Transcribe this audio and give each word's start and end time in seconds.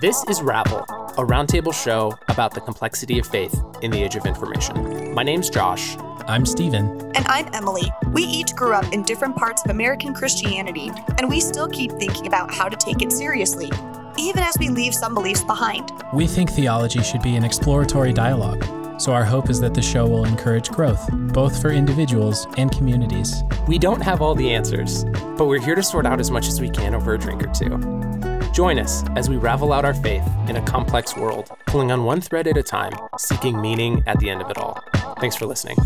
This 0.00 0.22
is 0.28 0.40
Ravel, 0.42 0.82
a 1.18 1.26
roundtable 1.26 1.74
show 1.74 2.16
about 2.28 2.54
the 2.54 2.60
complexity 2.60 3.18
of 3.18 3.26
faith 3.26 3.60
in 3.82 3.90
the 3.90 4.00
age 4.00 4.14
of 4.14 4.26
information. 4.26 5.12
My 5.12 5.24
name's 5.24 5.50
Josh. 5.50 5.96
I'm 6.28 6.46
Steven. 6.46 7.00
And 7.16 7.26
I'm 7.26 7.52
Emily. 7.52 7.90
We 8.12 8.22
each 8.22 8.54
grew 8.54 8.74
up 8.74 8.92
in 8.92 9.02
different 9.02 9.34
parts 9.34 9.64
of 9.64 9.72
American 9.72 10.14
Christianity, 10.14 10.92
and 11.18 11.28
we 11.28 11.40
still 11.40 11.66
keep 11.66 11.90
thinking 11.90 12.28
about 12.28 12.54
how 12.54 12.68
to 12.68 12.76
take 12.76 13.02
it 13.02 13.10
seriously, 13.10 13.72
even 14.16 14.44
as 14.44 14.56
we 14.60 14.68
leave 14.68 14.94
some 14.94 15.14
beliefs 15.14 15.42
behind. 15.42 15.90
We 16.14 16.28
think 16.28 16.52
theology 16.52 17.02
should 17.02 17.22
be 17.22 17.34
an 17.34 17.42
exploratory 17.42 18.12
dialogue, 18.12 18.64
so 19.00 19.12
our 19.12 19.24
hope 19.24 19.50
is 19.50 19.60
that 19.62 19.74
the 19.74 19.82
show 19.82 20.06
will 20.06 20.26
encourage 20.26 20.70
growth, 20.70 21.10
both 21.32 21.60
for 21.60 21.72
individuals 21.72 22.46
and 22.56 22.70
communities. 22.70 23.42
We 23.66 23.80
don't 23.80 24.02
have 24.02 24.22
all 24.22 24.36
the 24.36 24.54
answers, 24.54 25.02
but 25.36 25.46
we're 25.46 25.60
here 25.60 25.74
to 25.74 25.82
sort 25.82 26.06
out 26.06 26.20
as 26.20 26.30
much 26.30 26.46
as 26.46 26.60
we 26.60 26.70
can 26.70 26.94
over 26.94 27.14
a 27.14 27.18
drink 27.18 27.42
or 27.42 27.52
two. 27.52 28.07
Join 28.52 28.78
us 28.78 29.04
as 29.16 29.28
we 29.28 29.36
ravel 29.36 29.72
out 29.72 29.84
our 29.84 29.94
faith 29.94 30.26
in 30.48 30.56
a 30.56 30.62
complex 30.62 31.16
world, 31.16 31.48
pulling 31.66 31.92
on 31.92 32.04
one 32.04 32.20
thread 32.20 32.46
at 32.48 32.56
a 32.56 32.62
time, 32.62 32.92
seeking 33.18 33.60
meaning 33.60 34.02
at 34.06 34.18
the 34.18 34.30
end 34.30 34.42
of 34.42 34.50
it 34.50 34.58
all. 34.58 34.82
Thanks 35.20 35.36
for 35.36 35.46
listening. 35.46 35.76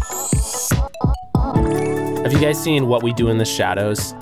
Have 2.22 2.32
you 2.32 2.38
guys 2.38 2.62
seen 2.62 2.86
What 2.86 3.02
We 3.02 3.12
Do 3.12 3.28
in 3.28 3.38
the 3.38 3.44
Shadows? 3.44 4.14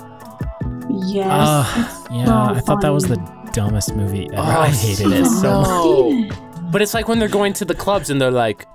Yes. 1.05 1.27
Uh, 1.27 2.07
yeah, 2.11 2.25
so 2.25 2.53
I 2.55 2.59
thought 2.59 2.81
that 2.81 2.89
was 2.89 3.05
the 3.07 3.17
dumbest 3.53 3.95
movie 3.95 4.27
ever. 4.33 4.37
Oh, 4.41 4.61
I 4.61 4.67
hated 4.69 5.11
it 5.11 5.25
so 5.25 5.61
much. 5.61 5.67
no. 5.67 6.29
But 6.71 6.81
it's 6.81 6.93
like 6.93 7.07
when 7.07 7.19
they're 7.19 7.27
going 7.29 7.53
to 7.53 7.65
the 7.65 7.75
clubs 7.75 8.09
and 8.09 8.19
they're 8.21 8.31
like, 8.31 8.65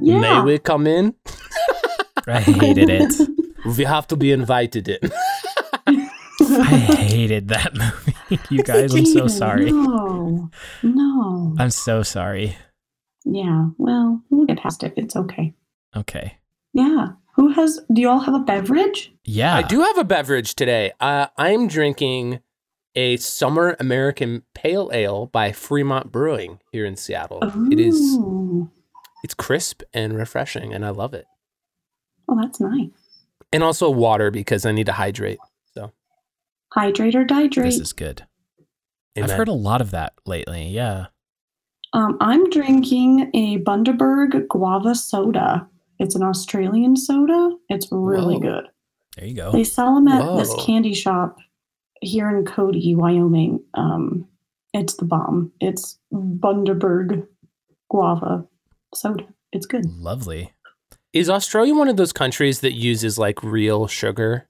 Yeah. 0.00 0.20
May 0.20 0.40
we 0.42 0.58
come 0.58 0.86
in? 0.86 1.14
I 2.26 2.40
hated 2.40 2.88
it. 2.90 3.12
We 3.76 3.84
have 3.84 4.06
to 4.06 4.16
be 4.16 4.30
invited 4.32 4.88
in. 4.88 4.98
I 5.86 6.76
hated 6.96 7.48
that 7.48 7.74
movie. 7.74 8.14
You 8.50 8.62
guys, 8.62 8.94
I'm 8.94 9.06
so 9.06 9.26
sorry. 9.26 9.70
No. 9.72 10.50
No. 10.82 11.54
I'm 11.58 11.70
so 11.70 12.02
sorry. 12.02 12.56
Yeah. 13.24 13.68
Well, 13.78 14.22
we'll 14.30 14.46
get 14.46 14.58
past 14.58 14.82
it. 14.84 14.94
It's 14.96 15.16
okay. 15.16 15.54
Okay. 15.96 16.38
Yeah. 16.72 17.08
Who 17.34 17.48
has 17.52 17.80
do 17.92 18.00
you 18.00 18.08
all 18.08 18.20
have 18.20 18.34
a 18.34 18.40
beverage? 18.40 19.12
Yeah. 19.24 19.54
I 19.56 19.62
do 19.62 19.80
have 19.80 19.96
a 19.98 20.04
beverage 20.04 20.54
today. 20.54 20.92
Uh, 21.00 21.28
I'm 21.36 21.68
drinking 21.68 22.40
a 22.94 23.16
summer 23.16 23.76
American 23.78 24.42
pale 24.54 24.90
ale 24.92 25.26
by 25.26 25.52
Fremont 25.52 26.10
Brewing 26.10 26.60
here 26.72 26.84
in 26.84 26.96
Seattle. 26.96 27.40
It 27.70 27.78
is 27.78 27.96
Ooh. 28.18 28.70
it's 29.22 29.34
crisp 29.34 29.82
and 29.94 30.14
refreshing, 30.14 30.74
and 30.74 30.84
I 30.84 30.90
love 30.90 31.14
it. 31.14 31.26
Oh, 32.28 32.36
that's 32.40 32.60
nice. 32.60 32.90
And 33.52 33.62
also 33.62 33.88
water 33.88 34.30
because 34.30 34.66
I 34.66 34.72
need 34.72 34.86
to 34.86 34.92
hydrate. 34.92 35.38
Hydrate 36.72 37.14
or 37.14 37.24
dihydrate. 37.24 37.64
This 37.64 37.80
is 37.80 37.92
good. 37.92 38.26
Amen. 39.16 39.30
I've 39.30 39.36
heard 39.36 39.48
a 39.48 39.52
lot 39.52 39.80
of 39.80 39.90
that 39.90 40.12
lately. 40.26 40.68
Yeah. 40.68 41.06
Um, 41.92 42.18
I'm 42.20 42.48
drinking 42.50 43.30
a 43.34 43.58
Bundaberg 43.58 44.46
guava 44.48 44.94
soda. 44.94 45.66
It's 45.98 46.14
an 46.14 46.22
Australian 46.22 46.96
soda. 46.96 47.56
It's 47.68 47.88
really 47.90 48.34
Whoa. 48.34 48.40
good. 48.40 48.64
There 49.16 49.26
you 49.26 49.34
go. 49.34 49.50
They 49.52 49.64
sell 49.64 49.94
them 49.94 50.08
at 50.08 50.36
this 50.36 50.54
candy 50.64 50.94
shop 50.94 51.38
here 52.00 52.28
in 52.28 52.44
Cody, 52.44 52.94
Wyoming. 52.94 53.64
Um, 53.74 54.28
it's 54.72 54.94
the 54.94 55.06
bomb. 55.06 55.52
It's 55.60 55.98
Bundaberg 56.12 57.26
guava 57.90 58.46
soda. 58.94 59.26
It's 59.52 59.66
good. 59.66 59.86
Lovely. 59.86 60.52
Is 61.12 61.30
Australia 61.30 61.74
one 61.74 61.88
of 61.88 61.96
those 61.96 62.12
countries 62.12 62.60
that 62.60 62.74
uses 62.74 63.18
like 63.18 63.42
real 63.42 63.86
sugar 63.86 64.47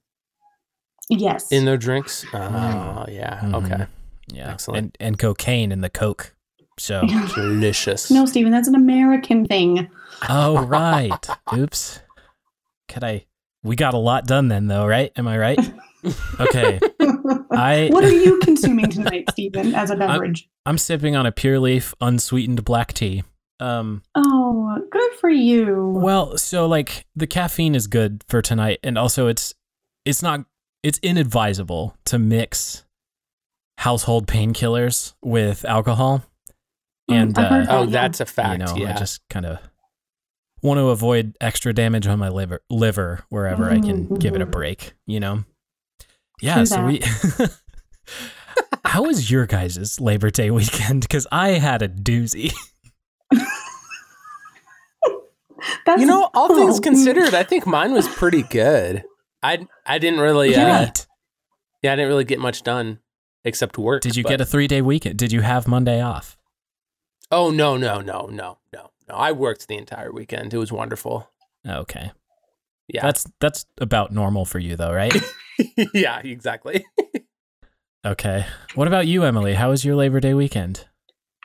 Yes. 1.11 1.51
in 1.53 1.65
their 1.65 1.77
drinks? 1.77 2.25
Oh, 2.33 2.39
Mm. 2.39 3.15
yeah. 3.15 3.41
Mhm. 3.43 3.55
Okay. 3.65 3.87
Yeah. 4.33 4.53
Excellent. 4.53 4.79
And 4.79 4.97
and 5.01 5.19
cocaine 5.19 5.73
in 5.73 5.81
the 5.81 5.89
Coke. 5.91 6.35
So 6.79 7.03
Delicious. 7.35 8.11
no, 8.11 8.25
Steven, 8.27 8.53
that's 8.53 8.69
an 8.69 8.75
American 8.75 9.47
thing. 9.47 9.89
Oh 10.29 10.65
right. 10.67 11.27
Oops. 11.57 12.01
Could 12.89 13.05
I 13.05 13.27
we 13.65 13.75
got 13.77 13.95
a 13.95 13.99
lot 13.99 14.27
done 14.27 14.49
then 14.49 14.67
though, 14.69 14.87
right? 14.87 15.11
Am 15.17 15.27
I 15.29 15.39
right? 15.39 15.59
Okay. 16.39 16.79
I- 17.51 17.89
what 17.91 18.05
are 18.05 18.13
you 18.13 18.39
consuming 18.39 18.89
tonight, 18.89 19.25
Steven, 19.33 19.75
as 19.75 19.91
a 19.91 19.97
beverage? 19.97 20.49
I'm 20.65 20.79
sipping 20.79 21.17
on 21.17 21.27
a 21.27 21.33
pure 21.33 21.59
leaf 21.59 21.93
unsweetened 22.01 22.65
black 22.65 22.93
tea. 22.93 23.25
Um 23.59 24.03
oh, 24.15 24.79
good 24.93 25.13
for 25.21 25.29
you. 25.29 25.93
well, 26.01 26.37
so 26.39 26.67
like 26.69 27.05
the 27.17 27.27
caffeine 27.27 27.75
is 27.75 27.89
good 27.89 28.23
for 28.29 28.41
tonight 28.43 28.79
and 28.85 28.97
also 28.97 29.27
it's 29.27 29.55
it's 30.05 30.23
not 30.23 30.45
it's 30.83 30.99
inadvisable 31.01 31.97
to 32.07 32.19
mix 32.19 32.85
household 33.79 34.27
painkillers 34.27 35.15
with 35.23 35.65
alcohol. 35.65 36.25
Mm, 37.11 37.15
And 37.15 37.39
I've 37.39 37.69
uh, 37.69 37.73
Oh, 37.73 37.85
that, 37.85 37.91
yeah. 37.91 38.01
that's 38.03 38.21
a 38.21 38.27
fact. 38.27 38.53
you 38.61 38.67
know, 38.67 38.77
yeah. 38.77 38.95
I 38.95 38.99
just 38.99 39.21
kind 39.31 39.47
of 39.47 39.59
want 40.63 40.79
to 40.79 40.89
avoid 40.89 41.37
extra 41.41 41.73
damage 41.73 42.07
on 42.07 42.19
my 42.19 42.29
liver, 42.29 42.61
liver 42.71 43.25
wherever 43.29 43.71
I 43.71 43.81
can 43.81 44.07
give 44.17 44.35
it 44.35 44.43
a 44.43 44.47
break, 44.47 44.93
you 45.07 45.21
know? 45.21 45.45
Yeah, 46.41 46.57
True 46.57 46.67
so 46.67 46.85
we. 46.85 47.01
How 48.85 49.03
was 49.05 49.31
your 49.31 49.47
guys' 49.47 50.01
Labor 50.01 50.31
Day 50.31 50.51
weekend? 50.51 51.03
Because 51.03 51.27
I 51.31 51.51
had 51.51 51.83
a 51.83 51.89
doozy. 51.89 52.53
That's 55.85 56.01
you 56.01 56.07
know, 56.07 56.31
all 56.35 56.55
things 56.55 56.79
considered, 56.81 57.35
I 57.35 57.43
think 57.43 57.67
mine 57.67 57.93
was 57.93 58.07
pretty 58.09 58.43
good. 58.43 59.05
I 59.43 59.67
I 59.87 59.99
didn't 59.99 60.21
really 60.21 60.55
uh, 60.55 60.85
Great. 60.85 61.07
yeah, 61.83 61.93
I 61.93 61.97
didn't 61.97 62.09
really 62.09 62.25
get 62.25 62.39
much 62.39 62.63
done 62.63 62.99
except 63.45 63.79
work. 63.79 64.03
Did 64.03 64.17
you 64.17 64.23
but- 64.23 64.31
get 64.31 64.41
a 64.41 64.47
three 64.47 64.67
day 64.67 64.83
weekend? 64.83 65.19
Did 65.19 65.33
you 65.33 65.41
have 65.43 65.67
Monday 65.69 66.01
off? 66.01 66.37
Oh 67.31 67.51
no, 67.51 67.77
no, 67.77 68.01
no, 68.01 68.27
no, 68.27 68.59
no. 68.73 68.91
No, 69.09 69.15
I 69.15 69.33
worked 69.33 69.69
the 69.69 69.77
entire 69.77 70.13
weekend. 70.13 70.53
It 70.53 70.59
was 70.59 70.71
wonderful. 70.71 71.31
Okay. 71.67 72.13
Yeah. 72.89 73.03
That's 73.03 73.27
that's 73.41 73.67
about 73.79 74.13
normal 74.13 74.45
for 74.45 74.59
you 74.59 74.77
though, 74.77 74.93
right? 74.93 75.15
yeah, 75.95 76.21
exactly. 76.21 76.85
okay. 78.07 78.47
What 78.75 78.87
about 78.87 79.07
you, 79.07 79.25
Emily? 79.25 79.55
How 79.55 79.71
was 79.71 79.85
your 79.85 79.97
Labor 79.97 80.21
Day 80.21 80.35
weekend? 80.35 80.87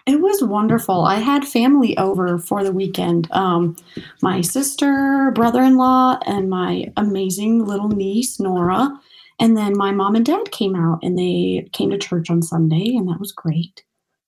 It 0.06 0.20
was 0.20 0.44
wonderful. 0.44 1.06
I 1.06 1.16
had 1.16 1.48
family 1.48 1.98
over 1.98 2.38
for 2.38 2.64
the 2.64 2.74
weekend. 2.74 3.30
Um, 3.32 3.78
my 4.22 4.42
sister, 4.42 5.32
brother-in-law, 5.34 6.20
and 6.26 6.50
my 6.50 6.92
amazing 6.98 7.66
little 7.66 7.88
niece 7.88 8.40
Nora, 8.40 8.92
and 9.40 9.56
then 9.56 9.78
my 9.78 9.92
mom 9.92 10.16
and 10.16 10.26
dad 10.26 10.52
came 10.52 10.76
out 10.76 11.00
and 11.04 11.18
they 11.18 11.70
came 11.72 11.90
to 11.92 11.98
church 11.98 12.30
on 12.30 12.42
Sunday, 12.42 12.96
and 12.96 13.08
that 13.08 13.20
was 13.20 13.32
great. 13.32 13.84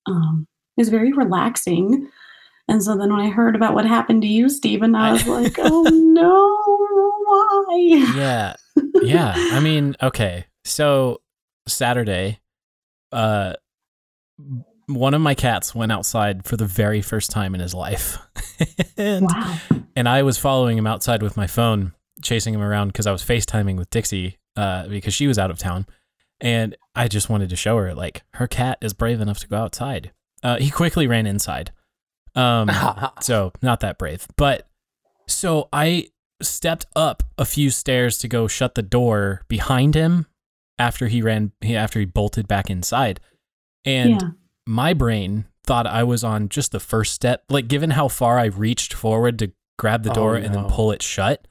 Um, 0.06 0.48
it 0.78 0.82
was 0.82 0.90
very 0.90 1.12
relaxing. 1.12 2.10
And 2.68 2.82
so 2.82 2.98
then 2.98 3.12
when 3.12 3.22
I 3.22 3.30
heard 3.30 3.56
about 3.56 3.74
what 3.74 3.86
happened 3.86 4.22
to 4.22 4.28
you, 4.28 4.50
Stephen, 4.50 4.96
I 4.96 5.12
was 5.12 5.28
like, 5.28 5.56
"Oh 5.60 5.84
no, 5.84 6.56
why?" 7.26 8.16
yeah 8.16 8.56
yeah 9.02 9.34
i 9.36 9.60
mean 9.60 9.96
okay 10.02 10.46
so 10.64 11.22
saturday 11.68 12.40
uh 13.12 13.54
one 14.88 15.14
of 15.14 15.22
my 15.22 15.34
cats 15.36 15.74
went 15.74 15.92
outside 15.92 16.46
for 16.46 16.58
the 16.58 16.66
very 16.66 17.02
first 17.02 17.32
time 17.32 17.56
in 17.56 17.62
his 17.62 17.74
life 17.74 18.18
and, 18.98 19.26
Wow. 19.26 19.58
and 19.96 20.08
i 20.08 20.22
was 20.24 20.38
following 20.38 20.78
him 20.78 20.86
outside 20.88 21.22
with 21.24 21.36
my 21.38 21.48
phone 21.48 21.94
chasing 22.22 22.54
him 22.54 22.62
around 22.62 22.88
because 22.90 23.08
i 23.08 23.12
was 23.12 23.24
facetiming 23.24 23.78
with 23.78 23.90
dixie 23.90 24.38
uh, 24.56 24.88
because 24.88 25.14
she 25.14 25.28
was 25.28 25.38
out 25.40 25.50
of 25.52 25.58
town 25.58 25.86
and 26.40 26.76
i 26.96 27.08
just 27.08 27.30
wanted 27.30 27.50
to 27.50 27.56
show 27.56 27.78
her 27.78 27.94
like 27.96 28.24
her 28.36 28.48
cat 28.48 28.78
is 28.82 28.94
brave 28.94 29.20
enough 29.22 29.40
to 29.40 29.48
go 29.48 29.58
outside 29.58 30.12
uh, 30.44 30.58
he 30.58 30.70
quickly 30.70 31.08
ran 31.08 31.26
inside 31.26 31.72
um, 32.36 32.70
so 33.22 33.54
not 33.62 33.80
that 33.80 33.98
brave. 33.98 34.28
But 34.36 34.68
so 35.26 35.70
I 35.72 36.10
stepped 36.42 36.86
up 36.94 37.24
a 37.38 37.46
few 37.46 37.70
stairs 37.70 38.18
to 38.18 38.28
go 38.28 38.48
shut 38.50 38.76
the 38.76 38.82
door 38.82 39.44
behind 39.48 39.96
him 39.96 40.26
after 40.78 41.08
he 41.08 41.22
ran 41.22 41.54
he- 41.62 41.78
after 41.78 41.98
he 42.00 42.06
bolted 42.06 42.46
back 42.46 42.70
inside. 42.70 43.22
And 43.86 44.22
yeah. 44.22 44.30
My 44.68 44.94
brain 44.94 45.46
thought 45.64 45.88
I 45.88 46.04
was 46.04 46.24
on 46.24 46.50
just 46.50 46.72
the 46.72 46.80
first 46.80 47.14
step. 47.14 47.44
Like 47.50 47.68
given 47.68 47.92
how 47.92 48.08
far 48.08 48.38
I 48.40 48.46
reached 48.46 48.94
forward 48.94 49.40
to 49.40 49.52
grab 49.78 50.04
the 50.04 50.12
Oh, 50.12 50.16
door 50.16 50.36
and 50.36 50.54
then 50.54 50.66
pull 50.66 50.92
it 50.92 51.02
shut, 51.02 51.48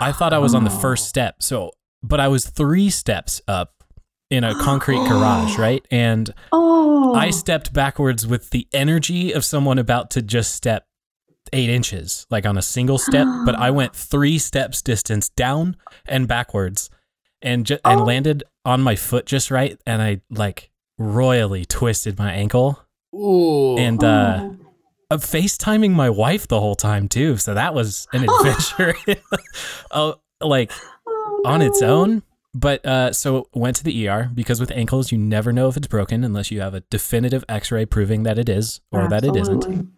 I 0.00 0.12
thought 0.12 0.32
I 0.32 0.38
was 0.38 0.54
on 0.54 0.64
the 0.64 0.70
Oh. 0.72 0.78
first 0.78 1.08
step. 1.08 1.42
So 1.42 1.72
but 2.02 2.18
I 2.20 2.28
was 2.28 2.46
3 2.48 2.88
steps 2.88 3.42
up 3.46 3.84
in 4.30 4.42
a 4.44 4.54
concrete 4.54 5.06
garage, 5.08 5.58
right? 5.58 5.84
And 5.90 6.32
Oh. 6.52 7.14
I 7.14 7.30
stepped 7.30 7.72
backwards 7.74 8.26
with 8.26 8.50
the 8.50 8.66
energy 8.72 9.32
of 9.32 9.44
someone 9.44 9.78
about 9.78 10.10
to 10.12 10.22
just 10.22 10.54
step 10.54 10.86
eight 11.52 11.68
inches, 11.68 12.26
like 12.30 12.46
on 12.46 12.56
a 12.56 12.62
single 12.62 12.96
step, 12.98 13.26
but 13.44 13.54
I 13.56 13.70
went 13.70 13.94
three 13.96 14.38
steps 14.38 14.80
distance 14.82 15.28
down 15.30 15.76
and 16.06 16.26
backwards 16.28 16.88
and 17.42 17.66
ju- 17.66 17.78
and 17.84 18.00
Oh. 18.00 18.04
landed 18.04 18.44
on 18.64 18.80
my 18.80 18.94
foot 18.96 19.26
just 19.26 19.50
right. 19.50 19.78
And 19.86 20.00
I 20.00 20.20
like 20.30 20.70
royally 21.00 21.64
twisted 21.64 22.18
my 22.18 22.32
ankle 22.32 22.78
Ooh. 23.14 23.76
and 23.78 24.04
uh, 24.04 24.50
uh, 25.10 25.16
FaceTiming 25.16 25.90
my 25.92 26.10
wife 26.10 26.46
the 26.46 26.60
whole 26.60 26.76
time 26.76 27.08
too. 27.08 27.36
So 27.38 27.54
that 27.54 27.74
was 27.74 28.06
an 28.12 28.24
adventure, 28.28 28.94
uh, 29.90 30.12
like 30.40 30.70
Oh, 31.06 31.42
on 31.46 31.62
its 31.62 31.80
own. 31.82 32.22
but 32.54 32.84
uh, 32.84 33.12
so 33.12 33.48
went 33.54 33.76
to 33.76 33.84
the 33.84 34.08
ER 34.08 34.30
because 34.34 34.60
with 34.60 34.70
ankles 34.72 35.10
you 35.10 35.16
never 35.18 35.52
know 35.52 35.68
if 35.68 35.76
it's 35.76 35.86
broken 35.88 36.22
unless 36.22 36.50
you 36.50 36.60
have 36.60 36.74
a 36.74 36.80
definitive 36.90 37.44
X-ray 37.48 37.86
proving 37.86 38.22
that 38.24 38.38
it 38.38 38.48
is 38.48 38.80
or 38.92 39.08
that 39.08 39.24
it 39.24 39.34
isn't. 39.36 39.88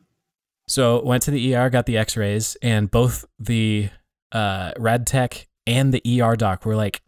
So 0.68 1.02
went 1.04 1.24
to 1.24 1.30
the 1.32 1.54
ER, 1.56 1.68
got 1.68 1.86
the 1.86 1.98
X-rays, 1.98 2.56
and 2.62 2.90
both 2.90 3.24
the 3.38 3.90
uh, 4.30 4.72
rad 4.78 5.06
tech 5.06 5.48
and 5.66 5.92
the 5.92 6.22
ER 6.22 6.36
doc 6.36 6.64
were 6.64 6.76
like, 6.76 7.02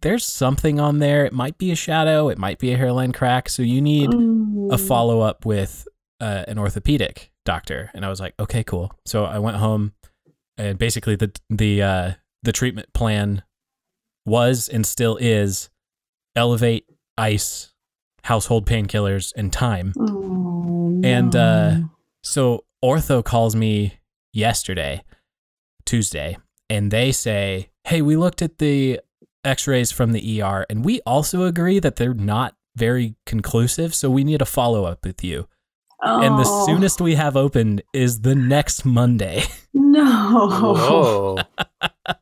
"There's 0.00 0.24
something 0.24 0.80
on 0.80 0.98
there. 0.98 1.24
It 1.26 1.32
might 1.32 1.58
be 1.58 1.70
a 1.70 1.76
shadow. 1.76 2.28
It 2.28 2.38
might 2.38 2.58
be 2.58 2.72
a 2.72 2.76
hairline 2.76 3.12
crack. 3.12 3.48
So 3.48 3.62
you 3.62 3.80
need 3.80 4.10
a 4.70 4.78
follow 4.78 5.20
up 5.20 5.44
with 5.44 5.86
uh, 6.20 6.44
an 6.48 6.58
orthopedic 6.58 7.30
doctor." 7.44 7.90
And 7.94 8.04
I 8.04 8.08
was 8.08 8.20
like, 8.20 8.34
"Okay, 8.40 8.64
cool." 8.64 8.92
So 9.06 9.24
I 9.24 9.38
went 9.38 9.56
home, 9.58 9.92
and 10.56 10.78
basically 10.78 11.16
the 11.16 11.32
the 11.50 11.82
uh, 11.82 12.12
the 12.42 12.52
treatment 12.52 12.92
plan 12.92 13.42
was 14.24 14.68
and 14.68 14.86
still 14.86 15.16
is 15.20 15.68
elevate, 16.36 16.86
ice, 17.18 17.72
household 18.24 18.66
painkillers, 18.66 19.32
and 19.36 19.52
time. 19.52 19.92
Oh, 19.98 21.00
And, 21.04 21.34
uh. 21.36 21.80
So 22.24 22.64
ortho 22.84 23.24
calls 23.24 23.56
me 23.56 23.98
yesterday, 24.32 25.02
Tuesday, 25.84 26.38
and 26.70 26.90
they 26.92 27.10
say, 27.10 27.70
"Hey, 27.84 28.00
we 28.00 28.16
looked 28.16 28.42
at 28.42 28.58
the 28.58 29.00
X-rays 29.44 29.90
from 29.92 30.12
the 30.12 30.42
ER, 30.42 30.64
and 30.70 30.84
we 30.84 31.00
also 31.02 31.42
agree 31.44 31.78
that 31.80 31.96
they're 31.96 32.14
not 32.14 32.54
very 32.76 33.16
conclusive. 33.26 33.94
So 33.94 34.08
we 34.10 34.24
need 34.24 34.40
a 34.42 34.46
follow 34.46 34.84
up 34.84 35.04
with 35.04 35.22
you. 35.24 35.48
And 36.04 36.36
the 36.38 36.44
Oh, 36.46 36.66
soonest 36.66 37.00
we 37.00 37.14
have 37.14 37.36
open 37.36 37.80
is 37.92 38.22
the 38.22 38.34
next 38.34 38.84
Monday. 38.84 39.44
No. 39.74 40.48
Whoa. 40.48 41.38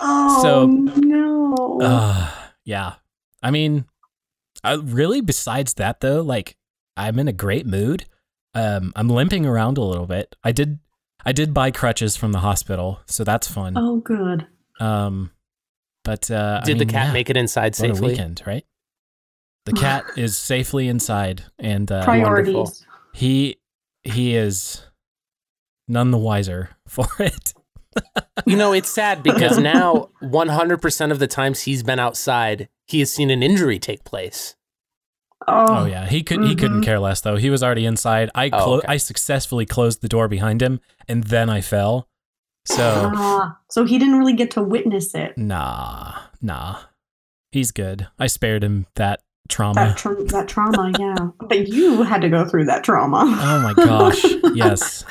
Oh 0.00 0.42
So- 0.42 0.66
no. 0.66 1.78
uh, 1.82 2.30
yeah, 2.64 2.94
I 3.42 3.50
mean, 3.50 3.86
I, 4.64 4.74
really. 4.74 5.20
Besides 5.20 5.74
that, 5.74 6.00
though, 6.00 6.20
like 6.22 6.56
I'm 6.96 7.18
in 7.18 7.26
a 7.28 7.32
great 7.32 7.66
mood. 7.66 8.04
Um, 8.54 8.92
I'm 8.94 9.08
limping 9.08 9.46
around 9.46 9.78
a 9.78 9.82
little 9.82 10.06
bit. 10.06 10.36
I 10.44 10.52
did, 10.52 10.78
I 11.24 11.32
did 11.32 11.52
buy 11.54 11.70
crutches 11.72 12.16
from 12.16 12.32
the 12.32 12.38
hospital, 12.40 13.00
so 13.06 13.24
that's 13.24 13.48
fun. 13.50 13.74
oh 13.76 13.96
good. 13.98 14.46
Um, 14.78 15.30
but 16.04 16.30
uh, 16.30 16.60
I 16.62 16.66
Did 16.66 16.78
the 16.78 16.86
cat 16.86 17.08
yeah, 17.08 17.12
make 17.12 17.30
it 17.30 17.36
inside 17.36 17.76
what 17.78 17.90
a 17.90 17.94
safely? 17.94 18.08
weekend, 18.10 18.42
right? 18.46 18.64
The 19.66 19.72
cat 19.72 20.04
is 20.16 20.36
safely 20.36 20.88
inside, 20.88 21.44
and 21.58 21.90
uh, 21.90 22.04
Priorities. 22.04 22.54
wonderful. 22.54 22.76
he 23.12 23.56
he 24.02 24.34
is 24.34 24.82
none 25.88 26.10
the 26.10 26.18
wiser 26.18 26.70
for 26.88 27.06
it. 27.20 27.54
You 28.46 28.56
know, 28.56 28.72
it's 28.72 28.88
sad 28.90 29.22
because 29.28 29.58
now 29.58 30.08
100% 30.22 31.10
of 31.12 31.18
the 31.18 31.26
times 31.26 31.60
he's 31.62 31.82
been 31.82 31.98
outside, 32.00 32.68
he 32.86 32.98
has 33.00 33.12
seen 33.12 33.30
an 33.30 33.42
injury 33.42 33.78
take 33.78 34.02
place. 34.04 34.56
Oh 35.46 35.86
yeah, 35.86 36.06
he 36.06 36.22
could 36.22 36.42
he 36.44 36.54
couldn't 36.54 36.80
Mhm. 36.82 36.84
care 36.84 37.00
less 37.00 37.20
though. 37.20 37.34
He 37.36 37.50
was 37.50 37.62
already 37.64 37.84
inside. 37.84 38.30
I 38.34 38.48
Oh, 38.52 38.74
okay. 38.74 38.86
I 38.88 38.96
successfully 38.96 39.66
closed 39.66 40.00
the 40.00 40.08
door 40.08 40.28
behind 40.28 40.62
him, 40.62 40.80
and 41.08 41.24
then 41.24 41.50
I 41.50 41.60
fell. 41.60 42.08
So 42.64 43.10
Ah, 43.14 43.58
so 43.70 43.84
he 43.84 43.98
didn't 43.98 44.18
really 44.18 44.34
get 44.34 44.50
to 44.52 44.62
witness 44.62 45.14
it. 45.14 45.36
nah, 45.36 46.12
nah, 46.40 46.78
he's 47.50 47.72
good. 47.72 48.06
I 48.18 48.26
spared 48.28 48.62
him 48.62 48.86
that 48.94 49.20
That 49.20 49.48
trauma. 49.48 49.94
tra- 49.96 50.24
that 50.24 50.48
trauma, 50.48 50.92
yeah. 50.98 51.16
But 51.48 51.68
you 51.68 52.02
had 52.02 52.20
to 52.22 52.28
go 52.28 52.44
through 52.48 52.66
that 52.66 52.84
trauma. 52.84 53.22
Oh 53.26 53.60
my 53.60 53.74
gosh, 53.74 54.24
yes. 54.54 55.04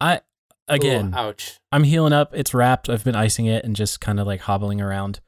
I 0.00 0.20
again, 0.68 1.12
Ooh, 1.14 1.18
ouch. 1.18 1.60
I'm 1.70 1.84
healing 1.84 2.12
up. 2.12 2.32
It's 2.34 2.52
wrapped. 2.52 2.88
I've 2.90 3.04
been 3.04 3.14
icing 3.16 3.46
it 3.46 3.64
and 3.64 3.76
just 3.76 4.00
kind 4.00 4.18
of 4.18 4.26
like 4.26 4.40
hobbling 4.42 4.80
around. 4.80 5.20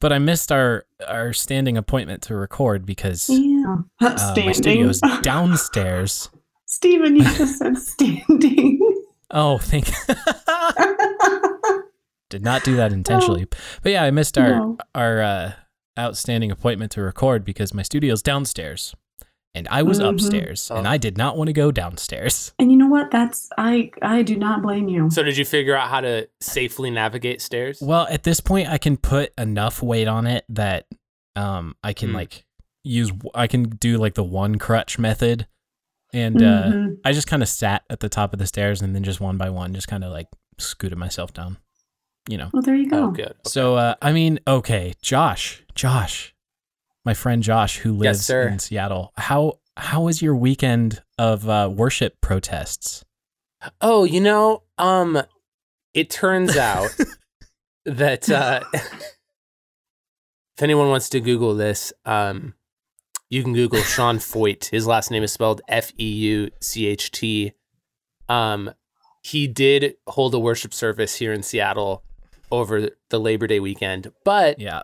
But 0.00 0.12
I 0.12 0.18
missed 0.18 0.52
our 0.52 0.84
our 1.08 1.32
standing 1.32 1.76
appointment 1.76 2.22
to 2.24 2.36
record 2.36 2.86
because 2.86 3.28
Yeah. 3.28 3.76
uh, 4.00 4.10
my 4.10 4.16
Standing. 4.16 4.54
studio's 4.54 5.00
downstairs. 5.22 6.30
Steven, 6.66 7.16
you 7.16 7.22
just 7.24 7.58
said 7.58 7.76
standing. 7.76 8.78
Oh, 9.34 9.58
thank. 9.58 9.86
Did 12.30 12.42
not 12.42 12.64
do 12.64 12.76
that 12.76 12.92
intentionally. 12.98 13.46
But 13.82 13.92
yeah, 13.92 14.02
I 14.04 14.10
missed 14.10 14.38
our 14.38 14.50
No. 14.50 14.78
our 14.94 15.20
uh, 15.22 15.52
outstanding 15.98 16.50
appointment 16.50 16.92
to 16.92 17.02
record 17.02 17.44
because 17.44 17.72
my 17.74 17.82
studio's 17.82 18.22
downstairs, 18.22 18.94
and 19.54 19.68
I 19.70 19.82
was 19.82 20.00
Mhm. 20.00 20.08
upstairs, 20.10 20.70
and 20.70 20.86
Oh. 20.86 20.90
I 20.90 20.96
did 20.96 21.16
not 21.18 21.36
want 21.36 21.48
to 21.48 21.52
go 21.52 21.70
downstairs. 21.70 22.52
And 22.58 22.70
you 22.72 22.76
know 22.78 22.88
what? 22.88 23.10
That's 23.10 23.48
I 23.58 23.90
I 24.02 24.22
do 24.22 24.36
not 24.36 24.62
blame 24.62 24.88
you. 24.88 25.10
So, 25.10 25.22
did 25.22 25.36
you 25.36 25.44
figure 25.44 25.76
out 25.76 25.88
how 25.90 26.00
to 26.00 26.28
safely 26.40 26.90
navigate 26.90 27.40
stairs? 27.40 27.78
Well, 27.80 28.06
at 28.10 28.22
this 28.24 28.40
point, 28.40 28.68
I 28.68 28.78
can 28.78 28.96
put 28.96 29.32
enough 29.38 29.82
weight 29.82 30.08
on 30.08 30.26
it 30.26 30.44
that 30.48 30.86
um 31.36 31.76
I 31.84 31.92
can 31.92 32.10
Hmm. 32.10 32.16
like 32.16 32.44
use 32.82 33.12
I 33.34 33.46
can 33.46 33.64
do 33.64 33.98
like 33.98 34.14
the 34.14 34.24
one 34.24 34.56
crutch 34.58 34.98
method, 34.98 35.46
and 36.14 36.40
uh, 36.42 36.62
Mhm. 36.72 36.96
I 37.04 37.12
just 37.12 37.26
kind 37.26 37.42
of 37.42 37.48
sat 37.48 37.82
at 37.90 38.00
the 38.00 38.08
top 38.08 38.32
of 38.32 38.38
the 38.38 38.46
stairs 38.46 38.80
and 38.80 38.94
then 38.94 39.02
just 39.04 39.20
one 39.20 39.36
by 39.36 39.50
one, 39.50 39.74
just 39.74 39.88
kind 39.88 40.02
of 40.04 40.10
like 40.12 40.28
scooted 40.58 40.96
myself 40.96 41.34
down, 41.34 41.58
you 42.28 42.38
know. 42.38 42.48
Well, 42.52 42.62
there 42.62 42.74
you 42.76 42.88
go. 42.88 43.04
Oh, 43.04 43.10
good. 43.10 43.34
So 43.46 43.74
uh, 43.76 43.96
I 44.00 44.12
mean, 44.12 44.38
okay, 44.46 44.94
Josh, 45.02 45.62
Josh, 45.74 46.34
my 47.04 47.12
friend 47.12 47.42
Josh, 47.42 47.78
who 47.78 47.92
lives 47.92 48.24
sir. 48.24 48.48
in 48.48 48.58
Seattle. 48.58 49.12
How 49.18 49.58
how 49.76 50.02
was 50.02 50.22
your 50.22 50.36
weekend 50.36 51.02
of 51.18 51.48
uh, 51.48 51.68
worship 51.74 52.20
protests? 52.20 53.04
Oh, 53.80 54.04
you 54.04 54.20
know, 54.20 54.62
um, 54.78 55.20
it 55.94 56.10
turns 56.10 56.56
out 56.56 56.90
that 57.84 58.30
uh, 58.30 58.60
if 58.72 60.62
anyone 60.62 60.88
wants 60.88 61.08
to 61.10 61.20
Google 61.20 61.54
this, 61.56 61.92
um, 62.04 62.54
you 63.30 63.42
can 63.42 63.52
Google 63.52 63.80
Sean 63.82 64.18
Feucht. 64.18 64.70
His 64.70 64.86
last 64.86 65.10
name 65.10 65.22
is 65.22 65.32
spelled 65.32 65.60
F 65.68 65.92
E 65.98 66.06
U 66.08 66.50
C 66.60 66.86
H 66.86 67.10
T. 67.10 67.52
Um, 68.28 68.70
he 69.22 69.46
did 69.46 69.94
hold 70.06 70.34
a 70.34 70.38
worship 70.38 70.72
service 70.74 71.16
here 71.16 71.32
in 71.32 71.42
Seattle 71.42 72.02
over 72.50 72.90
the 73.10 73.18
Labor 73.18 73.46
Day 73.46 73.60
weekend, 73.60 74.12
but 74.24 74.60
Yeah, 74.60 74.82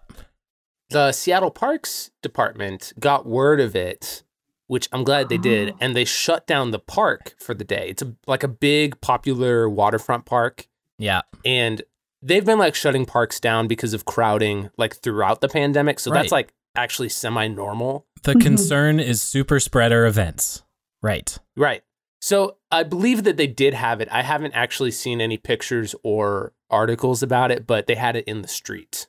the 0.89 1.13
Seattle 1.13 1.51
Parks 1.51 2.11
Department 2.23 2.93
got 2.99 3.27
word 3.27 3.61
of 3.61 3.77
it, 3.77 4.23
which 4.67 4.89
I'm 4.93 5.05
glad 5.05 5.29
they 5.29 5.39
did, 5.39 5.71
Oh. 5.71 5.77
and 5.81 5.95
they 5.95 6.05
shut 6.05 6.47
down 6.47 6.71
the 6.71 6.79
park 6.79 7.35
for 7.39 7.55
the 7.55 7.65
day. 7.65 7.89
It's 7.91 8.03
a, 8.03 8.15
like 8.27 8.43
a 8.43 8.49
big, 8.49 9.01
popular 9.01 9.69
waterfront 9.69 10.25
park, 10.25 10.67
yeah, 10.99 11.23
and 11.45 11.83
they've 12.23 12.45
been 12.45 12.59
like 12.59 12.75
shutting 12.75 13.05
parks 13.07 13.39
down 13.41 13.69
because 13.69 13.95
of 13.95 14.05
crowding, 14.05 14.71
like 14.77 14.97
throughout 14.97 15.41
the 15.41 15.49
pandemic. 15.49 16.01
So 16.01 16.11
that's 16.11 16.33
like 16.33 16.53
actually 16.75 17.09
semi-normal, 17.09 18.07
the 18.23 18.35
Mhm. 18.35 18.41
concern 18.43 19.01
is 19.01 19.23
super 19.23 19.59
spreader 19.61 20.07
events, 20.07 20.63
right? 21.03 21.39
right? 21.57 21.83
So 22.21 22.59
I 22.71 22.83
believe 22.83 23.25
that 23.25 23.37
they 23.37 23.47
did 23.47 23.73
have 23.75 24.01
it. 24.01 24.09
I 24.13 24.23
haven't 24.23 24.53
actually 24.53 24.91
seen 24.91 25.21
any 25.21 25.39
pictures 25.39 25.95
or 26.03 26.53
articles 26.69 27.23
about 27.23 27.51
it, 27.51 27.67
but 27.67 27.87
they 27.87 27.95
had 27.95 28.15
it 28.15 28.25
in 28.27 28.43
the 28.43 28.49
street, 28.49 29.09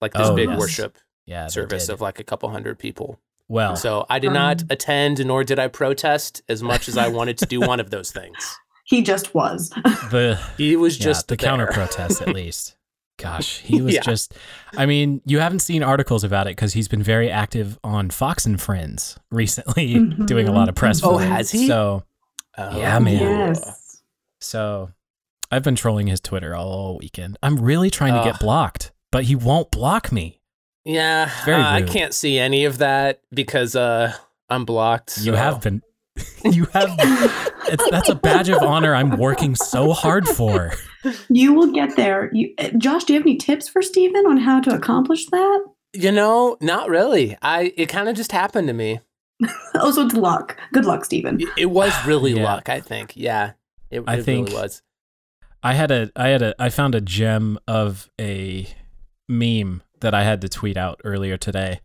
like 0.00 0.12
this 0.12 0.28
Oh, 0.28 0.36
big 0.36 0.48
yes. 0.50 0.58
worship 0.58 0.98
Yeah, 1.26 1.46
service 1.46 1.88
of 1.88 2.00
like 2.00 2.18
a 2.20 2.24
couple 2.24 2.48
hundred 2.50 2.78
people. 2.78 3.18
well, 3.48 3.76
So 3.76 4.04
I 4.10 4.18
did 4.18 4.32
not 4.32 4.62
Um, 4.62 4.66
attend, 4.70 5.24
nor 5.26 5.42
did 5.42 5.58
I 5.58 5.68
protest 5.68 6.42
as 6.48 6.62
much 6.62 6.88
as 6.88 6.96
I 6.98 7.08
wanted 7.08 7.38
to 7.38 7.46
do 7.46 7.60
one 7.72 7.80
of 7.80 7.90
those 7.90 8.10
things. 8.12 8.56
He 8.84 9.02
just 9.02 9.34
was. 9.34 9.70
the 10.10 10.38
He 10.58 10.76
was 10.76 10.98
yeah, 10.98 11.04
just 11.04 11.28
the 11.28 11.36
there. 11.36 11.48
counter 11.48 11.66
protest 11.66 12.20
at 12.22 12.28
least. 12.28 12.76
Gosh, 13.20 13.58
he 13.60 13.80
was 13.82 13.94
Yeah. 13.96 14.00
just. 14.02 14.34
I 14.76 14.86
mean, 14.86 15.20
you 15.26 15.38
haven't 15.40 15.60
seen 15.60 15.82
articles 15.82 16.24
about 16.24 16.46
it 16.46 16.56
because 16.56 16.72
he's 16.72 16.88
been 16.88 17.02
very 17.02 17.30
active 17.30 17.78
on 17.84 18.10
Fox 18.10 18.46
and 18.46 18.60
Friends 18.60 19.18
recently, 19.30 19.94
Mhm. 19.96 20.26
doing 20.26 20.48
a 20.48 20.52
lot 20.52 20.68
of 20.68 20.74
press. 20.74 21.02
Oh, 21.04 21.18
for 21.18 21.22
it. 21.22 21.26
has 21.28 21.50
he? 21.50 21.66
So, 21.66 22.04
Oh. 22.58 22.76
Yeah, 22.78 22.98
man. 22.98 23.20
Yes. 23.20 24.02
so 24.40 24.90
I've 25.50 25.62
been 25.62 25.76
trolling 25.76 26.08
his 26.08 26.20
Twitter 26.20 26.54
all 26.54 26.98
weekend. 27.00 27.38
I'm 27.42 27.56
really 27.60 27.90
trying 27.90 28.12
to 28.14 28.20
Ugh. 28.20 28.24
get 28.32 28.40
blocked, 28.40 28.92
but 29.12 29.24
he 29.24 29.34
won't 29.36 29.70
block 29.70 30.10
me. 30.12 30.40
Yeah, 30.84 31.30
Very 31.44 31.62
uh, 31.62 31.70
I 31.72 31.82
can't 31.82 32.12
see 32.14 32.38
any 32.38 32.64
of 32.64 32.78
that 32.78 33.20
because 33.32 33.76
uh, 33.76 34.14
I'm 34.48 34.64
blocked. 34.64 35.18
You 35.22 35.34
have 35.34 35.60
been. 35.62 35.82
You 36.44 36.64
have. 36.72 36.94
It's, 37.68 37.90
that's 37.90 38.08
a 38.08 38.14
badge 38.14 38.48
of 38.48 38.62
honor. 38.62 38.94
I'm 38.94 39.18
working 39.18 39.54
so 39.54 39.92
hard 39.92 40.26
for. 40.26 40.72
You 41.28 41.52
will 41.52 41.70
get 41.72 41.96
there. 41.96 42.30
You, 42.34 42.54
uh, 42.58 42.70
Josh, 42.78 43.04
do 43.04 43.12
you 43.12 43.18
have 43.18 43.26
any 43.26 43.36
tips 43.36 43.68
for 43.68 43.82
Stephen 43.82 44.24
on 44.26 44.38
how 44.38 44.60
to 44.60 44.74
accomplish 44.74 45.26
that? 45.26 45.64
You 45.92 46.12
know, 46.12 46.56
not 46.60 46.88
really. 46.88 47.36
I 47.42 47.72
it 47.76 47.86
kind 47.90 48.08
of 48.08 48.16
just 48.16 48.32
happened 48.32 48.68
to 48.68 48.74
me. 48.74 49.00
Oh, 49.74 49.90
so 49.92 50.04
it's 50.04 50.14
luck. 50.14 50.56
Good 50.72 50.84
luck, 50.84 51.04
Stephen. 51.04 51.40
It, 51.40 51.48
it 51.56 51.66
was 51.66 51.92
really 52.06 52.32
Yeah. 52.32 52.42
luck, 52.44 52.68
I 52.68 52.80
think. 52.80 53.12
Yeah, 53.16 53.52
it, 53.90 54.02
I 54.06 54.16
it 54.16 54.24
think- 54.24 54.48
really 54.48 54.60
was. 54.62 54.82
I 55.62 55.74
had 55.74 55.90
a 55.90 56.10
I 56.16 56.28
had 56.28 56.42
a 56.42 56.54
I 56.58 56.68
found 56.70 56.94
a 56.94 57.00
gem 57.00 57.58
of 57.68 58.10
a 58.20 58.66
meme 59.28 59.82
that 60.00 60.14
I 60.14 60.24
had 60.24 60.40
to 60.40 60.48
tweet 60.48 60.76
out 60.76 61.00
earlier 61.04 61.36
today. 61.36 61.80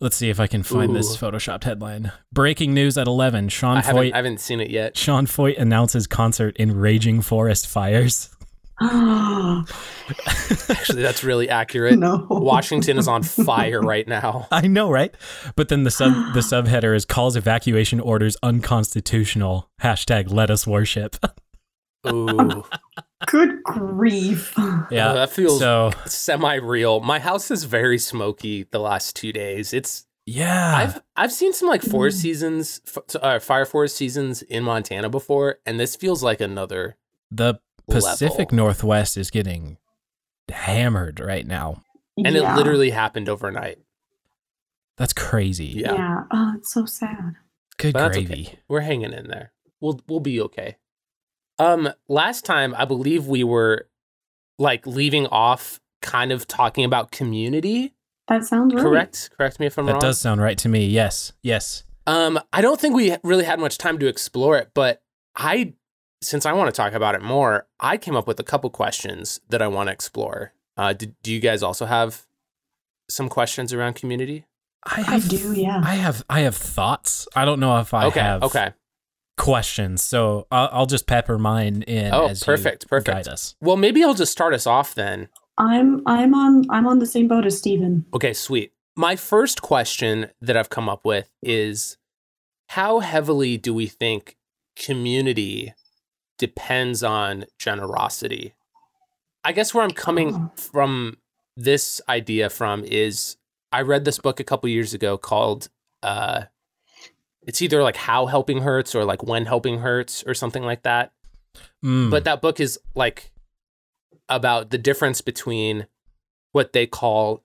Let's 0.00 0.16
see 0.16 0.28
if 0.28 0.38
I 0.38 0.46
can 0.46 0.62
find 0.62 0.94
this 0.94 1.16
photoshopped 1.16 1.64
headline. 1.64 2.12
Breaking 2.32 2.74
news 2.74 2.98
at 2.98 3.06
11. 3.06 3.48
Sean 3.48 3.78
I 3.78 3.82
haven't, 3.82 4.02
Feucht 4.02 4.12
I 4.12 4.16
haven't 4.16 4.40
seen 4.40 4.60
it 4.60 4.70
yet. 4.70 4.96
Sean 4.96 5.26
Feucht 5.26 5.58
announces 5.58 6.06
concert 6.06 6.54
in 6.58 6.76
raging 6.78 7.22
forest 7.22 7.66
fires. 7.66 8.28
Actually, 10.68 11.00
that's 11.00 11.24
really 11.24 11.48
accurate. 11.48 11.98
no. 11.98 12.26
Washington 12.28 12.98
is 12.98 13.08
on 13.08 13.22
fire 13.22 13.80
right 13.80 14.06
now. 14.06 14.48
I 14.52 14.66
know, 14.66 14.90
right? 14.90 15.14
But 15.56 15.68
then 15.70 15.84
the 15.84 15.90
sub 15.90 16.12
the 16.34 16.40
subheader 16.40 16.94
is 16.94 17.06
calls 17.06 17.36
evacuation 17.36 18.00
orders 18.00 18.36
unconstitutional. 18.42 19.70
Hashtag 19.80 20.30
let 20.30 20.50
us 20.50 20.66
worship. 20.66 21.16
Ooh, 22.06 22.64
Good 23.26 23.62
grief. 23.64 24.54
yeah, 24.90 25.12
that 25.12 25.30
feels 25.30 25.58
so. 25.58 25.90
semi-real. 26.06 27.00
My 27.00 27.18
house 27.18 27.50
is 27.50 27.64
very 27.64 27.98
smoky 27.98 28.64
the 28.70 28.78
last 28.78 29.16
two 29.16 29.32
days. 29.32 29.72
It's 29.72 30.06
Yeah, 30.26 30.74
I've 30.76 31.00
I've 31.16 31.32
seen 31.32 31.52
some 31.52 31.68
like 31.68 31.82
forest 31.82 32.18
Mm. 32.18 32.22
seasons, 32.22 32.80
uh, 33.20 33.38
fire 33.38 33.64
forest 33.64 33.96
seasons 33.96 34.42
in 34.42 34.62
Montana 34.64 35.08
before, 35.08 35.58
and 35.66 35.78
this 35.78 35.94
feels 35.96 36.22
like 36.22 36.40
another. 36.40 36.96
the 37.30 37.54
Pacific 37.88 38.50
level. 38.52 38.56
Northwest 38.56 39.16
is 39.16 39.30
getting 39.30 39.78
hammered 40.48 41.20
right 41.20 41.46
now. 41.46 41.82
And 42.16 42.34
Yeah. 42.34 42.52
it 42.52 42.56
literally 42.56 42.90
happened 42.90 43.28
overnight. 43.28 43.78
That's 44.96 45.12
crazy. 45.12 45.66
Yeah. 45.66 45.92
Yeah. 45.94 46.20
Oh, 46.32 46.54
it's 46.56 46.72
so 46.72 46.86
sad. 46.86 47.34
Good 47.78 47.92
But 47.92 47.98
that's 48.00 48.16
okay. 48.16 48.26
gravy. 48.26 48.58
We're 48.68 48.80
hanging 48.80 49.12
in 49.12 49.28
there. 49.28 49.52
We'll 49.80 50.00
we'll 50.08 50.20
be 50.20 50.40
okay. 50.42 50.76
Um, 51.58 51.88
last 52.08 52.44
time 52.44 52.74
I 52.76 52.84
believe 52.84 53.26
we 53.26 53.44
were 53.44 53.88
like 54.58 54.86
leaving 54.86 55.26
off, 55.26 55.80
kind 56.02 56.32
of 56.32 56.46
talking 56.46 56.84
about 56.84 57.10
community. 57.10 57.94
That 58.28 58.44
sounds 58.44 58.74
right. 58.74 58.82
Correct? 58.82 59.30
Correct 59.36 59.60
me 59.60 59.66
if 59.66 59.78
I'm 59.78 59.86
That 59.86 59.92
wrong. 59.92 60.00
That 60.00 60.06
does 60.06 60.18
sound 60.18 60.40
right 60.40 60.58
to 60.58 60.68
me. 60.68 60.86
Yes, 60.86 61.32
yes. 61.42 61.84
Um, 62.06 62.38
I 62.52 62.60
don't 62.60 62.80
think 62.80 62.94
we 62.94 63.16
really 63.22 63.44
had 63.44 63.58
much 63.58 63.78
time 63.78 63.98
to 63.98 64.06
explore 64.06 64.56
it, 64.56 64.70
but 64.74 65.02
I, 65.34 65.74
since 66.22 66.46
I 66.46 66.52
want 66.52 66.72
to 66.72 66.76
talk 66.76 66.92
about 66.92 67.14
it 67.14 67.22
more, 67.22 67.66
I 67.80 67.96
came 67.96 68.16
up 68.16 68.26
with 68.26 68.38
a 68.40 68.44
couple 68.44 68.70
questions 68.70 69.40
that 69.48 69.62
I 69.62 69.68
want 69.68 69.88
to 69.88 69.92
explore. 69.92 70.52
Uh, 70.76 70.92
do, 70.92 71.12
do 71.22 71.32
you 71.32 71.40
guys 71.40 71.62
also 71.62 71.86
have 71.86 72.26
some 73.08 73.28
questions 73.28 73.72
around 73.72 73.94
community? 73.94 74.46
I 74.84 75.04
I 75.16 75.18
do, 75.20 75.52
yeah. 75.52 75.80
I 75.84 75.94
have, 75.94 76.24
I 76.30 76.40
have 76.40 76.54
thoughts. 76.54 77.26
I 77.34 77.44
don't 77.44 77.58
know 77.58 77.78
if 77.78 77.92
I 77.92 78.06
okay, 78.06 78.20
have 78.20 78.42
okay. 78.44 78.72
Questions, 79.36 80.02
so 80.02 80.46
I'll, 80.50 80.68
I'll 80.72 80.86
just 80.86 81.06
pepper 81.06 81.38
mine 81.38 81.82
in. 81.82 82.12
Oh, 82.12 82.26
as 82.28 82.40
you 82.40 82.44
perfect, 82.46 82.88
perfect. 82.88 83.06
Guide 83.26 83.28
us. 83.28 83.54
Well, 83.60 83.76
maybe 83.76 84.02
I'll 84.02 84.14
just 84.14 84.32
start 84.32 84.54
us 84.54 84.66
off 84.66 84.94
then. 84.94 85.28
I'm 85.58 86.02
I'm 86.06 86.34
on 86.34 86.64
I'm 86.70 86.86
on 86.86 86.98
the 86.98 87.06
same 87.06 87.28
boat 87.28 87.46
as 87.46 87.56
Steven. 87.58 88.04
Okay, 88.14 88.32
sweet. 88.32 88.72
My 88.96 89.16
first 89.16 89.62
question 89.62 90.30
that 90.40 90.56
I've 90.56 90.70
come 90.70 90.88
up 90.88 91.04
with 91.04 91.30
is 91.42 91.96
how 92.70 93.00
heavily 93.00 93.56
do 93.56 93.72
we 93.74 93.86
think 93.86 94.36
community 94.76 95.72
depends 96.38 97.02
on 97.02 97.44
generosity? 97.58 98.54
I 99.44 99.52
guess 99.52 99.72
where 99.72 99.84
I'm 99.84 99.92
coming 99.92 100.34
Oh. 100.34 100.52
from 100.56 101.18
this 101.56 102.00
idea 102.08 102.50
from 102.50 102.84
is 102.84 103.36
I 103.72 103.80
read 103.82 104.04
this 104.04 104.18
book 104.18 104.40
a 104.40 104.44
couple 104.44 104.68
years 104.68 104.92
ago 104.94 105.16
called 105.16 105.68
uh 106.02 106.44
it's 107.46 107.62
either 107.62 107.82
like 107.82 107.96
how 107.96 108.26
helping 108.26 108.60
hurts 108.62 108.94
or 108.94 109.04
like 109.04 109.22
when 109.22 109.46
helping 109.46 109.78
hurts 109.78 110.22
or 110.26 110.34
something 110.34 110.62
like 110.64 110.82
that. 110.82 111.12
Mm, 111.84 112.10
But 112.10 112.24
that 112.24 112.42
book 112.42 112.60
is 112.60 112.78
like 112.94 113.32
about 114.28 114.70
the 114.70 114.78
difference 114.78 115.20
between 115.20 115.86
what 116.52 116.72
they 116.72 116.86
call 116.86 117.42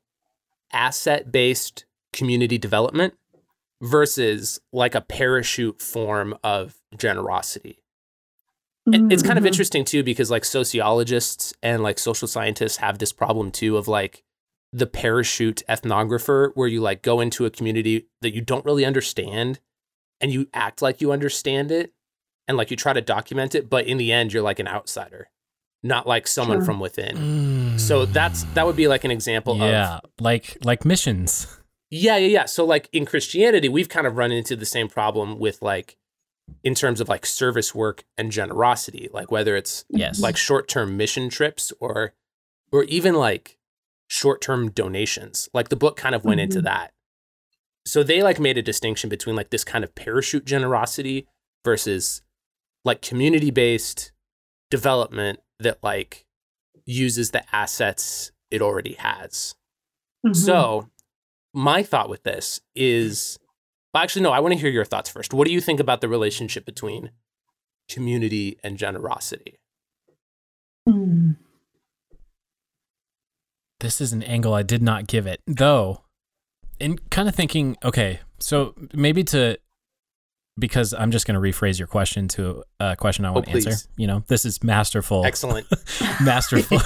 asset 0.74 1.32
based 1.32 1.86
community 2.14 2.58
development 2.58 3.14
versus 3.82 4.60
like 4.74 4.96
a 4.96 5.02
parachute 5.02 5.82
form 5.82 6.36
of 6.44 6.76
generosity. 6.98 7.78
And 8.92 9.12
it's 9.12 9.22
kind 9.24 9.38
of 9.38 9.44
Mhm. 9.44 9.48
interesting 9.48 9.86
too 9.86 10.04
because 10.04 10.32
like 10.32 10.44
sociologists 10.44 11.54
and 11.62 11.84
like 11.84 12.00
social 12.00 12.28
scientists 12.28 12.78
have 12.78 12.98
this 12.98 13.14
problem 13.14 13.52
too 13.52 13.78
of 13.78 13.88
like 13.88 14.24
the 14.74 14.88
parachute 14.88 15.62
ethnographer 15.70 16.52
where 16.56 16.68
you 16.68 16.82
like 16.82 17.02
go 17.02 17.20
into 17.20 17.46
a 17.46 17.50
community 17.52 18.08
that 18.22 18.34
you 18.34 18.42
don't 18.42 18.66
really 18.66 18.86
understand 18.86 19.60
and 20.22 20.32
you 20.32 20.48
act 20.54 20.82
like 20.82 21.02
you 21.02 21.12
understand 21.12 21.72
it 21.72 21.94
and 22.48 22.58
like 22.58 22.70
you 22.72 22.78
try 22.78 22.94
to 22.94 23.02
document 23.02 23.56
it 23.56 23.70
but 23.70 23.86
in 23.86 23.98
the 23.98 24.12
end 24.12 24.32
you're 24.34 24.44
like 24.44 24.60
an 24.60 24.68
outsider 24.68 25.30
not 25.84 26.06
like 26.08 26.28
someone 26.28 26.58
Sure. 26.60 26.66
from 26.66 26.80
within 26.80 27.16
mm, 27.18 27.80
so 27.80 28.06
that's 28.06 28.44
that 28.54 28.66
would 28.66 28.76
be 28.76 28.88
like 28.88 29.04
an 29.04 29.12
example 29.12 29.54
of 29.54 29.60
yeah, 29.70 29.98
of 30.04 30.10
like 30.20 30.58
like 30.64 30.86
missions. 30.86 31.48
yeah 31.90 32.18
yeah 32.18 32.28
yeah 32.28 32.46
so 32.46 32.64
like 32.66 32.88
in 32.94 33.06
christianity 33.06 33.68
we've 33.70 33.90
kind 33.90 34.06
of 34.08 34.16
run 34.18 34.32
into 34.32 34.56
the 34.56 34.66
same 34.66 34.88
problem 34.88 35.40
with 35.40 35.62
like 35.62 35.98
in 36.64 36.76
terms 36.76 37.00
of 37.00 37.08
like 37.10 37.26
service 37.26 37.74
work 37.74 38.04
and 38.18 38.32
generosity 38.32 39.08
like 39.14 39.32
whether 39.32 39.56
it's 39.56 39.86
Yes, 39.90 40.20
like 40.20 40.36
short-term 40.38 40.98
mission 40.98 41.30
trips 41.30 41.72
or 41.80 42.14
or 42.72 42.84
even 42.86 43.14
like 43.16 43.58
short-term 44.08 44.70
donations 44.72 45.48
like 45.54 45.70
the 45.70 45.76
book 45.76 45.96
kind 45.96 46.14
of 46.14 46.26
went 46.26 46.40
into 46.42 46.60
Mhm. 46.60 46.64
that 46.66 46.94
so 47.86 48.04
they 48.04 48.22
like 48.22 48.40
made 48.40 48.58
a 48.58 48.62
distinction 48.62 49.10
between 49.10 49.36
like 49.36 49.50
this 49.50 49.64
kind 49.64 49.84
of 49.84 49.94
parachute 49.96 50.46
generosity 50.46 51.28
versus 51.66 52.22
like 52.86 53.02
community-based 53.02 54.12
development 54.70 55.40
that 55.60 55.80
like 55.84 56.26
uses 56.86 57.32
the 57.32 57.44
assets 57.56 58.32
it 58.50 58.62
already 58.62 58.94
has 58.94 59.56
Mhm. 60.26 60.36
so 60.36 60.90
my 61.54 61.84
thought 61.84 62.10
with 62.10 62.24
this 62.24 62.62
is 62.76 63.38
well, 63.94 64.04
actually 64.04 64.22
no 64.24 64.32
i 64.32 64.40
want 64.40 64.54
to 64.54 64.60
hear 64.60 64.70
your 64.70 64.86
thoughts 64.86 65.10
first 65.10 65.34
what 65.34 65.48
do 65.48 65.54
you 65.54 65.62
think 65.62 65.80
about 65.80 66.02
the 66.02 66.08
relationship 66.10 66.66
between 66.66 67.12
community 67.90 68.58
and 68.64 68.78
generosity 68.78 69.58
Mm. 70.90 71.38
this 73.80 74.02
is 74.02 74.14
an 74.14 74.24
angle 74.24 74.54
I 74.54 74.64
did 74.64 74.82
not 74.82 75.06
give 75.08 75.28
it, 75.28 75.42
though. 75.46 76.02
In 76.82 76.98
kind 77.10 77.30
of 77.30 77.36
thinking, 77.36 77.78
okay, 77.84 78.20
so 78.40 78.74
maybe 78.94 79.24
to 79.26 79.58
because 80.60 80.94
I'm 80.94 81.12
just 81.12 81.26
going 81.26 81.36
to 81.36 81.42
rephrase 81.42 81.80
your 81.80 81.88
question 81.88 82.28
to 82.30 82.64
a 82.80 82.96
question 82.96 83.24
I 83.26 83.32
want 83.32 83.46
to 83.46 83.52
answer. 83.52 83.90
You 83.96 84.08
know, 84.08 84.24
this 84.28 84.46
is 84.46 84.64
masterful, 84.64 85.26
excellent 85.26 85.66
masterful. 86.22 86.80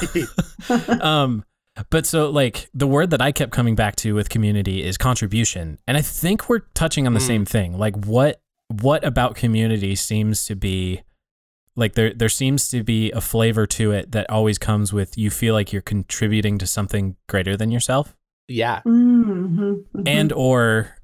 um, 1.02 1.44
but 1.90 2.06
so 2.06 2.30
like 2.30 2.70
the 2.74 2.88
word 2.88 3.10
that 3.10 3.22
I 3.22 3.32
kept 3.32 3.52
coming 3.52 3.76
back 3.76 3.96
to 3.98 4.14
with 4.16 4.30
community 4.30 4.84
is 4.84 4.98
contribution, 4.98 5.78
and 5.88 5.98
I 5.98 6.02
think 6.02 6.48
we're 6.50 6.60
touching 6.74 7.08
on 7.08 7.14
the 7.14 7.20
Mm. 7.20 7.28
same 7.28 7.46
thing. 7.46 7.78
Like 7.78 7.96
what 8.06 8.42
what 8.82 9.04
about 9.06 9.36
community 9.36 9.96
seems 9.96 10.46
to 10.46 10.56
be 10.56 11.02
like 11.76 11.94
there 11.94 12.14
there 12.14 12.30
seems 12.30 12.68
to 12.70 12.84
be 12.84 13.12
a 13.12 13.22
flavor 13.22 13.68
to 13.68 13.92
it 13.92 14.12
that 14.12 14.30
always 14.30 14.58
comes 14.58 14.94
with 14.94 15.18
you 15.18 15.30
feel 15.30 15.54
like 15.54 15.72
you're 15.74 15.82
contributing 15.82 16.58
to 16.58 16.66
something 16.68 17.16
greater 17.28 17.56
than 17.58 17.70
yourself 17.72 18.16
yeah 18.48 18.82
Mhm, 18.86 19.86
mhm. 19.94 20.04
and 20.08 20.32
or 20.34 20.96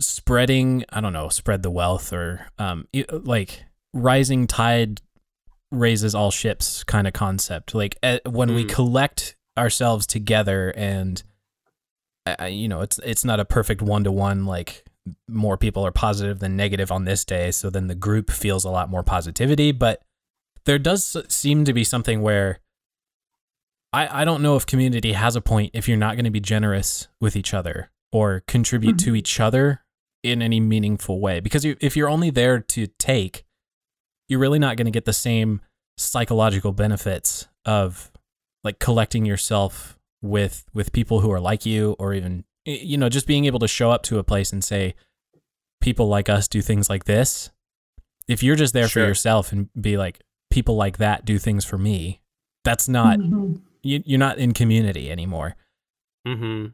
spreading 0.00 0.84
i 0.90 1.00
don't 1.00 1.12
know 1.12 1.28
spread 1.28 1.62
the 1.62 1.70
wealth 1.70 2.12
or 2.12 2.46
um 2.58 2.86
like 3.10 3.64
rising 3.92 4.46
tide 4.46 5.00
raises 5.70 6.14
all 6.14 6.30
ships 6.30 6.82
kind 6.84 7.06
of 7.06 7.12
concept 7.12 7.74
like 7.74 7.96
uh, 8.02 8.18
when 8.26 8.54
we 8.54 8.64
Mm. 8.64 8.68
collect 8.70 9.36
ourselves 9.56 10.06
together 10.06 10.72
and 10.76 11.22
uh, 12.26 12.44
you 12.46 12.66
know 12.68 12.80
it's 12.80 12.98
it's 13.04 13.24
not 13.24 13.38
a 13.38 13.44
perfect 13.44 13.82
one 13.82 14.02
to 14.04 14.10
one 14.12 14.46
like 14.46 14.84
more 15.28 15.56
people 15.56 15.84
are 15.86 15.92
positive 15.92 16.40
than 16.40 16.56
negative 16.56 16.90
on 16.90 17.04
this 17.04 17.24
day 17.24 17.50
so 17.52 17.70
then 17.70 17.86
the 17.86 17.94
group 17.94 18.30
feels 18.30 18.64
a 18.64 18.70
lot 18.70 18.88
more 18.90 19.02
positivity 19.02 19.70
but 19.70 20.02
there 20.64 20.78
does 20.78 21.16
seem 21.28 21.64
to 21.64 21.72
be 21.72 21.84
something 21.84 22.20
where 22.22 22.58
I, 23.94 24.22
I 24.22 24.24
don't 24.24 24.42
know 24.42 24.56
if 24.56 24.66
community 24.66 25.12
has 25.12 25.36
a 25.36 25.40
point 25.40 25.70
if 25.74 25.88
you're 25.88 25.96
not 25.96 26.16
going 26.16 26.24
to 26.24 26.30
be 26.30 26.40
generous 26.40 27.08
with 27.20 27.36
each 27.36 27.54
other 27.54 27.90
or 28.12 28.42
contribute 28.46 28.98
to 29.00 29.14
each 29.14 29.38
other 29.40 29.80
in 30.22 30.42
any 30.42 30.58
meaningful 30.60 31.20
way. 31.20 31.40
Because 31.40 31.64
you, 31.64 31.76
if 31.80 31.96
you're 31.96 32.08
only 32.08 32.30
there 32.30 32.58
to 32.60 32.86
take, 32.98 33.44
you're 34.28 34.40
really 34.40 34.58
not 34.58 34.76
going 34.76 34.86
to 34.86 34.90
get 34.90 35.04
the 35.04 35.12
same 35.12 35.60
psychological 35.96 36.72
benefits 36.72 37.46
of 37.64 38.10
like 38.64 38.78
collecting 38.78 39.24
yourself 39.24 39.98
with 40.22 40.64
with 40.74 40.90
people 40.92 41.20
who 41.20 41.30
are 41.30 41.40
like 41.40 41.64
you 41.66 41.94
or 41.98 42.14
even 42.14 42.44
you 42.64 42.96
know 42.96 43.08
just 43.10 43.26
being 43.26 43.44
able 43.44 43.58
to 43.58 43.68
show 43.68 43.90
up 43.90 44.02
to 44.02 44.18
a 44.18 44.24
place 44.24 44.52
and 44.52 44.64
say 44.64 44.94
people 45.82 46.08
like 46.08 46.28
us 46.30 46.48
do 46.48 46.62
things 46.62 46.88
like 46.88 47.04
this 47.04 47.50
if 48.26 48.42
you're 48.42 48.56
just 48.56 48.72
there 48.72 48.88
Sure. 48.88 49.02
for 49.02 49.06
yourself 49.08 49.52
and 49.52 49.68
be 49.78 49.96
like 49.98 50.20
people 50.50 50.76
like 50.76 50.96
that 50.96 51.24
do 51.26 51.38
things 51.38 51.64
for 51.64 51.76
me 51.78 52.20
that's 52.64 52.88
not 52.88 53.18
Mhm. 53.18 53.60
You, 53.84 54.02
you're 54.04 54.18
not 54.18 54.38
in 54.38 54.52
community 54.52 55.10
anymore. 55.10 55.56
hmm 56.26 56.66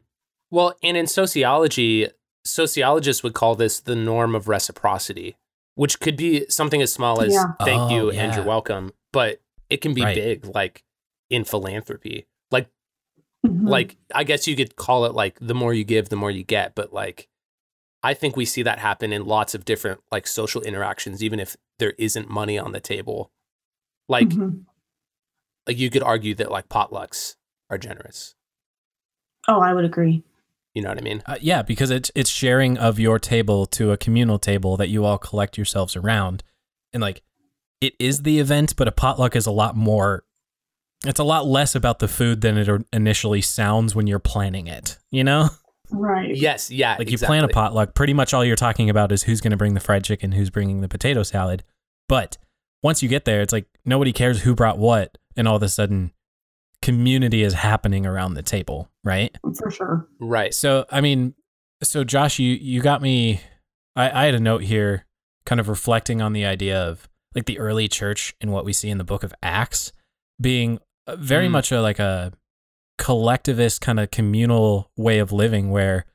well 0.49 0.73
and 0.83 0.97
in 0.97 1.07
sociology 1.07 2.07
sociologists 2.45 3.21
would 3.23 3.33
call 3.33 3.55
this 3.55 3.79
the 3.79 3.95
norm 3.95 4.33
of 4.35 4.47
reciprocity 4.47 5.35
which 5.75 5.99
could 5.99 6.17
be 6.17 6.45
something 6.49 6.81
as 6.81 6.91
small 6.91 7.21
as 7.21 7.33
Yeah. 7.33 7.53
thank 7.63 7.81
Oh, 7.83 7.95
you 7.95 8.11
and 8.11 8.33
you're 8.35 8.43
welcome 8.45 8.91
but 9.13 9.41
it 9.69 9.77
can 9.81 9.93
be 9.93 10.03
Right. 10.03 10.15
big 10.15 10.45
like 10.45 10.83
in 11.29 11.43
philanthropy 11.43 12.25
like 12.51 12.67
Mhm. 13.45 13.67
like 13.69 13.97
I 14.13 14.23
guess 14.23 14.47
you 14.47 14.55
could 14.55 14.75
call 14.75 15.05
it 15.05 15.13
like 15.13 15.37
the 15.39 15.55
more 15.55 15.73
you 15.73 15.83
give, 15.83 16.09
the 16.09 16.15
more 16.15 16.29
you 16.29 16.43
get. 16.43 16.75
But 16.75 16.93
like 16.93 17.27
I 18.03 18.13
think 18.13 18.35
we 18.35 18.45
see 18.45 18.61
that 18.63 18.77
happen 18.79 19.11
in 19.11 19.25
lots 19.25 19.55
of 19.55 19.65
different 19.65 19.99
like 20.11 20.27
social 20.27 20.61
interactions, 20.61 21.23
even 21.23 21.39
if 21.39 21.55
there 21.79 21.93
isn't 21.97 22.29
money 22.29 22.59
on 22.59 22.71
the 22.71 22.79
table. 22.79 23.31
Like 24.07 24.27
Mhm. 24.29 24.65
Like 25.67 25.77
you 25.77 25.89
could 25.89 26.03
argue 26.03 26.35
that 26.35 26.51
like 26.51 26.69
potlucks 26.69 27.35
are 27.69 27.77
generous. 27.77 28.35
Oh, 29.47 29.59
I 29.61 29.73
would 29.73 29.85
agree. 29.85 30.23
You 30.73 30.81
know 30.81 30.89
what 30.89 30.99
I 30.99 31.01
mean? 31.01 31.21
Uh, 31.25 31.35
yeah, 31.41 31.61
because 31.61 31.91
it's 31.91 32.11
it's 32.15 32.29
sharing 32.29 32.77
of 32.77 32.99
your 32.99 33.19
table 33.19 33.65
to 33.67 33.91
a 33.91 33.97
communal 33.97 34.39
table 34.39 34.77
that 34.77 34.89
you 34.89 35.03
all 35.03 35.17
collect 35.17 35.57
yourselves 35.57 35.95
around, 35.95 36.43
and 36.93 37.01
like 37.01 37.21
it 37.81 37.93
is 37.99 38.21
the 38.21 38.39
event, 38.39 38.75
but 38.77 38.87
a 38.87 38.91
potluck 38.91 39.35
is 39.35 39.45
a 39.45 39.51
lot 39.51 39.75
more. 39.75 40.23
It's 41.03 41.19
a 41.19 41.23
lot 41.23 41.47
less 41.47 41.73
about 41.73 41.99
the 41.99 42.07
food 42.07 42.41
than 42.41 42.57
it 42.57 42.85
initially 42.93 43.41
sounds 43.41 43.95
when 43.95 44.05
you're 44.05 44.19
planning 44.19 44.67
it. 44.67 44.99
You 45.09 45.23
know, 45.23 45.49
Right. 45.91 46.35
Yes, 46.35 46.71
yeah. 46.71 46.95
like 46.97 47.11
you 47.11 47.17
plan 47.17 47.43
a 47.43 47.49
potluck. 47.49 47.93
Pretty 47.93 48.13
much 48.13 48.33
all 48.33 48.45
you're 48.45 48.55
talking 48.55 48.89
about 48.89 49.11
is 49.11 49.23
who's 49.23 49.41
going 49.41 49.51
to 49.51 49.57
bring 49.57 49.73
the 49.73 49.79
fried 49.79 50.03
chicken, 50.03 50.31
who's 50.31 50.49
bringing 50.49 50.81
the 50.81 50.87
potato 50.87 51.23
salad. 51.23 51.63
But 52.07 52.37
once 52.81 53.03
you 53.03 53.09
get 53.09 53.25
there, 53.25 53.41
it's 53.41 53.53
like 53.53 53.65
nobody 53.85 54.13
cares 54.13 54.41
who 54.41 54.55
brought 54.55 54.77
what, 54.77 55.17
and 55.35 55.47
all 55.47 55.55
of 55.55 55.63
a 55.63 55.69
sudden, 55.69 56.11
community 56.81 57.43
is 57.43 57.53
happening 57.53 58.05
around 58.05 58.33
the 58.33 58.41
table, 58.43 58.89
right? 59.03 59.35
For 59.57 59.69
sure. 59.71 60.07
Right. 60.19 60.53
So 60.53 60.85
I 60.89 61.01
mean, 61.01 61.35
so 61.83 62.03
Josh, 62.03 62.39
you 62.39 62.53
you 62.53 62.81
got 62.81 63.01
me. 63.01 63.41
I, 63.95 64.23
I 64.23 64.25
had 64.25 64.35
a 64.35 64.39
note 64.39 64.63
here, 64.63 65.05
kind 65.45 65.59
of 65.59 65.67
reflecting 65.69 66.21
on 66.21 66.33
the 66.33 66.45
idea 66.45 66.81
of 66.81 67.07
like 67.35 67.45
the 67.45 67.59
early 67.59 67.87
church 67.87 68.35
and 68.41 68.51
what 68.51 68.65
we 68.65 68.73
see 68.73 68.89
in 68.89 68.97
the 68.97 69.03
Book 69.03 69.23
of 69.23 69.33
Acts 69.43 69.91
being 70.39 70.79
uh, 71.07 71.15
very 71.15 71.47
Mm. 71.47 71.51
much 71.51 71.71
a 71.71 71.81
like 71.81 71.99
a 71.99 72.31
collectivist 72.97 73.81
kind 73.81 73.99
of 73.99 74.11
communal 74.11 74.91
way 74.97 75.19
of 75.19 75.31
living 75.31 75.71
where 75.71 76.05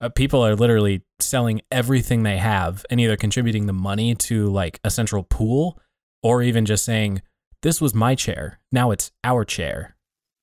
uh, 0.00 0.08
people 0.08 0.44
are 0.44 0.54
literally 0.54 1.02
selling 1.18 1.60
everything 1.70 2.22
they 2.22 2.36
have 2.36 2.84
and 2.90 3.00
either 3.00 3.16
contributing 3.16 3.66
the 3.66 3.72
money 3.72 4.14
to 4.14 4.46
like 4.48 4.78
a 4.84 4.90
central 4.90 5.22
pool 5.24 5.80
or 6.22 6.42
even 6.42 6.64
just 6.66 6.84
saying 6.84 7.20
this 7.64 7.80
was 7.80 7.94
my 7.94 8.14
chair 8.14 8.60
now 8.70 8.92
it's 8.92 9.10
our 9.24 9.44
chair 9.44 9.96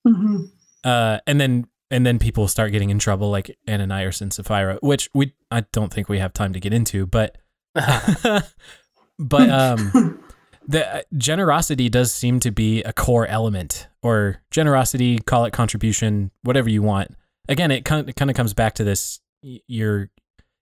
hmm 0.06 0.44
uh, 0.84 1.20
and 1.28 1.40
then 1.40 1.68
and 1.90 2.06
then 2.06 2.20
people 2.20 2.48
start 2.48 2.72
getting 2.72 2.90
in 2.90 3.00
trouble, 3.00 3.30
like 3.30 3.56
Ananias 3.70 4.22
and 4.22 4.34
Sapphira, 4.34 4.80
which 4.82 5.10
we 5.14 5.34
I 5.52 5.66
don't 5.74 5.94
think 5.94 6.10
we 6.10 6.20
have 6.20 6.34
time 6.34 6.54
to 6.54 6.60
get 6.60 6.74
into, 6.74 7.06
but 7.06 7.38
but 7.76 9.50
um, 9.50 10.24
the 10.68 10.96
uh, 10.96 11.02
generosity 11.18 11.90
does 11.90 12.14
seem 12.14 12.40
to 12.40 12.52
be 12.52 12.82
a 12.84 12.94
core 12.94 13.28
element, 13.28 13.88
or 14.02 14.42
generosity, 14.52 15.20
call 15.20 15.46
it 15.46 15.52
contribution, 15.54 16.32
whatever 16.44 16.70
you 16.70 16.82
want. 16.82 17.16
Again, 17.50 17.72
it 17.72 17.84
kind 17.84 18.08
of, 18.08 18.16
kind 18.16 18.32
of 18.32 18.38
comes 18.38 18.54
back 18.54 18.74
to 18.76 18.84
this: 18.84 19.20
y- 19.44 19.60
you're 19.68 20.10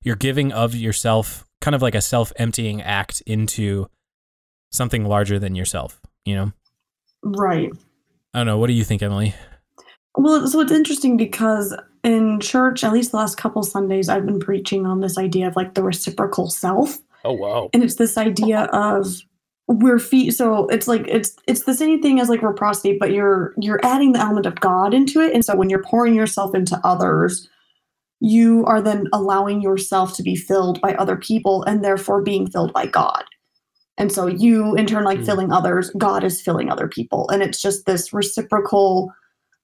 you're 0.02 0.16
giving 0.16 0.52
of 0.52 0.76
yourself, 0.76 1.46
kind 1.62 1.76
of 1.76 1.82
like 1.82 1.96
a 1.96 2.02
self 2.02 2.34
emptying 2.38 2.82
act 2.82 3.22
into 3.28 3.88
something 4.72 5.06
larger 5.06 5.38
than 5.38 5.56
yourself. 5.56 6.02
You 6.26 6.36
know, 6.36 6.52
Right. 7.24 7.72
I 8.34 8.40
don't 8.40 8.48
know. 8.48 8.58
What 8.58 8.68
do 8.68 8.74
you 8.74 8.84
think, 8.84 9.02
Emily? 9.02 9.34
Well, 10.16 10.48
so 10.48 10.60
it's 10.60 10.72
interesting 10.72 11.18
because 11.18 11.76
in 12.04 12.40
church, 12.40 12.84
at 12.84 12.94
least 12.94 13.12
the 13.12 13.18
last 13.18 13.38
couple 13.38 13.64
Sundays, 13.64 14.10
I've 14.10 14.26
been 14.26 14.40
preaching 14.40 14.86
on 14.86 15.02
this 15.02 15.18
idea 15.18 15.48
of 15.48 15.56
like 15.56 15.74
the 15.74 15.84
reciprocal 15.84 16.50
self. 16.50 16.98
oh 17.26 17.34
wow. 17.34 17.70
and 17.74 17.84
it's 17.84 17.96
this 17.96 18.18
idea 18.18 18.64
of 18.72 19.22
we're 19.68 20.00
feet 20.00 20.32
so 20.32 20.68
it's 20.70 20.88
like 20.88 21.08
it's 21.08 21.36
it's 21.48 21.66
the 21.66 21.76
same 21.76 22.02
thing 22.02 22.20
as 22.20 22.28
like 22.28 22.42
reciprocity 22.42 22.98
but 23.00 23.12
you're 23.12 23.54
you're 23.60 23.80
adding 23.84 24.14
the 24.14 24.20
element 24.20 24.48
of 24.48 24.60
god 24.62 24.96
into 24.96 25.22
it 25.22 25.32
and 25.32 25.46
so 25.46 25.56
when 25.56 25.70
you're 25.70 25.84
pouring 25.84 26.16
yourself 26.16 26.56
into 26.56 26.80
others 26.84 27.48
you 28.20 28.66
are 28.66 28.82
then 28.82 29.06
allowing 29.14 29.62
yourself 29.62 30.16
to 30.16 30.24
be 30.24 30.36
filled 30.36 30.82
by 30.82 30.96
other 30.96 31.16
people 31.16 31.62
and 31.64 31.84
therefore 31.84 32.22
being 32.22 32.50
filled 32.50 32.74
by 32.74 32.88
god 32.88 33.24
and 34.00 34.12
so 34.12 34.26
you 34.26 34.74
in 34.76 34.86
turn 34.88 35.04
like 35.04 35.20
Mm. 35.20 35.26
filling 35.26 35.52
others 35.52 35.92
god 35.98 36.24
is 36.24 36.42
filling 36.42 36.72
other 36.72 36.88
people 36.88 37.30
and 37.30 37.44
it's 37.44 37.62
just 37.62 37.86
this 37.86 38.12
reciprocal 38.14 39.12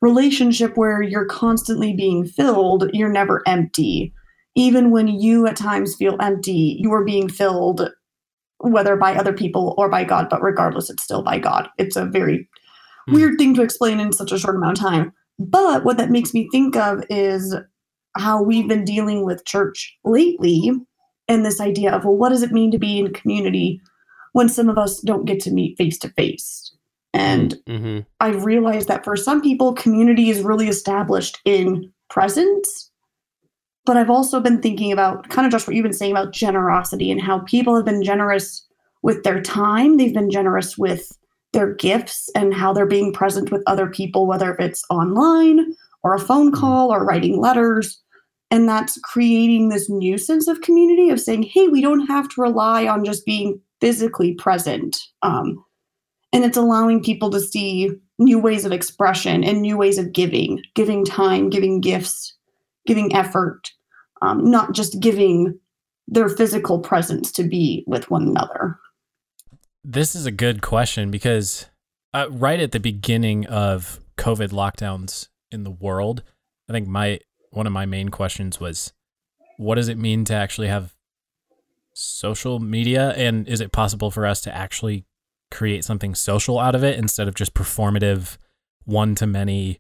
relationship 0.02 0.76
where 0.78 1.02
you're 1.02 1.26
constantly 1.26 1.94
being 1.94 2.26
filled 2.26 2.90
you're 2.94 3.10
never 3.12 3.42
empty 3.48 4.14
even 4.56 4.92
when 4.92 5.08
you 5.08 5.48
at 5.48 5.56
times 5.56 5.96
feel 5.96 6.18
empty 6.22 6.78
you 6.80 6.92
are 6.94 7.04
being 7.04 7.28
filled 7.30 7.90
whether 8.60 8.96
by 8.96 9.16
other 9.16 9.34
people 9.34 9.74
or 9.78 9.90
by 9.90 10.04
god 10.04 10.28
but 10.30 10.42
regardless 10.42 10.90
it's 10.90 11.04
still 11.04 11.24
by 11.24 11.40
god 11.40 11.70
it's 11.78 11.96
a 11.96 12.06
very 12.06 12.48
Hmm. 13.08 13.14
weird 13.16 13.38
thing 13.38 13.54
to 13.54 13.62
explain 13.62 14.00
in 14.00 14.12
such 14.12 14.32
a 14.32 14.40
short 14.40 14.56
amount 14.56 14.78
of 14.80 14.84
time 14.84 15.14
but 15.40 15.84
what 15.86 15.98
that 15.98 16.10
makes 16.12 16.34
me 16.34 16.48
think 16.52 16.76
of 16.76 17.04
is 17.10 17.56
how 18.18 18.42
we've 18.42 18.68
been 18.68 18.84
dealing 18.86 19.26
with 19.26 19.46
church 19.46 19.96
lately 20.04 20.72
and 21.28 21.46
this 21.46 21.62
idea 21.62 21.92
of 21.92 22.04
well 22.04 22.16
what 22.16 22.30
does 22.30 22.42
it 22.44 22.52
mean 22.52 22.72
to 22.72 22.80
be 22.80 22.98
in 23.00 23.14
community 23.14 23.80
when 24.36 24.50
some 24.50 24.68
of 24.68 24.78
us 24.78 25.00
don't 25.00 25.26
get 25.26 25.40
to 25.40 25.52
meet 25.52 25.78
face 25.78 25.98
to 25.98 26.10
face 26.10 26.76
and 27.16 27.58
hmm 27.68 28.00
I 28.20 28.30
realized 28.30 28.88
that 28.88 29.04
for 29.04 29.16
some 29.16 29.42
people, 29.42 29.74
community 29.74 30.30
is 30.30 30.42
really 30.42 30.68
established 30.68 31.40
in 31.46 31.92
presence. 32.10 32.92
But 33.86 33.98
I've 33.98 34.10
also 34.10 34.40
been 34.40 34.62
thinking 34.62 34.92
about 34.92 35.30
kind 35.30 35.46
of 35.46 35.52
just 35.52 35.68
what 35.68 35.76
you've 35.76 35.84
been 35.84 35.94
saying 35.94 36.12
about 36.12 36.34
generosity 36.34 37.12
and 37.12 37.22
how 37.22 37.40
people 37.40 37.76
have 37.76 37.86
been 37.86 38.04
generous 38.04 38.66
with 39.02 39.24
their 39.24 39.42
time. 39.42 39.98
They've 39.98 40.14
been 40.14 40.32
generous 40.32 40.78
with 40.78 41.18
their 41.54 41.74
gifts 41.76 42.30
and 42.36 42.54
how 42.54 42.74
they're 42.74 42.86
being 42.86 43.14
present 43.14 43.52
with 43.52 43.64
other 43.68 43.88
people, 43.88 44.28
whether 44.28 44.56
it's 44.56 44.84
online 44.90 45.74
or 46.04 46.16
a 46.16 46.20
phone 46.20 46.52
call 46.52 46.92
or 46.92 47.06
writing 47.06 47.40
letters. 47.40 48.02
And 48.52 48.68
that's 48.68 49.00
creating 49.02 49.70
this 49.70 49.90
new 49.90 50.18
sense 50.18 50.48
of 50.48 50.62
community 50.62 51.10
of 51.10 51.22
saying, 51.22 51.44
hey, 51.44 51.68
we 51.68 51.82
don't 51.82 52.08
have 52.08 52.28
to 52.30 52.42
rely 52.42 52.88
on 52.88 53.06
just 53.06 53.26
being 53.26 53.62
physically 53.82 54.34
present. 54.34 54.98
Um, 55.22 55.64
and 56.34 56.44
it's 56.44 56.58
allowing 56.58 57.04
people 57.04 57.30
to 57.30 57.40
see 57.40 57.92
new 58.20 58.40
ways 58.40 58.66
of 58.66 58.72
expression 58.72 59.44
and 59.44 59.62
new 59.62 59.78
ways 59.78 59.98
of 59.98 60.14
giving 60.14 60.62
giving 60.74 61.04
time 61.04 61.50
giving 61.50 61.82
gifts 61.82 62.34
giving 62.88 63.14
effort 63.14 63.72
um, 64.22 64.50
not 64.50 64.74
just 64.74 65.02
giving 65.02 65.60
their 66.08 66.30
physical 66.30 66.80
presence 66.80 67.32
to 67.32 67.44
be 67.44 67.84
with 67.88 68.10
one 68.10 68.24
another 68.24 68.80
This 69.84 70.16
is 70.16 70.26
a 70.26 70.32
good 70.32 70.62
question 70.62 71.12
because 71.12 71.68
uh, 72.16 72.28
right 72.32 72.62
at 72.62 72.72
the 72.72 72.80
beginning 72.80 73.46
of 73.48 74.00
COVID 74.18 74.50
lockdowns 74.50 75.28
in 75.52 75.66
the 75.66 75.70
world, 75.70 76.24
I 76.70 76.74
think 76.74 76.88
my 76.88 77.20
one 77.52 77.68
of 77.68 77.74
my 77.74 77.86
main 77.86 78.10
questions 78.10 78.60
was, 78.60 78.94
what 79.58 79.76
does 79.76 79.90
it 79.90 79.98
mean 79.98 80.24
to 80.26 80.34
actually 80.34 80.70
have 80.70 80.95
social 81.96 82.60
media, 82.60 83.12
and 83.12 83.48
is 83.48 83.62
it 83.62 83.72
possible 83.72 84.12
for 84.12 84.26
us 84.26 84.42
to 84.42 84.54
actually 84.56 85.06
create 85.50 85.86
something 85.86 86.14
social 86.14 86.60
out 86.60 86.76
of 86.76 86.84
it 86.84 87.00
instead 87.00 87.28
of 87.28 87.36
just 87.36 87.54
performative, 87.54 88.38
one 88.84 89.16
to 89.16 89.26
many? 89.26 89.80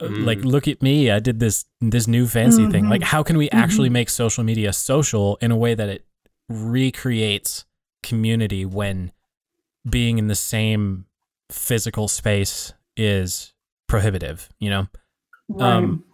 uh, 0.00 0.06
Mm. 0.06 0.26
Like, 0.26 0.44
look 0.44 0.66
at 0.66 0.82
me! 0.82 1.10
I 1.10 1.20
did 1.20 1.38
this 1.38 1.66
this 1.80 2.08
new 2.08 2.26
fancy 2.26 2.68
thing. 2.68 2.86
Mhm. 2.86 2.90
Like, 2.90 3.02
how 3.02 3.22
can 3.22 3.38
we 3.38 3.48
actually 3.50 3.88
make 3.90 4.10
social 4.10 4.42
media 4.42 4.72
social 4.72 5.36
in 5.40 5.52
a 5.52 5.56
way 5.56 5.74
that 5.76 5.88
it 5.88 6.04
recreates 6.48 7.64
community 8.02 8.64
when 8.66 9.12
being 9.88 10.18
in 10.18 10.26
the 10.26 10.34
same 10.34 11.06
physical 11.50 12.08
space 12.08 12.72
is 12.96 13.54
prohibitive, 13.86 14.48
you 14.58 14.68
know? 14.70 14.88
Um, 15.60 16.04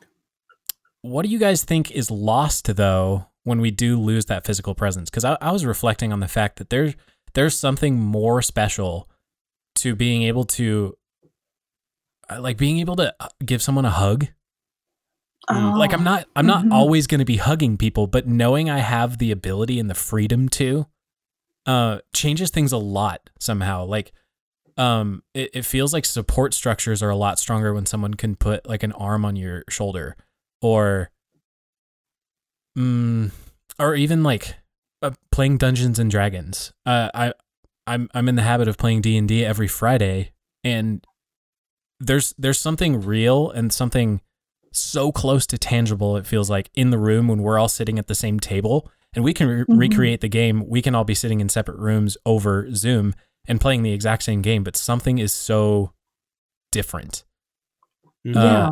What 1.03 1.23
do 1.23 1.29
you 1.31 1.39
guys 1.39 1.65
think 1.65 1.91
is 1.91 2.11
lost 2.11 2.77
though 2.77 3.27
when 3.44 3.61
we 3.61 3.70
do 3.70 3.98
lose 3.98 4.26
that 4.26 4.44
physical 4.46 4.74
presence? 4.74 5.11
Because 5.11 5.24
I, 5.24 5.37
I 5.40 5.50
was 5.53 5.64
reflecting 5.64 6.12
on 6.12 6.20
the 6.20 6.29
fact 6.29 6.57
that 6.57 6.70
there's 6.70 6.94
there's 7.35 7.59
something 7.59 7.98
more 8.00 8.42
special 8.42 9.09
to 9.76 9.94
being 9.94 10.22
able 10.24 10.44
to 10.44 10.96
uh, 12.29 12.40
like 12.40 12.57
being 12.57 12.79
able 12.79 12.96
to 12.96 13.14
uh, 13.20 13.29
give 13.44 13.62
someone 13.62 13.85
a 13.85 13.90
hug. 13.90 14.26
Oh, 15.48 15.74
Like 15.76 15.92
I'm 15.92 16.05
not 16.05 16.26
I'm 16.37 16.46
not 16.46 16.64
Mhm. 16.64 16.72
always 16.72 17.07
going 17.07 17.18
to 17.20 17.24
be 17.24 17.37
hugging 17.37 17.76
people, 17.76 18.07
but 18.07 18.26
knowing 18.26 18.68
I 18.68 18.79
have 18.79 19.18
the 19.18 19.31
ability 19.31 19.81
and 19.81 19.88
the 19.88 19.94
freedom 19.94 20.48
to 20.50 20.87
uh 21.66 21.98
changes 22.14 22.50
things 22.50 22.72
a 22.72 22.79
lot 22.79 23.31
somehow. 23.38 23.85
Like 23.85 24.12
um 24.76 25.22
it, 25.35 25.50
it 25.55 25.64
feels 25.64 25.92
like 25.92 26.05
support 26.05 26.55
structures 26.55 27.03
are 27.03 27.11
a 27.11 27.16
lot 27.16 27.38
stronger 27.38 27.72
when 27.74 27.87
someone 27.87 28.14
can 28.14 28.37
put 28.37 28.68
like 28.68 28.83
an 28.83 28.92
arm 28.92 29.24
on 29.24 29.35
your 29.37 29.64
shoulder 29.68 30.16
or 30.62 31.11
mm, 32.79 33.31
or 33.79 33.95
even 33.95 34.23
like 34.23 34.57
uh, 35.03 35.11
playing 35.33 35.59
Dungeons 35.59 35.99
and 35.99 36.11
Dragons. 36.11 36.73
Uh 36.87 37.11
I 37.15 37.33
I'm 37.87 38.09
I'm 38.15 38.29
in 38.29 38.37
the 38.37 38.43
habit 38.43 38.69
of 38.69 38.77
playing 38.79 39.01
D&D 39.03 39.45
every 39.45 39.69
Friday 39.69 40.33
and 40.63 41.05
there's 41.99 42.35
there's 42.39 42.59
something 42.59 43.01
real 43.03 43.51
and 43.51 43.73
something 43.73 44.21
so 44.73 45.11
close 45.11 45.47
to 45.49 45.59
tangible 45.59 46.17
it 46.17 46.27
feels 46.27 46.49
like 46.49 46.71
in 46.75 46.91
the 46.91 46.99
room 46.99 47.27
when 47.29 47.43
we're 47.43 47.59
all 47.59 47.69
sitting 47.69 47.99
at 47.99 48.07
the 48.07 48.15
same 48.15 48.39
table 48.39 48.89
and 49.13 49.25
we 49.25 49.35
can 49.35 49.49
re- 49.49 49.65
Mhm. 49.65 49.79
recreate 49.79 50.21
the 50.21 50.29
game 50.29 50.65
we 50.69 50.81
can 50.81 50.95
all 50.95 51.03
be 51.05 51.15
sitting 51.15 51.41
in 51.41 51.49
separate 51.49 51.79
rooms 51.79 52.17
over 52.25 52.73
zoom 52.75 53.15
and 53.49 53.61
playing 53.61 53.83
the 53.83 53.93
exact 53.93 54.23
same 54.23 54.43
game 54.43 54.63
but 54.63 54.77
something 54.77 55.19
is 55.19 55.33
so 55.33 55.93
different 56.71 57.25
Mhm. 58.25 58.37
uh, 58.37 58.45
yeah 58.45 58.71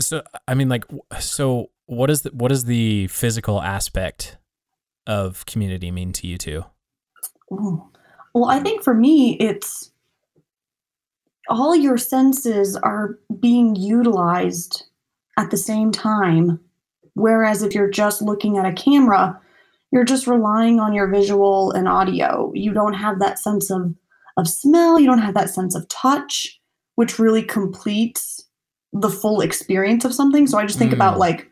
so 0.00 0.22
i 0.46 0.52
mean 0.54 0.68
like 0.68 0.84
so 1.20 1.70
what 1.90 2.08
is 2.10 2.22
the 2.22 2.30
what 2.30 2.52
is 2.52 2.64
the 2.64 3.06
physical 3.08 3.60
aspect 3.60 4.36
of 5.06 5.44
community 5.46 5.90
mean 5.90 6.12
to 6.12 6.26
you 6.26 6.38
two 6.38 6.64
well 8.34 8.46
i 8.48 8.60
think 8.60 8.82
for 8.82 8.94
me 8.94 9.36
it's 9.40 9.90
all 11.48 11.74
your 11.74 11.98
senses 11.98 12.76
are 12.76 13.18
being 13.40 13.74
utilized 13.74 14.84
at 15.36 15.50
the 15.50 15.56
same 15.56 15.90
time. 15.90 16.60
Whereas 17.14 17.62
if 17.62 17.74
you're 17.74 17.90
just 17.90 18.22
looking 18.22 18.56
at 18.56 18.66
a 18.66 18.72
camera, 18.72 19.38
you're 19.90 20.04
just 20.04 20.28
relying 20.28 20.78
on 20.78 20.92
your 20.92 21.08
visual 21.08 21.72
and 21.72 21.88
audio. 21.88 22.52
You 22.54 22.72
don't 22.72 22.94
have 22.94 23.18
that 23.18 23.40
sense 23.40 23.68
of, 23.70 23.92
of 24.36 24.46
smell, 24.46 25.00
you 25.00 25.06
don't 25.06 25.18
have 25.18 25.34
that 25.34 25.50
sense 25.50 25.74
of 25.74 25.88
touch, 25.88 26.60
which 26.94 27.18
really 27.18 27.42
completes 27.42 28.46
the 28.92 29.10
full 29.10 29.40
experience 29.40 30.04
of 30.04 30.14
something. 30.14 30.46
So 30.46 30.56
I 30.58 30.66
just 30.66 30.78
think 30.78 30.92
Mm. 30.92 30.96
about 30.96 31.18
like 31.18 31.49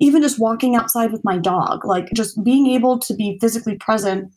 even 0.00 0.22
just 0.22 0.38
walking 0.38 0.74
outside 0.74 1.12
with 1.12 1.24
my 1.24 1.38
dog, 1.38 1.84
like 1.84 2.08
just 2.14 2.42
being 2.42 2.66
able 2.68 2.98
to 2.98 3.14
be 3.14 3.38
physically 3.40 3.76
present 3.76 4.32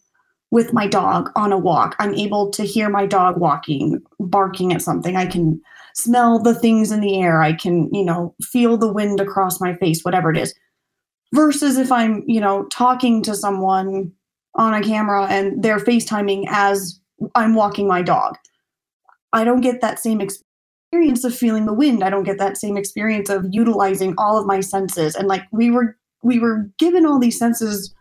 with 0.51 0.73
my 0.73 0.87
dog 0.87 1.29
on 1.35 1.51
a 1.51 1.57
walk. 1.57 1.95
I'm 1.99 2.13
able 2.13 2.49
to 2.51 2.63
hear 2.63 2.89
my 2.89 3.05
dog 3.05 3.37
walking, 3.37 4.01
barking 4.19 4.73
at 4.73 4.81
something. 4.81 5.15
I 5.15 5.25
can 5.25 5.61
smell 5.93 6.39
the 6.39 6.55
things 6.55 6.91
in 6.91 7.01
the 7.01 7.19
air. 7.19 7.41
I 7.41 7.53
can, 7.53 7.93
you 7.93 8.05
know, 8.05 8.33
feel 8.41 8.77
the 8.77 8.91
wind 8.91 9.19
across 9.19 9.59
my 9.59 9.75
face, 9.75 10.03
whatever 10.03 10.31
it 10.31 10.37
is. 10.37 10.53
Versus 11.33 11.77
if 11.77 11.91
I'm, 11.91 12.23
you 12.25 12.39
know, 12.39 12.65
talking 12.65 13.21
to 13.23 13.35
someone 13.35 14.11
on 14.55 14.73
a 14.73 14.81
camera 14.81 15.25
and 15.25 15.61
they're 15.61 15.79
FaceTiming 15.79 16.45
as 16.49 16.99
I'm 17.35 17.53
walking 17.53 17.87
my 17.87 18.01
dog. 18.01 18.37
I 19.33 19.43
don't 19.43 19.61
get 19.61 19.81
that 19.81 19.99
same 19.99 20.21
experience 20.91 21.23
of 21.23 21.35
feeling 21.35 21.65
the 21.65 21.73
wind. 21.73 22.03
I 22.03 22.09
don't 22.09 22.23
get 22.23 22.37
that 22.39 22.57
same 22.57 22.77
experience 22.77 23.29
of 23.29 23.45
utilizing 23.51 24.13
all 24.17 24.37
of 24.37 24.45
my 24.45 24.61
senses. 24.61 25.15
And 25.15 25.27
like 25.27 25.43
we 25.51 25.69
were 25.69 25.97
we 26.23 26.39
were 26.39 26.69
given 26.79 27.05
all 27.05 27.19
these 27.19 27.37
senses 27.37 27.93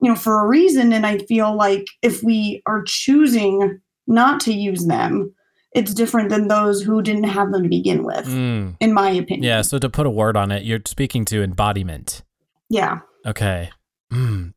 you 0.00 0.08
know 0.08 0.16
for 0.16 0.42
a 0.42 0.48
reason 0.48 0.94
and 0.94 1.04
i 1.06 1.18
feel 1.18 1.54
like 1.54 1.84
if 2.00 2.22
we 2.22 2.62
are 2.66 2.82
choosing 2.86 3.78
not 4.06 4.40
to 4.40 4.50
use 4.54 4.86
them 4.86 5.30
it's 5.74 5.92
different 5.92 6.30
than 6.30 6.48
those 6.48 6.80
who 6.82 7.02
didn't 7.02 7.24
have 7.24 7.52
them 7.52 7.62
to 7.64 7.68
begin 7.68 8.02
with 8.02 8.24
Mm. 8.26 8.76
in 8.80 8.94
my 8.94 9.10
opinion 9.10 9.42
Yeah. 9.44 9.60
So 9.60 9.78
to 9.78 9.90
put 9.90 10.06
a 10.06 10.10
word 10.10 10.38
on 10.38 10.50
it, 10.50 10.64
you're 10.64 10.80
speaking 10.86 11.26
to 11.26 11.42
embodiment. 11.42 12.22
yeah 12.70 13.00
Okay. 13.26 13.68
Mm. 14.10 14.54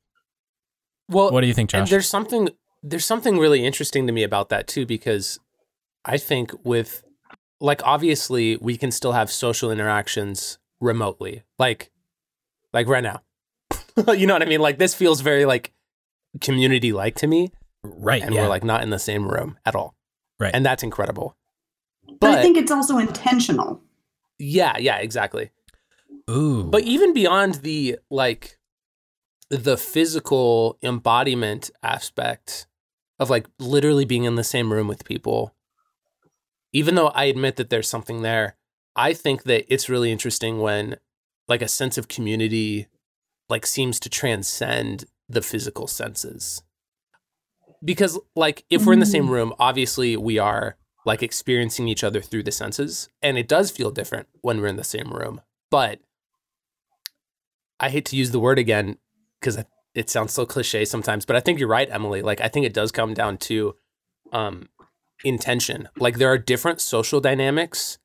Well, 1.09 1.31
What 1.31 1.41
do 1.41 1.47
you 1.47 1.53
think, 1.53 1.73
And 1.73 1.85
Josh? 1.85 1.89
there's 1.91 2.07
something 2.07 2.47
there's 2.81 3.05
something 3.05 3.37
really 3.37 3.65
interesting 3.65 4.07
to 4.07 4.13
me 4.13 4.23
about 4.23 4.47
that 4.47 4.65
too 4.67 4.85
because 4.85 5.39
I 6.05 6.15
think 6.17 6.51
with 6.63 7.03
like 7.63 7.81
obviously 7.85 8.57
we 8.57 8.77
can 8.77 8.91
still 8.91 9.13
have 9.13 9.31
social 9.31 9.71
interactions 9.71 10.59
remotely. 10.79 11.43
Like 11.57 11.91
like 12.73 12.87
right 12.87 13.03
now. 13.03 13.21
you 14.13 14.27
know 14.27 14.33
what 14.33 14.43
I 14.43 14.45
mean? 14.45 14.59
Like 14.59 14.77
this 14.77 14.93
feels 14.93 15.21
very 15.21 15.45
like 15.45 15.71
community 16.41 16.91
like 16.91 17.15
to 17.15 17.27
me 17.27 17.51
Right. 17.83 18.21
and 18.21 18.33
yeah. 18.33 18.41
we're 18.41 18.47
like 18.49 18.63
not 18.63 18.81
in 18.83 18.89
the 18.89 18.99
same 18.99 19.27
room 19.27 19.57
at 19.65 19.75
all. 19.75 19.95
Right. 20.39 20.53
And 20.53 20.65
that's 20.65 20.83
incredible. 20.83 21.37
but, 22.05 22.19
But, 22.19 22.39
i 22.39 22.41
think 22.41 22.57
it's 22.57 22.71
also 22.71 22.97
intentional 22.97 23.81
yeah, 24.39 24.77
yeah, 24.77 24.97
exactly. 24.97 25.51
Ooh. 26.29 26.63
But 26.63 26.83
even 26.83 27.13
beyond 27.13 27.55
the 27.55 27.99
like 28.09 28.57
the 29.49 29.77
physical 29.77 30.77
embodiment 30.81 31.69
aspect 31.81 32.67
of 33.19 33.29
like 33.29 33.47
literally 33.59 34.05
being 34.05 34.23
in 34.23 34.35
the 34.35 34.43
same 34.43 34.73
room 34.73 34.87
with 34.87 35.05
people, 35.05 35.53
even 36.73 36.95
though 36.95 37.07
I 37.09 37.25
admit 37.25 37.55
that 37.57 37.69
there's 37.69 37.87
something 37.87 38.21
there, 38.23 38.55
I 38.95 39.13
think 39.13 39.43
that 39.43 39.71
it's 39.73 39.89
really 39.89 40.11
interesting 40.11 40.59
when 40.59 40.97
like 41.47 41.61
a 41.61 41.67
sense 41.67 41.97
of 41.97 42.07
community 42.07 42.87
like 43.49 43.65
seems 43.65 43.99
to 44.01 44.09
transcend 44.09 45.05
the 45.29 45.41
physical 45.41 45.87
senses. 45.87 46.63
Because 47.83 48.19
like 48.35 48.65
if 48.69 48.85
we're 48.85 48.93
in 48.93 48.99
the 48.99 49.05
same 49.05 49.25
Mm. 49.27 49.31
room, 49.31 49.53
obviously 49.59 50.15
we 50.17 50.37
are 50.39 50.77
like 51.05 51.21
experiencing 51.21 51.87
each 51.87 52.03
other 52.03 52.21
through 52.21 52.43
the 52.43 52.51
senses 52.51 53.09
and 53.21 53.37
it 53.37 53.47
does 53.47 53.71
feel 53.71 53.91
different 53.91 54.27
when 54.41 54.61
we're 54.61 54.67
in 54.67 54.77
the 54.77 54.83
same 54.83 55.11
room. 55.11 55.41
But 55.69 55.99
I 57.79 57.89
hate 57.89 58.05
to 58.05 58.15
use 58.15 58.31
the 58.31 58.39
word 58.39 58.57
again 58.59 58.97
because 59.39 59.63
it 59.93 60.09
sounds 60.09 60.31
so 60.33 60.45
cliche 60.45 60.85
sometimes, 60.85 61.25
but 61.25 61.35
I 61.35 61.41
think 61.41 61.59
you're 61.59 61.67
right, 61.67 61.89
Emily. 61.91 62.21
Like 62.21 62.39
I 62.41 62.47
think 62.47 62.65
it 62.65 62.73
does 62.73 62.91
come 62.91 63.13
down 63.13 63.37
to 63.39 63.75
um 64.31 64.69
intention. 65.23 65.89
Like 65.97 66.17
there 66.17 66.31
are 66.31 66.37
different 66.37 66.81
social 66.81 67.19
dynamics 67.19 67.97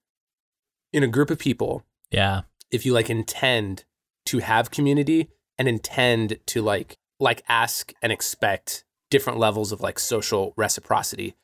in 0.93 1.03
a 1.03 1.09
group 1.09 1.31
of 1.31 1.39
people 1.39 1.85
yeah. 2.11 2.43
if 2.71 2.87
you 2.87 2.93
like 2.93 3.11
intend 3.11 3.85
to 4.27 4.39
have 4.39 4.71
community 4.71 5.29
and 5.59 5.69
intend 5.69 6.39
to 6.47 6.63
like 6.63 6.97
like 7.21 7.43
ask 7.49 7.93
and 8.01 8.13
expect 8.13 8.85
different 9.11 9.39
levels 9.39 9.73
of 9.73 9.81
like 9.81 9.99
social 9.99 10.55
reciprocity. 10.57 11.35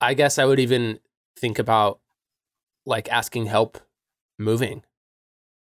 I 0.00 0.14
guess 0.14 0.38
I 0.38 0.44
would 0.44 0.60
even 0.60 1.00
think 1.38 1.58
about 1.58 2.00
like 2.84 3.10
asking 3.10 3.46
help 3.46 3.78
moving. 4.38 4.82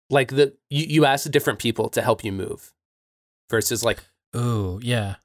Like 0.10 0.30
the 0.30 0.56
you, 0.70 0.86
you 0.88 1.06
ask 1.06 1.30
different 1.30 1.60
people 1.60 1.90
to 1.90 2.02
help 2.02 2.24
you 2.24 2.32
move 2.32 2.74
versus 3.50 3.84
like 3.84 4.04
oh 4.34 4.80
Yeah. 4.82 5.16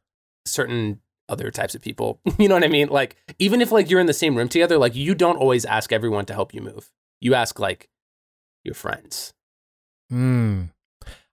certain 0.47 1.01
other 1.31 1.51
types 1.51 1.75
of 1.75 1.81
people. 1.83 2.21
You 2.39 2.49
know 2.49 2.55
what 2.57 2.65
I 2.65 2.69
mean? 2.69 2.89
Like 2.89 3.17
even 3.39 3.61
if 3.63 3.71
like 3.73 3.89
you're 3.91 4.01
in 4.01 4.07
the 4.07 4.13
same 4.13 4.37
room 4.37 4.49
together, 4.49 4.77
like 4.79 4.95
you 4.95 5.15
don't 5.15 5.37
always 5.37 5.65
ask 5.65 5.93
everyone 5.93 6.27
to 6.27 6.35
help 6.35 6.53
you 6.55 6.61
move. 6.61 6.91
You 7.21 7.35
ask 7.35 7.59
like 7.59 7.89
your 8.65 8.75
friends. 8.75 9.33
Hmm. 10.09 10.65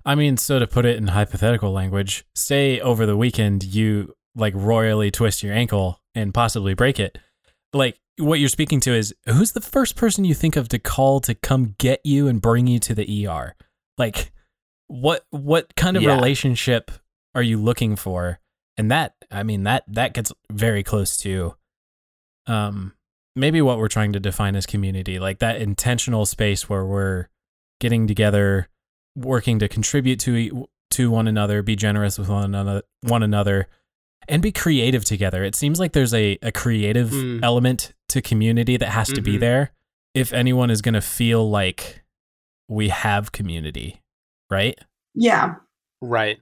I 0.06 0.16
mean, 0.16 0.38
so 0.38 0.60
to 0.60 0.68
put 0.68 0.86
it 0.86 0.98
in 0.98 1.08
hypothetical 1.08 1.72
language, 1.72 2.26
say 2.36 2.80
over 2.80 3.06
the 3.06 3.18
weekend 3.18 3.64
you 3.64 4.14
like 4.36 4.54
royally 4.56 5.12
twist 5.12 5.44
your 5.44 5.54
ankle 5.54 6.00
and 6.16 6.34
possibly 6.34 6.74
break 6.74 7.00
it. 7.00 7.18
Like 7.74 8.00
what 8.18 8.40
you're 8.40 8.50
speaking 8.50 8.80
to 8.82 8.94
is 8.94 9.14
who's 9.28 9.52
the 9.52 9.62
first 9.62 9.96
person 9.96 10.24
you 10.26 10.34
think 10.34 10.56
of 10.56 10.70
to 10.70 10.80
call 10.80 11.20
to 11.22 11.36
come 11.36 11.76
get 11.78 12.02
you 12.06 12.28
and 12.28 12.42
bring 12.42 12.68
you 12.68 12.80
to 12.80 12.96
the 12.96 13.28
ER? 13.28 13.56
Like 13.98 14.32
what 14.88 15.26
what 15.32 15.76
kind 15.76 15.98
of 15.98 16.04
Yeah. 16.04 16.16
relationship 16.16 16.92
are 17.36 17.42
you 17.44 17.58
looking 17.58 17.96
for? 17.96 18.40
And 18.78 18.90
that 18.92 19.16
I 19.32 19.44
mean 19.44 19.64
that 19.64 19.84
that 19.88 20.14
gets 20.14 20.32
very 20.52 20.84
close 20.84 21.18
to 21.18 21.56
um 22.48 22.94
maybe 23.36 23.62
what 23.62 23.78
we're 23.78 23.88
trying 23.88 24.14
to 24.14 24.20
define 24.20 24.56
as 24.56 24.66
community, 24.66 25.20
like 25.20 25.40
that 25.40 25.62
intentional 25.62 26.26
space 26.26 26.68
where 26.70 26.86
we're 26.86 27.28
getting 27.80 28.08
together, 28.08 28.68
working 29.16 29.60
to 29.60 29.68
contribute 29.68 30.20
to 30.22 30.36
e- 30.36 30.52
to 30.92 31.12
one 31.12 31.28
another, 31.28 31.62
be 31.62 31.76
generous 31.76 32.18
with 32.18 32.30
one 32.30 32.44
another, 32.46 32.82
one 33.02 33.22
another, 33.22 33.68
and 34.28 34.42
be 34.42 34.52
creative 34.52 35.04
together. 35.06 35.44
It 35.44 35.54
seems 35.54 35.80
like 35.80 35.92
there's 35.92 36.14
a, 36.14 36.40
a 36.42 36.52
creative 36.52 37.10
Mm. 37.12 37.44
element 37.44 37.94
to 38.10 38.22
community 38.22 38.78
that 38.78 38.90
has 38.90 39.10
to 39.14 39.22
be 39.22 39.36
Mhm. 39.38 39.40
there 39.42 39.72
if 40.16 40.34
anyone 40.34 40.72
is 40.72 40.82
going 40.82 40.94
to 40.96 41.02
feel 41.02 41.48
like 41.48 42.04
we 42.70 42.90
have 42.90 43.32
community, 43.32 44.02
right? 44.50 44.80
yeah 45.14 45.56
Right. 46.02 46.38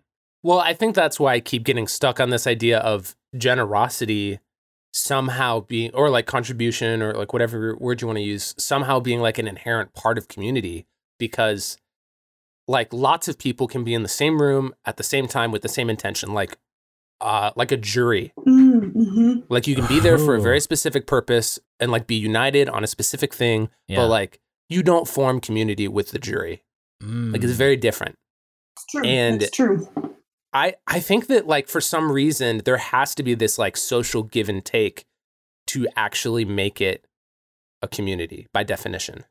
Well, 0.46 0.60
I 0.60 0.74
think 0.74 0.94
that's 0.94 1.20
why 1.20 1.34
I 1.34 1.40
keep 1.40 1.64
getting 1.64 1.88
stuck 1.88 2.20
on 2.20 2.30
this 2.30 2.46
idea 2.46 2.78
of 2.78 3.16
generosity 3.36 4.40
somehow 4.94 5.62
being, 5.62 5.90
or 5.96 6.12
like 6.12 6.28
contribution, 6.28 7.02
or 7.02 7.14
like 7.14 7.34
whatever 7.34 7.76
word 7.78 8.00
you 8.00 8.06
want 8.08 8.18
to 8.18 8.24
use, 8.24 8.54
somehow 8.60 9.00
being 9.00 9.22
like 9.22 9.40
an 9.40 9.48
inherent 9.48 9.96
part 9.96 10.20
of 10.20 10.28
community 10.28 10.86
because 11.18 11.78
like 12.68 12.94
lots 12.94 13.28
of 13.28 13.40
people 13.40 13.68
can 13.68 13.84
be 13.84 13.96
in 13.96 14.04
the 14.04 14.08
same 14.08 14.40
room 14.40 14.76
at 14.86 14.98
the 14.98 15.04
same 15.04 15.28
time 15.28 15.52
with 15.52 15.64
the 15.64 15.68
same 15.68 15.90
intention, 15.90 16.32
like, 16.36 16.60
uh, 17.22 17.50
like 17.56 17.72
a 17.72 17.78
jury. 17.78 18.32
mm-hmm. 18.38 19.40
Like 19.50 19.66
you 19.66 19.76
can 19.76 19.88
be 19.88 20.00
there 20.00 20.20
for 20.20 20.36
a 20.36 20.40
Oh. 20.40 20.44
very 20.44 20.60
specific 20.60 21.08
purpose 21.08 21.58
and 21.80 21.92
like 21.92 22.06
be 22.06 22.16
united 22.16 22.70
on 22.70 22.84
a 22.84 22.88
specific 22.88 23.34
thing, 23.34 23.70
Yeah. 23.88 23.98
but 23.98 24.10
like 24.10 24.40
you 24.70 24.84
don't 24.84 25.08
form 25.08 25.40
community 25.42 25.88
with 25.88 26.12
the 26.12 26.20
jury. 26.20 26.62
Like 27.02 27.44
it's 27.44 27.54
Mm. 27.54 27.58
very 27.58 27.78
different. 27.78 28.16
it's 28.78 28.86
true 28.92 29.06
And- 29.06 29.42
it's 29.42 29.56
true 29.56 29.88
I 30.56 30.76
I 30.88 31.02
think 31.02 31.28
that 31.28 31.46
like 31.46 31.68
for 31.68 31.82
some 31.82 32.12
reason 32.12 32.62
there 32.64 32.78
has 32.78 33.14
to 33.16 33.24
be 33.24 33.36
this 33.36 33.60
like 33.60 33.76
social 33.76 34.24
give 34.24 34.50
and 34.50 34.64
take 34.64 35.06
to 35.68 35.88
actually 35.96 36.46
make 36.46 36.80
it 36.80 37.06
a 37.82 37.88
community 37.88 38.48
by 38.54 38.64
definition. 38.64 39.26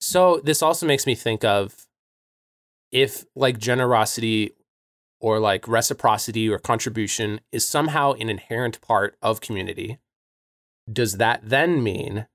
So 0.00 0.40
this 0.44 0.62
also 0.62 0.86
makes 0.86 1.04
me 1.04 1.16
think 1.16 1.44
of 1.44 1.86
if 2.92 3.24
like 3.34 3.58
generosity 3.58 4.52
or 5.20 5.40
like 5.40 5.66
reciprocity 5.66 6.48
or 6.48 6.58
contribution 6.58 7.40
is 7.50 7.66
somehow 7.66 8.12
an 8.12 8.28
inherent 8.28 8.80
part 8.80 9.16
of 9.20 9.40
community, 9.40 9.98
does 10.92 11.16
that 11.16 11.40
then 11.42 11.82
mean 11.82 12.26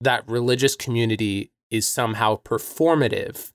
that 0.00 0.28
religious 0.28 0.76
community 0.76 1.52
is 1.70 1.86
somehow 1.86 2.36
performative, 2.36 3.52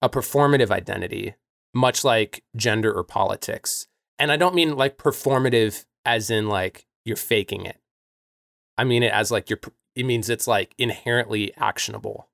a 0.00 0.08
performative 0.08 0.70
identity 0.70 1.34
much 1.76 2.04
like 2.04 2.42
gender 2.56 2.90
or 2.90 3.04
politics. 3.04 3.86
And 4.18 4.32
I 4.32 4.36
don't 4.36 4.54
mean 4.54 4.76
like 4.76 4.96
performative 4.96 5.84
as 6.06 6.30
in 6.30 6.48
like 6.48 6.86
you're 7.04 7.16
faking 7.16 7.66
it. 7.66 7.78
I 8.78 8.84
mean 8.84 9.02
it 9.02 9.12
as 9.12 9.30
like 9.30 9.50
you're, 9.50 9.60
it 9.94 10.06
means 10.06 10.30
it's 10.30 10.46
like 10.46 10.74
inherently 10.78 11.54
actionable. 11.56 12.30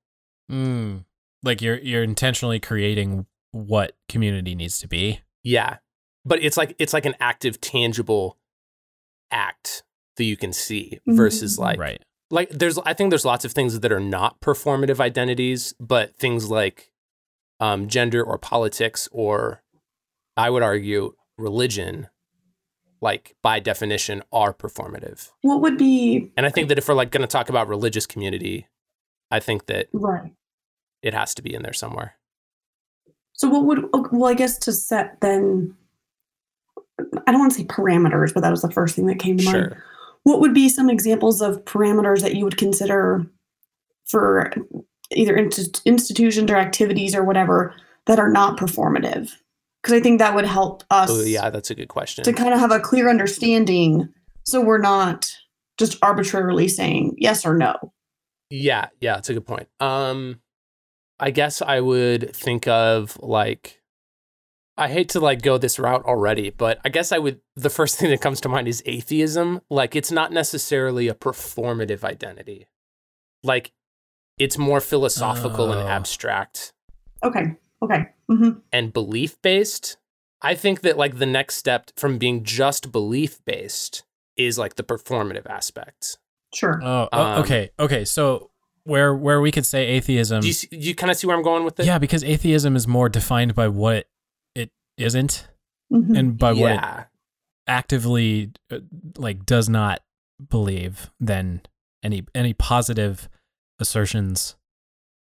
Mm. 0.49 1.03
Like 1.43 1.61
you're 1.61 1.77
you're 1.77 2.03
intentionally 2.03 2.59
creating 2.59 3.25
what 3.51 3.97
community 4.07 4.55
needs 4.55 4.79
to 4.79 4.87
be. 4.87 5.19
Yeah. 5.43 5.77
But 6.25 6.41
it's 6.41 6.55
like, 6.55 6.73
it's 6.79 6.93
like 6.93 7.05
an 7.05 7.15
active, 7.19 7.59
tangible 7.59 8.37
act 9.29 9.83
that 10.15 10.23
you 10.23 10.37
can 10.37 10.53
see 10.53 11.01
versus 11.05 11.59
like, 11.59 11.77
right. 11.77 12.01
like 12.31 12.49
there's 12.49 12.77
I 12.79 12.93
think 12.93 13.09
there's 13.09 13.25
lots 13.25 13.43
of 13.43 13.51
things 13.51 13.77
that 13.77 13.91
are 13.91 13.99
not 13.99 14.39
performative 14.39 15.01
identities, 15.01 15.73
but 15.81 16.15
things 16.15 16.49
like 16.49 16.92
um, 17.59 17.87
gender 17.87 18.23
or 18.23 18.37
politics 18.37 19.07
or 19.11 19.61
I 20.35 20.49
would 20.49 20.63
argue 20.63 21.15
religion, 21.37 22.07
like 23.01 23.35
by 23.41 23.59
definition, 23.59 24.23
are 24.31 24.53
performative. 24.53 25.31
What 25.41 25.61
would 25.61 25.77
be 25.77 26.31
And 26.35 26.45
I 26.45 26.49
think 26.49 26.69
that 26.69 26.77
if 26.77 26.87
we're 26.87 26.95
like 26.95 27.11
going 27.11 27.21
to 27.21 27.27
talk 27.27 27.49
about 27.49 27.67
religious 27.67 28.05
community, 28.05 28.67
I 29.31 29.39
think 29.39 29.67
that 29.67 29.87
right? 29.93 30.33
it 31.01 31.13
has 31.13 31.33
to 31.35 31.41
be 31.41 31.53
in 31.53 31.63
there 31.63 31.73
somewhere. 31.73 32.15
So 33.33 33.49
what 33.49 33.65
would 33.65 34.11
well 34.11 34.29
I 34.29 34.33
guess 34.33 34.57
to 34.59 34.71
set 34.71 35.19
then 35.21 35.75
I 37.27 37.31
don't 37.31 37.39
want 37.39 37.51
to 37.53 37.57
say 37.57 37.65
parameters, 37.65 38.33
but 38.33 38.41
that 38.41 38.51
was 38.51 38.61
the 38.61 38.71
first 38.71 38.95
thing 38.95 39.07
that 39.07 39.19
came 39.19 39.37
to 39.37 39.43
mind. 39.43 39.75
What 40.23 40.39
would 40.39 40.53
be 40.53 40.69
some 40.69 40.89
examples 40.89 41.41
of 41.41 41.65
parameters 41.65 42.21
that 42.21 42.35
you 42.35 42.45
would 42.45 42.57
consider 42.57 43.25
for 44.05 44.53
either 45.15 45.35
inst- 45.35 45.81
institutions 45.85 46.49
or 46.51 46.55
activities 46.57 47.15
or 47.15 47.23
whatever 47.23 47.75
that 48.05 48.19
are 48.19 48.29
not 48.31 48.57
performative? 48.57 49.31
Because 49.81 49.97
I 49.97 50.01
think 50.01 50.19
that 50.19 50.33
would 50.35 50.45
help 50.45 50.83
us 50.89 51.09
Oh 51.11 51.23
yeah, 51.23 51.49
that's 51.49 51.69
a 51.69 51.75
good 51.75 51.89
question. 51.89 52.23
to 52.23 52.33
kind 52.33 52.53
of 52.53 52.59
have 52.59 52.71
a 52.71 52.79
clear 52.79 53.09
understanding 53.09 54.09
so 54.45 54.59
we're 54.61 54.77
not 54.77 55.31
just 55.77 55.97
arbitrarily 56.01 56.67
saying 56.67 57.15
yes 57.17 57.45
or 57.45 57.55
no. 57.57 57.75
Yeah, 58.49 58.87
yeah, 58.99 59.17
it's 59.17 59.29
a 59.29 59.33
good 59.33 59.45
point. 59.45 59.67
Um 59.79 60.39
I 61.19 61.31
guess 61.31 61.61
I 61.61 61.79
would 61.79 62.35
think 62.35 62.67
of 62.67 63.17
like 63.21 63.81
I 64.77 64.87
hate 64.89 65.09
to 65.09 65.19
like 65.19 65.41
go 65.41 65.57
this 65.57 65.77
route 65.77 66.03
already, 66.05 66.49
but 66.49 66.79
I 66.83 66.89
guess 66.89 67.11
I 67.11 67.19
would 67.19 67.39
the 67.55 67.69
first 67.69 67.97
thing 67.99 68.09
that 68.09 68.21
comes 68.21 68.41
to 68.41 68.49
mind 68.49 68.67
is 68.67 68.81
atheism. 68.85 69.61
Like 69.69 69.95
it's 69.95 70.11
not 70.11 70.31
necessarily 70.31 71.07
a 71.07 71.13
performative 71.13 72.03
identity. 72.03 72.67
Like 73.43 73.71
it's 74.37 74.57
more 74.57 74.81
philosophical 74.81 75.71
and 75.71 75.81
Oh. 75.81 75.87
abstract 75.87 76.73
Okay. 77.23 77.55
Okay. 77.81 78.05
hmm 78.29 78.49
and 78.71 78.91
belief 78.93 79.41
based. 79.41 79.97
I 80.41 80.55
think 80.55 80.81
that 80.81 80.97
like 80.97 81.19
the 81.19 81.25
next 81.25 81.55
step 81.55 81.91
from 81.95 82.17
being 82.17 82.43
just 82.43 82.91
belief 82.91 83.43
based 83.45 84.03
is 84.35 84.57
like 84.57 84.75
the 84.75 84.83
performative 84.83 85.45
aspect. 85.49 86.17
Sure. 86.53 86.79
Oh, 86.83 87.07
Um, 87.13 87.41
okay, 87.43 87.69
okay. 87.79 88.03
So 88.05 88.51
where 88.83 89.15
where 89.15 89.39
we 89.39 89.51
could 89.51 89.65
say 89.65 89.87
atheism, 89.87 90.41
Do 90.41 90.47
you, 90.47 90.53
see, 90.53 90.67
do 90.67 90.77
you 90.77 90.95
kind 90.95 91.09
of 91.11 91.17
see 91.17 91.27
where 91.27 91.35
I'm 91.37 91.43
going 91.43 91.63
with 91.63 91.79
it? 91.79 91.85
yeah, 91.85 91.97
because 91.97 92.23
atheism 92.23 92.75
is 92.75 92.87
more 92.87 93.07
defined 93.09 93.55
by 93.55 93.69
what 93.69 94.07
it 94.53 94.69
isn't, 94.97 95.47
Mhm. 95.91 96.17
and 96.17 96.37
by 96.37 96.51
what 96.53 96.71
it 96.73 97.07
actively 97.67 98.51
uh, 98.71 98.79
like 99.17 99.45
does 99.45 99.69
not 99.69 100.01
believe 100.49 101.09
than 101.19 101.61
any 102.03 102.23
any 102.35 102.53
positive 102.53 103.29
assertions. 103.83 104.55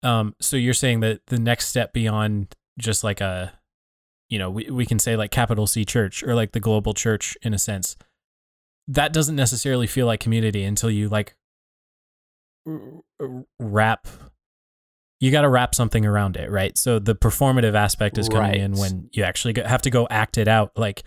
Um, 0.04 0.36
so 0.40 0.56
you're 0.56 0.74
saying 0.74 1.00
that 1.00 1.26
the 1.26 1.38
next 1.38 1.66
step 1.68 1.92
beyond 1.92 2.54
just 2.78 3.02
like 3.02 3.20
a, 3.20 3.52
you 4.28 4.38
know, 4.38 4.50
we 4.50 4.70
we 4.70 4.86
can 4.86 4.98
say 4.98 5.16
like 5.16 5.30
capital 5.30 5.66
C 5.66 5.84
church 5.84 6.22
or 6.22 6.34
like 6.34 6.52
the 6.52 6.60
global 6.60 6.94
church 6.94 7.36
in 7.42 7.54
a 7.54 7.58
sense. 7.58 7.96
That 8.86 9.12
doesn't 9.12 9.36
necessarily 9.36 9.86
feel 9.86 10.06
like 10.06 10.20
community 10.20 10.62
until 10.62 10.90
you 10.90 11.08
like 11.08 11.36
wrap. 13.58 14.06
You 15.20 15.30
got 15.30 15.42
to 15.42 15.48
wrap 15.48 15.74
something 15.74 16.04
around 16.04 16.36
it, 16.36 16.50
right? 16.50 16.76
So 16.76 16.98
the 16.98 17.14
performative 17.14 17.74
aspect 17.74 18.18
is 18.18 18.28
coming 18.28 18.60
in 18.60 18.72
when 18.72 19.08
you 19.12 19.22
actually 19.22 19.54
have 19.64 19.80
to 19.82 19.90
go 19.90 20.06
act 20.10 20.36
it 20.36 20.48
out. 20.48 20.72
Like, 20.76 21.02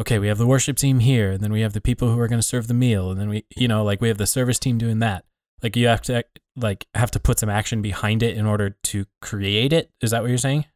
okay, 0.00 0.18
we 0.18 0.28
have 0.28 0.36
the 0.36 0.46
worship 0.46 0.76
team 0.76 0.98
here, 0.98 1.30
and 1.30 1.40
then 1.40 1.52
we 1.52 1.62
have 1.62 1.72
the 1.72 1.80
people 1.80 2.12
who 2.12 2.20
are 2.20 2.28
going 2.28 2.40
to 2.40 2.46
serve 2.46 2.66
the 2.66 2.74
meal, 2.74 3.10
and 3.10 3.18
then 3.18 3.30
we, 3.30 3.46
you 3.56 3.68
know, 3.68 3.82
like 3.82 4.02
we 4.02 4.08
have 4.08 4.18
the 4.18 4.26
service 4.26 4.58
team 4.58 4.76
doing 4.76 4.98
that. 4.98 5.24
Like 5.62 5.76
you 5.76 5.86
have 5.86 6.02
to 6.02 6.24
like 6.56 6.86
have 6.94 7.10
to 7.12 7.20
put 7.20 7.38
some 7.38 7.48
action 7.48 7.82
behind 7.82 8.22
it 8.22 8.36
in 8.36 8.46
order 8.46 8.70
to 8.84 9.06
create 9.20 9.72
it. 9.72 9.90
Is 10.00 10.10
that 10.10 10.22
what 10.22 10.28
you're 10.28 10.38
saying? 10.38 10.66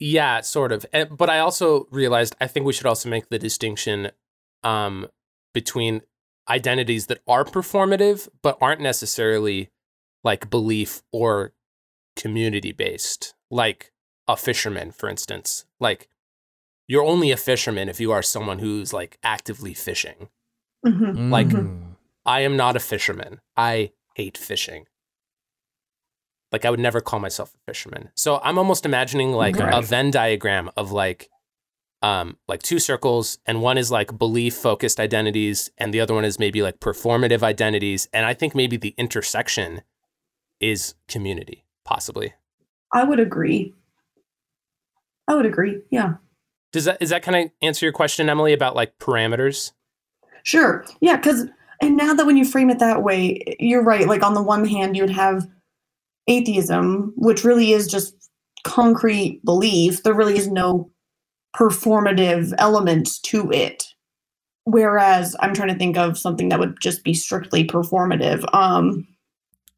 Yeah, 0.00 0.40
sort 0.40 0.72
of. 0.72 0.86
But 1.10 1.28
I 1.28 1.38
also 1.40 1.86
realized 1.90 2.34
I 2.40 2.46
think 2.46 2.64
we 2.66 2.72
should 2.72 2.86
also 2.86 3.08
make 3.08 3.28
the 3.28 3.38
distinction 3.38 4.10
um, 4.64 5.08
between 5.52 6.02
identities 6.48 7.06
that 7.06 7.20
are 7.28 7.44
performative 7.44 8.28
but 8.42 8.56
aren't 8.60 8.80
necessarily 8.80 9.70
like 10.24 10.48
belief 10.50 11.02
or 11.12 11.52
community 12.16 12.72
based. 12.72 13.34
Like 13.50 13.92
a 14.26 14.36
fisherman, 14.36 14.90
for 14.92 15.08
instance. 15.08 15.64
Like 15.80 16.08
you're 16.86 17.04
only 17.04 17.30
a 17.30 17.36
fisherman 17.36 17.88
if 17.88 18.00
you 18.00 18.10
are 18.12 18.22
someone 18.22 18.60
who's 18.60 18.92
like 18.92 19.18
actively 19.22 19.74
fishing. 19.74 20.28
Mhm. 20.86 21.30
Like- 21.30 21.48
Mm. 21.48 21.84
I 22.26 22.40
am 22.40 22.58
not 22.58 22.76
a 22.76 22.80
fisherman. 22.80 23.40
I 23.56 23.92
hate 24.18 24.36
fishing. 24.36 24.84
Like 26.52 26.64
I 26.64 26.70
would 26.70 26.80
never 26.80 27.00
call 27.00 27.20
myself 27.20 27.54
a 27.54 27.72
fisherman. 27.72 28.10
So 28.16 28.40
I'm 28.42 28.58
almost 28.58 28.84
imagining 28.84 29.32
like 29.32 29.58
a 29.58 29.80
Venn 29.80 30.10
diagram 30.10 30.70
of 30.76 30.92
like 30.92 31.30
um 32.02 32.36
like 32.46 32.62
two 32.62 32.78
circles 32.78 33.38
and 33.46 33.60
one 33.60 33.76
is 33.78 33.90
like 33.90 34.18
belief 34.18 34.54
focused 34.54 35.00
identities 35.00 35.70
and 35.78 35.92
the 35.92 36.00
other 36.00 36.14
one 36.14 36.24
is 36.24 36.38
maybe 36.38 36.62
like 36.62 36.78
performative 36.78 37.42
identities 37.42 38.08
and 38.12 38.24
I 38.24 38.34
think 38.34 38.54
maybe 38.54 38.76
the 38.76 38.94
intersection 38.96 39.82
is 40.60 40.94
community 41.08 41.64
possibly. 41.84 42.34
I 42.92 43.04
would 43.04 43.20
agree. 43.20 43.74
I 45.26 45.34
would 45.34 45.46
agree. 45.46 45.82
Yeah. 45.90 46.14
Does 46.72 46.84
that 46.86 46.98
is 47.00 47.10
that 47.10 47.22
kind 47.22 47.36
of 47.36 47.50
answer 47.62 47.84
your 47.84 47.92
question 47.92 48.28
Emily 48.28 48.52
about 48.52 48.76
like 48.76 48.98
parameters? 48.98 49.72
Sure. 50.44 50.84
Yeah. 51.00 51.16
Because, 51.16 51.46
and 51.82 51.96
now 51.96 52.14
that 52.14 52.26
when 52.26 52.36
you 52.36 52.44
frame 52.44 52.70
it 52.70 52.78
that 52.80 53.02
way, 53.02 53.42
you're 53.60 53.84
right. 53.84 54.06
Like, 54.06 54.22
on 54.22 54.34
the 54.34 54.42
one 54.42 54.64
hand, 54.66 54.96
you 54.96 55.02
would 55.02 55.10
have 55.10 55.46
atheism, 56.26 57.12
which 57.16 57.44
really 57.44 57.72
is 57.72 57.86
just 57.86 58.14
concrete 58.64 59.40
belief. 59.44 60.02
There 60.02 60.14
really 60.14 60.36
is 60.36 60.48
no 60.48 60.90
performative 61.56 62.52
element 62.58 63.22
to 63.24 63.50
it. 63.50 63.84
Whereas 64.64 65.34
I'm 65.40 65.54
trying 65.54 65.68
to 65.68 65.78
think 65.78 65.96
of 65.96 66.18
something 66.18 66.50
that 66.50 66.58
would 66.58 66.78
just 66.80 67.02
be 67.02 67.14
strictly 67.14 67.66
performative. 67.66 68.44
Um, 68.54 69.06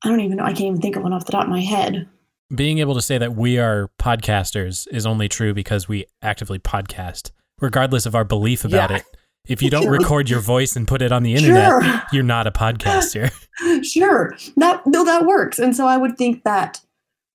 I 0.03 0.09
don't 0.09 0.21
even 0.21 0.39
know. 0.39 0.45
I 0.45 0.49
can't 0.53 0.63
even 0.63 0.81
think 0.81 0.97
of 0.97 1.03
one 1.05 1.13
off 1.13 1.27
the 1.27 1.33
top 1.33 1.45
of 1.45 1.51
my 1.51 1.61
head. 1.61 2.09
Being 2.53 2.79
able 2.79 2.95
to 2.95 3.03
say 3.03 3.17
that 3.17 3.37
we 3.37 3.59
are 3.59 3.91
podcasters 4.01 4.89
is 4.91 5.07
only 5.07 5.29
true 5.29 5.55
because 5.55 5.87
we 5.89 6.07
actively 6.23 6.59
podcast, 6.59 7.31
regardless 7.61 8.07
of 8.07 8.17
our 8.17 8.25
belief 8.25 8.65
about 8.65 8.91
Yeah. 8.91 8.97
it. 8.97 9.05
If 9.49 9.63
you 9.63 9.71
don't 9.71 9.83
Sure. 9.91 9.93
record 9.93 10.29
your 10.31 10.41
voice 10.41 10.77
and 10.77 10.87
put 10.87 11.03
it 11.03 11.13
on 11.13 11.23
the 11.23 11.35
internet, 11.35 11.69
Sure. 11.83 12.03
you're 12.13 12.23
not 12.23 12.47
a 12.47 12.51
podcaster. 12.53 13.33
sure 13.83 14.35
that 14.57 14.81
no 14.87 15.05
that 15.05 15.27
works 15.27 15.59
and 15.59 15.77
so 15.77 15.87
i 15.87 15.95
would 15.97 16.17
think 16.17 16.45
that 16.45 16.81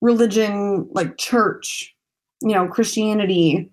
religion 0.01 0.87
like 0.91 1.17
church 1.17 1.95
you 2.41 2.53
know 2.53 2.67
christianity 2.67 3.69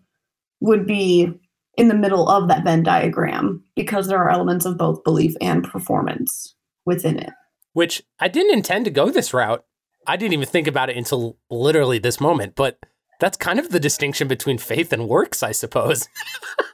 would 0.61 0.87
be 0.87 1.33
in 1.79 1.89
the 1.89 1.95
middle 1.95 2.29
of 2.29 2.49
that 2.49 2.63
venn 2.63 2.83
diagram 2.83 3.65
because 3.75 4.07
there 4.07 4.19
are 4.19 4.29
elements 4.31 4.67
of 4.67 4.77
both 4.77 5.03
belief 5.03 5.35
and 5.41 5.65
performance 5.65 6.55
within 6.85 7.19
it 7.19 7.31
Which 7.73 8.03
I 8.21 8.29
didn't 8.29 8.53
intend 8.53 8.85
to 8.85 8.91
go 8.91 9.11
this 9.11 9.33
route. 9.33 9.65
I 10.07 10.17
didn't 10.19 10.35
even 10.35 10.47
think 10.49 10.67
about 10.67 10.91
it 10.91 10.97
until 10.99 11.39
literally 11.49 11.99
this 11.99 12.21
moment, 12.21 12.55
but 12.55 12.79
that's 13.19 13.37
kind 13.39 13.59
of 13.59 13.71
the 13.71 13.81
distinction 13.81 14.29
between 14.29 14.59
faith 14.59 14.93
and 14.93 15.09
works, 15.09 15.43
I 15.43 15.53
suppose. 15.53 16.07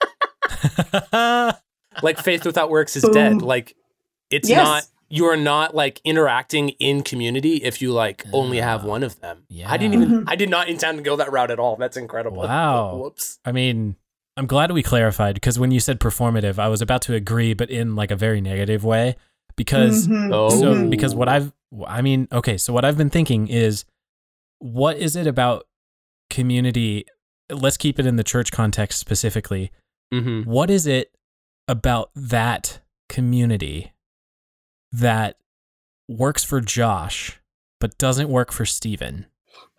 like 2.02 2.18
faith 2.18 2.44
without 2.44 2.70
works 2.70 2.96
is 2.96 3.04
dead. 3.12 3.42
Like 3.42 3.74
it's 4.30 4.48
Yes. 4.48 4.64
not 4.66 4.86
you 5.10 5.24
are 5.24 5.36
not 5.38 5.74
like 5.74 6.00
interacting 6.04 6.68
in 6.80 7.02
community 7.02 7.56
if 7.56 7.80
you 7.80 7.92
like 7.92 8.24
only 8.32 8.58
have 8.58 8.84
one 8.84 9.02
of 9.02 9.18
them. 9.20 9.44
yeah. 9.48 9.70
I 9.70 9.76
didn't 9.78 9.94
even. 10.02 10.24
I 10.28 10.36
did 10.36 10.50
not 10.50 10.68
intend 10.68 10.98
to 10.98 11.02
go 11.02 11.16
that 11.16 11.32
route 11.32 11.50
at 11.50 11.58
all. 11.58 11.76
That's 11.76 11.96
incredible. 11.96 12.42
Wow. 12.42 12.96
Whoops. 13.02 13.38
I 13.44 13.52
mean, 13.52 13.96
I'm 14.36 14.46
glad 14.46 14.70
we 14.70 14.82
clarified 14.82 15.34
because 15.34 15.58
when 15.58 15.70
you 15.70 15.80
said 15.80 15.98
performative, 15.98 16.58
I 16.58 16.68
was 16.68 16.82
about 16.82 17.02
to 17.02 17.14
agree, 17.14 17.54
but 17.54 17.70
in 17.70 17.96
like 17.96 18.10
a 18.10 18.16
very 18.16 18.40
negative 18.40 18.84
way. 18.84 19.16
Because 19.56 20.06
Mhm. 20.06 20.30
Oh. 20.32 20.50
so 20.50 20.88
because 20.88 21.14
what 21.14 21.28
I've 21.28 21.52
I 21.86 22.00
mean, 22.02 22.28
okay, 22.32 22.56
so 22.58 22.72
what 22.72 22.84
I've 22.84 22.96
been 22.98 23.10
thinking 23.10 23.48
is 23.48 23.84
what 24.58 24.96
is 24.98 25.16
it 25.16 25.26
about 25.26 25.66
community? 26.30 27.06
Let's 27.50 27.76
keep 27.78 27.98
it 27.98 28.04
in 28.06 28.16
the 28.16 28.24
church 28.24 28.52
context 28.52 28.98
specifically. 28.98 29.70
Mm-hmm. 30.12 30.50
What 30.50 30.70
is 30.70 30.86
it 30.86 31.12
about 31.66 32.10
that 32.14 32.80
community 33.08 33.92
that 34.92 35.36
works 36.08 36.44
for 36.44 36.60
Josh 36.60 37.40
but 37.80 37.98
doesn't 37.98 38.28
work 38.28 38.52
for 38.52 38.64
Steven? 38.64 39.26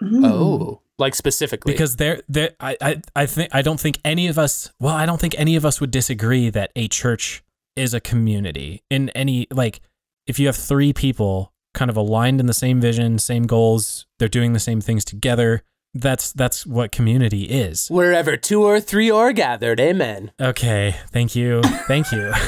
Mm. 0.02 0.26
Oh. 0.26 0.82
Like 0.98 1.15
specifically. 1.15 1.72
because 1.72 1.96
there 1.96 2.22
there 2.28 2.52
I, 2.60 2.76
I 2.82 3.02
I 3.15 3.26
think 3.26 3.56
I 3.56 3.62
don't 3.62 3.80
think 3.80 4.00
any 4.04 4.28
of 4.28 4.38
us 4.38 4.70
well 4.82 4.94
I 4.94 5.06
don't 5.06 5.20
think 5.20 5.34
any 5.38 5.56
of 5.56 5.65
us 5.65 5.80
would 5.80 5.92
disagree 5.92 6.50
that 6.50 6.72
a 6.76 6.89
church 6.89 7.42
is 7.78 7.94
a 7.94 8.02
community 8.02 8.84
in 8.89 9.08
any 9.12 9.48
like 9.50 9.80
if 10.28 10.39
you 10.39 10.48
have 10.48 10.58
three 10.58 10.92
people 10.92 11.54
kind 11.74 11.89
of 11.89 11.96
aligned 11.96 12.42
in 12.42 12.48
the 12.48 12.54
same 12.54 12.82
vision 12.82 13.18
same 13.18 13.44
goals 13.44 14.08
they're 14.18 14.28
doing 14.28 14.52
the 14.52 14.60
same 14.60 14.82
things 14.82 15.06
together 15.06 15.63
that's 15.93 16.32
that's 16.34 16.65
what 16.65 16.91
community 16.91 17.43
is 17.45 17.88
wherever 17.89 18.38
two 18.38 18.63
or 18.63 18.80
three 18.80 19.10
are 19.10 19.34
gathered, 19.34 19.80
amen. 19.80 20.32
okay 20.39 20.95
thank 21.12 21.36
you 21.36 21.62
thank 21.88 22.12
you 22.12 22.32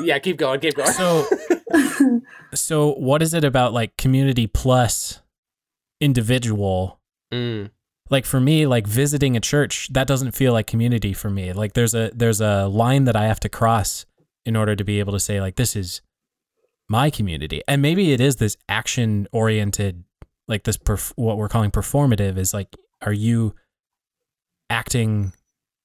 yeah, 0.00 0.18
keep 0.18 0.36
going, 0.36 0.60
keep 0.60 0.74
going. 0.74 0.92
So, 0.92 1.26
so 2.54 2.92
what 2.94 3.22
is 3.22 3.34
it 3.34 3.44
about 3.44 3.72
like 3.72 3.96
community 3.96 4.46
plus 4.46 5.20
individual? 6.00 7.00
Mm, 7.32 7.70
Like 8.10 8.24
for 8.26 8.40
me, 8.40 8.66
like 8.66 8.86
visiting 8.86 9.36
a 9.36 9.40
church, 9.40 9.88
that 9.92 10.06
doesn't 10.06 10.32
feel 10.32 10.52
like 10.52 10.66
community 10.66 11.12
for 11.12 11.30
me. 11.30 11.52
Like 11.52 11.72
there's 11.74 11.94
a 11.94 12.10
there's 12.14 12.40
a 12.40 12.66
line 12.66 13.04
that 13.04 13.16
I 13.16 13.26
have 13.26 13.40
to 13.40 13.48
cross 13.48 14.06
in 14.44 14.54
order 14.56 14.76
to 14.76 14.84
be 14.84 15.00
able 15.00 15.12
to 15.12 15.20
say 15.20 15.40
like 15.40 15.56
this 15.56 15.74
is 15.74 16.00
my 16.88 17.10
community. 17.10 17.62
And 17.66 17.82
maybe 17.82 18.12
it 18.12 18.20
is 18.20 18.36
this 18.36 18.56
action 18.68 19.26
oriented 19.32 20.04
like 20.48 20.62
this 20.64 20.76
perf- 20.78 21.12
what 21.16 21.36
we're 21.38 21.48
calling 21.48 21.70
performative 21.72 22.36
is 22.38 22.54
like 22.54 22.74
are 23.02 23.12
you 23.12 23.54
acting 24.70 25.32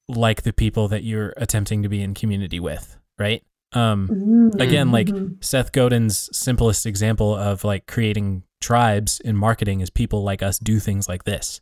like 0.08 0.42
the 0.44 0.54
people 0.54 0.88
that 0.90 1.04
you're 1.04 1.34
attempting 1.38 1.84
to 1.84 1.90
be 1.90 2.02
in 2.02 2.14
community 2.14 2.60
with, 2.60 2.98
right? 3.18 3.44
Um 3.74 4.52
again 4.60 4.92
like 4.92 5.08
Mhm. 5.08 5.44
Seth 5.44 5.72
Godin's 5.72 6.30
simplest 6.38 6.86
example 6.86 7.34
of 7.36 7.64
like 7.64 7.88
creating 7.88 8.44
tribes 8.60 9.20
in 9.22 9.36
marketing 9.36 9.80
is 9.82 9.90
people 9.90 10.24
like 10.24 10.44
us 10.44 10.60
do 10.60 10.80
things 10.80 11.08
like 11.08 11.24
this. 11.24 11.62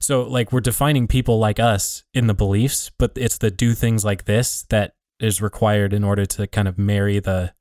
So 0.00 0.22
like 0.22 0.50
we're 0.52 0.60
defining 0.60 1.06
people 1.06 1.38
like 1.38 1.60
us 1.60 2.04
in 2.14 2.26
the 2.26 2.34
beliefs, 2.34 2.90
but 2.98 3.12
it's 3.16 3.38
the 3.38 3.50
do 3.50 3.74
things 3.74 4.04
like 4.04 4.24
this 4.24 4.64
that 4.70 4.94
is 5.20 5.40
required 5.42 5.92
in 5.92 6.04
order 6.04 6.26
to 6.26 6.46
kind 6.46 6.68
of 6.68 6.78
marry 6.78 7.18
the 7.18 7.52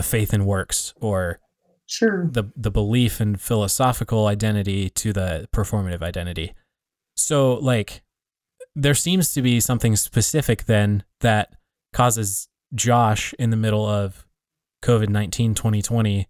the 0.00 0.08
faith 0.08 0.32
in 0.32 0.46
works 0.46 0.94
or 0.98 1.38
Sure. 1.84 2.26
the 2.32 2.44
the 2.56 2.70
belief 2.70 3.20
and 3.20 3.38
philosophical 3.38 4.28
identity 4.28 4.88
to 4.88 5.12
the 5.12 5.46
performative 5.52 6.00
identity. 6.00 6.54
So 7.16 7.54
like 7.54 8.02
there 8.74 8.94
seems 8.94 9.34
to 9.34 9.42
be 9.42 9.60
something 9.60 9.96
specific 9.96 10.64
then 10.64 11.02
that 11.20 11.52
causes 11.92 12.48
Josh 12.74 13.34
in 13.38 13.50
the 13.50 13.58
middle 13.58 13.84
of 13.84 14.24
COVID-19 14.82 15.54
2020 15.54 16.28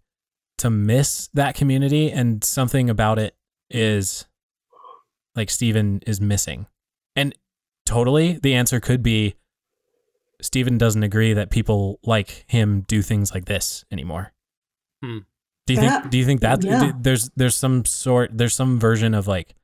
to 0.58 0.70
miss 0.70 1.28
that 1.34 1.54
community 1.54 2.10
and 2.10 2.42
something 2.42 2.90
about 2.90 3.20
it 3.20 3.36
is 3.68 4.26
like 5.36 5.48
Stephen 5.48 6.00
is 6.08 6.20
missing. 6.20 6.66
And 7.14 7.36
totally 7.86 8.40
the 8.42 8.54
answer 8.54 8.80
could 8.80 9.02
be 9.02 9.36
Stephen 10.44 10.78
doesn't 10.78 11.02
agree 11.02 11.32
that 11.34 11.50
people 11.50 11.98
like 12.04 12.44
him 12.48 12.82
do 12.82 13.02
things 13.02 13.32
like 13.34 13.44
this 13.46 13.84
anymore. 13.90 14.32
Hmm. 15.02 15.18
Do 15.66 15.74
you 15.74 15.80
Yeah. 15.82 16.00
think 16.00 16.10
do 16.10 16.18
you 16.18 16.24
think 16.24 16.40
that 16.40 16.64
Yeah. 16.64 16.92
there's 17.00 17.30
there's 17.36 17.56
some 17.56 17.84
sort 17.84 18.30
there's 18.36 18.54
some 18.54 18.78
version 18.80 19.14
of 19.14 19.26
like 19.28 19.54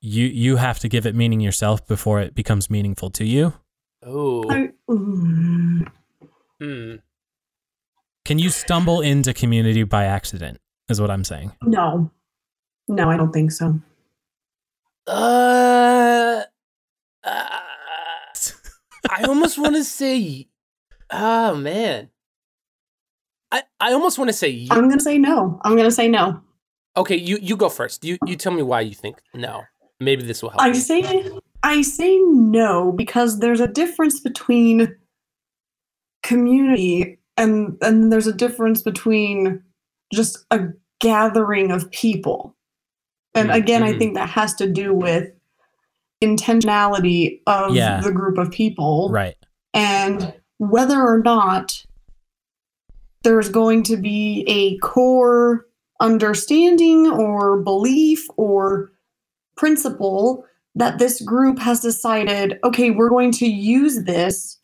you 0.00 0.26
you 0.26 0.56
have 0.56 0.78
to 0.80 0.88
give 0.88 1.06
it 1.06 1.14
meaning 1.14 1.40
yourself 1.40 1.86
before 1.86 2.20
it 2.20 2.34
becomes 2.34 2.70
meaningful 2.70 3.10
to 3.10 3.24
you? 3.24 3.52
oh, 4.08 4.44
I, 4.50 4.70
mm, 4.88 5.86
mm. 6.62 7.02
Can 8.24 8.38
you 8.38 8.50
stumble 8.50 9.00
into 9.00 9.32
community 9.34 9.82
by 9.84 10.04
accident? 10.04 10.58
Is 10.88 11.00
what 11.00 11.10
I'm 11.10 11.24
saying. 11.24 11.52
no. 11.62 12.10
No, 12.88 13.10
I 13.10 13.16
don't 13.16 13.32
think 13.32 13.50
so. 13.50 13.80
Uh, 15.08 16.42
uh, 17.24 17.60
I 19.10 19.24
almost 19.24 19.58
want 19.58 19.76
to 19.76 19.84
say, 19.84 20.48
oh 21.10 21.54
man, 21.56 22.10
I 23.52 23.62
I 23.80 23.92
almost 23.92 24.18
want 24.18 24.28
to 24.28 24.32
say, 24.32 24.66
I'm 24.70 24.88
gonna 24.88 25.00
say 25.00 25.18
no. 25.18 25.60
I'm 25.62 25.76
gonna 25.76 25.90
say 25.90 26.08
no. 26.08 26.40
okay, 26.96 27.16
you 27.16 27.38
you 27.40 27.56
go 27.56 27.68
first. 27.68 28.04
You 28.04 28.18
you 28.26 28.36
tell 28.36 28.52
me 28.52 28.62
why 28.62 28.80
you 28.82 28.94
think 28.94 29.18
no. 29.34 29.64
Maybe 30.00 30.22
this 30.24 30.42
will 30.42 30.50
help. 30.50 30.62
I 30.62 30.70
me. 30.70 30.78
say 30.78 31.24
I 31.62 31.82
say 31.82 32.18
no 32.18 32.92
because 32.92 33.38
there's 33.38 33.60
a 33.60 33.66
difference 33.68 34.20
between 34.20 34.94
community 36.22 37.18
and 37.36 37.76
and 37.82 38.12
there's 38.12 38.26
a 38.26 38.32
difference 38.32 38.82
between 38.82 39.62
just 40.12 40.44
a 40.50 40.60
gathering 41.00 41.70
of 41.70 41.90
people. 41.90 42.54
And 43.34 43.50
Mm, 43.50 43.54
again, 43.54 43.82
I 43.82 43.92
mhm. 43.92 43.98
think 43.98 44.14
that 44.14 44.28
has 44.30 44.54
to 44.56 44.66
do 44.66 44.94
with 44.94 45.30
intentionality 46.22 47.40
of 47.46 47.74
Yeah. 47.74 48.00
the 48.00 48.12
group 48.12 48.38
of 48.38 48.50
people 48.50 49.10
Right. 49.10 49.36
and 49.74 50.32
whether 50.58 51.02
or 51.02 51.20
not 51.22 51.84
there's 53.22 53.48
going 53.48 53.82
to 53.84 53.96
be 53.96 54.44
a 54.46 54.78
core 54.78 55.66
understanding 56.00 57.10
or 57.10 57.58
belief 57.58 58.26
or 58.36 58.92
principle 59.56 60.44
that 60.74 60.98
this 60.98 61.20
group 61.22 61.58
has 61.58 61.80
decided 61.80 62.58
okay 62.64 62.90
we're 62.90 63.08
going 63.08 63.32
to 63.32 63.46
use 63.46 64.04
this 64.04 64.58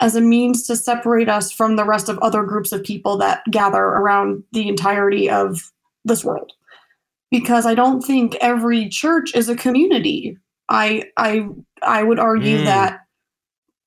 as 0.00 0.14
a 0.14 0.20
means 0.20 0.66
to 0.66 0.76
separate 0.76 1.28
us 1.28 1.50
from 1.50 1.76
the 1.76 1.84
rest 1.84 2.08
of 2.10 2.18
other 2.18 2.42
groups 2.42 2.72
of 2.72 2.84
people 2.84 3.16
that 3.16 3.42
gather 3.50 3.82
around 3.82 4.42
the 4.52 4.68
entirety 4.68 5.28
of 5.30 5.72
this 6.04 6.22
world 6.24 6.52
because 7.30 7.64
i 7.66 7.74
don't 7.74 8.02
think 8.02 8.36
every 8.42 8.88
church 8.88 9.34
is 9.34 9.48
a 9.48 9.56
community 9.56 10.36
i 10.68 11.04
i 11.16 11.46
i 11.82 12.02
would 12.02 12.18
argue 12.18 12.58
Mm. 12.58 12.64
that 12.64 13.00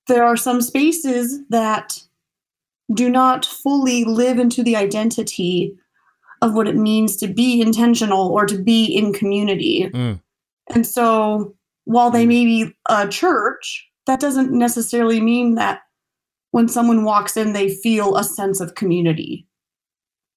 there 0.07 0.23
are 0.23 0.37
some 0.37 0.61
spaces 0.61 1.39
that 1.49 2.01
do 2.93 3.09
not 3.09 3.45
fully 3.45 4.03
live 4.05 4.39
into 4.39 4.63
the 4.63 4.75
identity 4.75 5.75
of 6.41 6.53
what 6.53 6.67
it 6.67 6.75
means 6.75 7.15
to 7.17 7.27
be 7.27 7.61
intentional 7.61 8.29
or 8.29 8.45
to 8.47 8.57
be 8.57 8.85
in 8.85 9.13
community. 9.13 9.89
Mm. 9.93 10.19
And 10.73 10.87
so 10.87 11.53
while 11.85 12.09
they 12.09 12.25
Mm. 12.25 12.27
may 12.29 12.45
be 12.45 12.75
a 12.89 13.07
church, 13.07 13.87
that 14.07 14.19
doesn't 14.19 14.51
necessarily 14.51 15.19
mean 15.21 15.55
that 15.55 15.81
when 16.51 16.67
someone 16.67 17.03
walks 17.03 17.37
in, 17.37 17.53
they 17.53 17.69
feel 17.69 18.15
a 18.15 18.23
sense 18.23 18.59
of 18.59 18.73
community. 18.73 19.45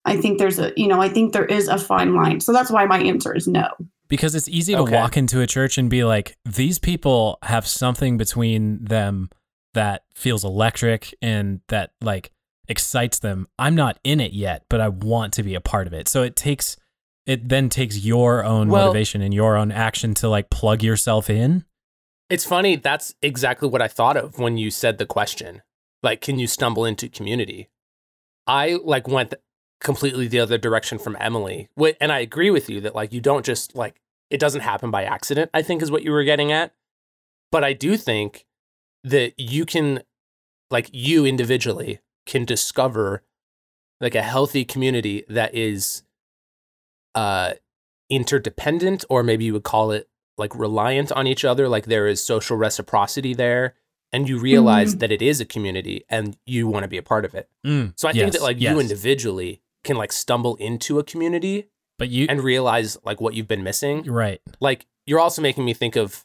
I 0.05 0.17
think 0.17 0.39
there's 0.39 0.59
a, 0.59 0.73
you 0.77 0.89
know, 0.89 1.01
I 1.01 1.09
think 1.09 1.33
there 1.33 1.47
is 1.47 1.69
a 1.69 1.79
fine 1.79 2.15
line. 2.15 2.41
So 2.41 2.53
that's 2.53 2.71
why 2.71 2.85
my 2.85 2.99
answer 2.99 3.35
is 3.35 3.47
no. 3.49 3.69
Because 4.13 4.35
it's 4.35 4.47
easy 4.49 4.75
to 4.75 4.81
Okay. 4.81 4.95
walk 4.95 5.17
into 5.17 5.41
a 5.41 5.47
church 5.47 5.79
and 5.79 5.89
be 5.89 6.05
like, 6.05 6.37
these 6.45 6.79
people 6.79 7.39
have 7.45 7.67
something 7.67 8.19
between 8.19 8.85
them 8.85 9.31
that 9.73 10.05
feels 10.15 10.45
electric 10.45 11.15
and 11.23 11.63
that 11.69 11.93
like 12.03 12.31
excites 12.69 13.21
them. 13.21 13.49
I'm 13.59 13.75
not 13.75 13.99
in 14.05 14.21
it 14.21 14.33
yet, 14.35 14.67
but 14.69 14.83
I 14.83 14.89
want 14.89 15.33
to 15.33 15.43
be 15.43 15.55
a 15.55 15.63
part 15.63 15.87
of 15.87 15.95
it. 15.95 16.09
So 16.09 16.23
it 16.23 16.37
takes 16.37 16.77
it 17.25 17.49
then 17.49 17.71
takes 17.71 18.05
your 18.05 18.45
own 18.45 18.69
Well- 18.69 18.89
motivation 18.89 19.23
and 19.23 19.33
your 19.33 19.57
own 19.57 19.73
action 19.73 20.13
to 20.17 20.29
like 20.29 20.51
plug 20.51 20.83
yourself 20.83 21.31
in. 21.31 21.65
It's 22.29 22.45
funny. 22.45 22.77
That's 22.77 23.15
exactly 23.23 23.69
what 23.71 23.81
I 23.81 23.89
thought 23.89 24.19
of 24.19 24.39
when 24.39 24.59
you 24.59 24.71
said 24.71 24.99
the 24.99 25.07
question. 25.07 25.63
Like, 26.03 26.21
can 26.21 26.39
you 26.39 26.47
stumble 26.47 26.85
into 26.85 27.09
community? 27.09 27.71
I 28.47 28.79
like 28.85 29.09
went 29.09 29.33
completely 29.83 30.29
the 30.29 30.41
other 30.41 30.59
direction 30.59 30.99
from 30.99 31.17
Emily. 31.21 31.69
And 32.01 32.13
I 32.13 32.21
agree 32.21 32.51
with 32.51 32.71
you 32.71 32.81
that 32.83 32.95
like 32.95 33.13
you 33.13 33.21
don't 33.21 33.45
just 33.45 33.75
like 33.75 34.01
it 34.31 34.39
doesn't 34.41 34.63
happen 34.63 34.91
by 34.91 35.05
accident, 35.05 35.51
I 35.53 35.63
think 35.63 35.83
is 35.83 35.91
what 35.91 36.03
you 36.03 36.13
were 36.13 36.25
getting 36.25 36.53
at. 36.53 36.73
But 37.51 37.65
I 37.65 37.73
do 37.73 37.97
think 37.97 38.47
that 39.05 39.35
you 39.39 39.67
can 39.67 40.03
like 40.71 40.89
you 40.93 41.27
individually 41.27 42.01
can 42.27 42.45
discover 42.45 43.23
like 44.01 44.15
a 44.15 44.23
healthy 44.23 44.65
community 44.65 45.25
that 45.29 45.55
is 45.55 46.03
uh 47.15 47.53
interdependent 48.11 49.05
or 49.09 49.23
maybe 49.23 49.45
you 49.45 49.53
would 49.53 49.63
call 49.65 49.91
it 49.91 50.09
like 50.39 50.55
reliant 50.55 51.11
on 51.13 51.27
each 51.27 51.45
other 51.45 51.69
like 51.69 51.87
there 51.87 52.07
is 52.07 52.23
social 52.23 52.57
reciprocity 52.57 53.33
there 53.35 53.75
and 54.13 54.29
you 54.29 54.39
realize 54.39 54.95
Mhm. 54.95 54.99
that 55.01 55.13
it 55.13 55.23
is 55.23 55.41
a 55.41 55.45
community 55.47 56.05
and 56.11 56.37
you 56.47 56.69
want 56.69 56.85
to 56.85 56.89
be 56.89 56.99
a 56.99 57.03
part 57.03 57.25
of 57.25 57.35
it 57.35 57.49
Mm, 57.65 57.93
so 57.97 58.09
i 58.09 58.13
think 58.13 58.33
that 58.33 58.43
like 58.43 58.61
yes. 58.61 58.73
you 58.75 58.81
individually 58.81 59.62
can 59.85 59.97
like 59.97 60.13
stumble 60.13 60.57
into 60.57 60.99
a 60.99 61.05
community 61.05 61.69
but 61.99 62.09
you 62.09 62.27
and 62.29 62.43
realize 62.43 62.97
like 63.05 63.21
what 63.21 63.35
you've 63.35 63.49
been 63.49 63.63
missing 63.63 64.03
right. 64.05 64.41
like 64.61 64.87
you're 65.07 65.21
also 65.21 65.43
making 65.43 65.65
me 65.65 65.75
think 65.75 65.97
of 65.97 66.25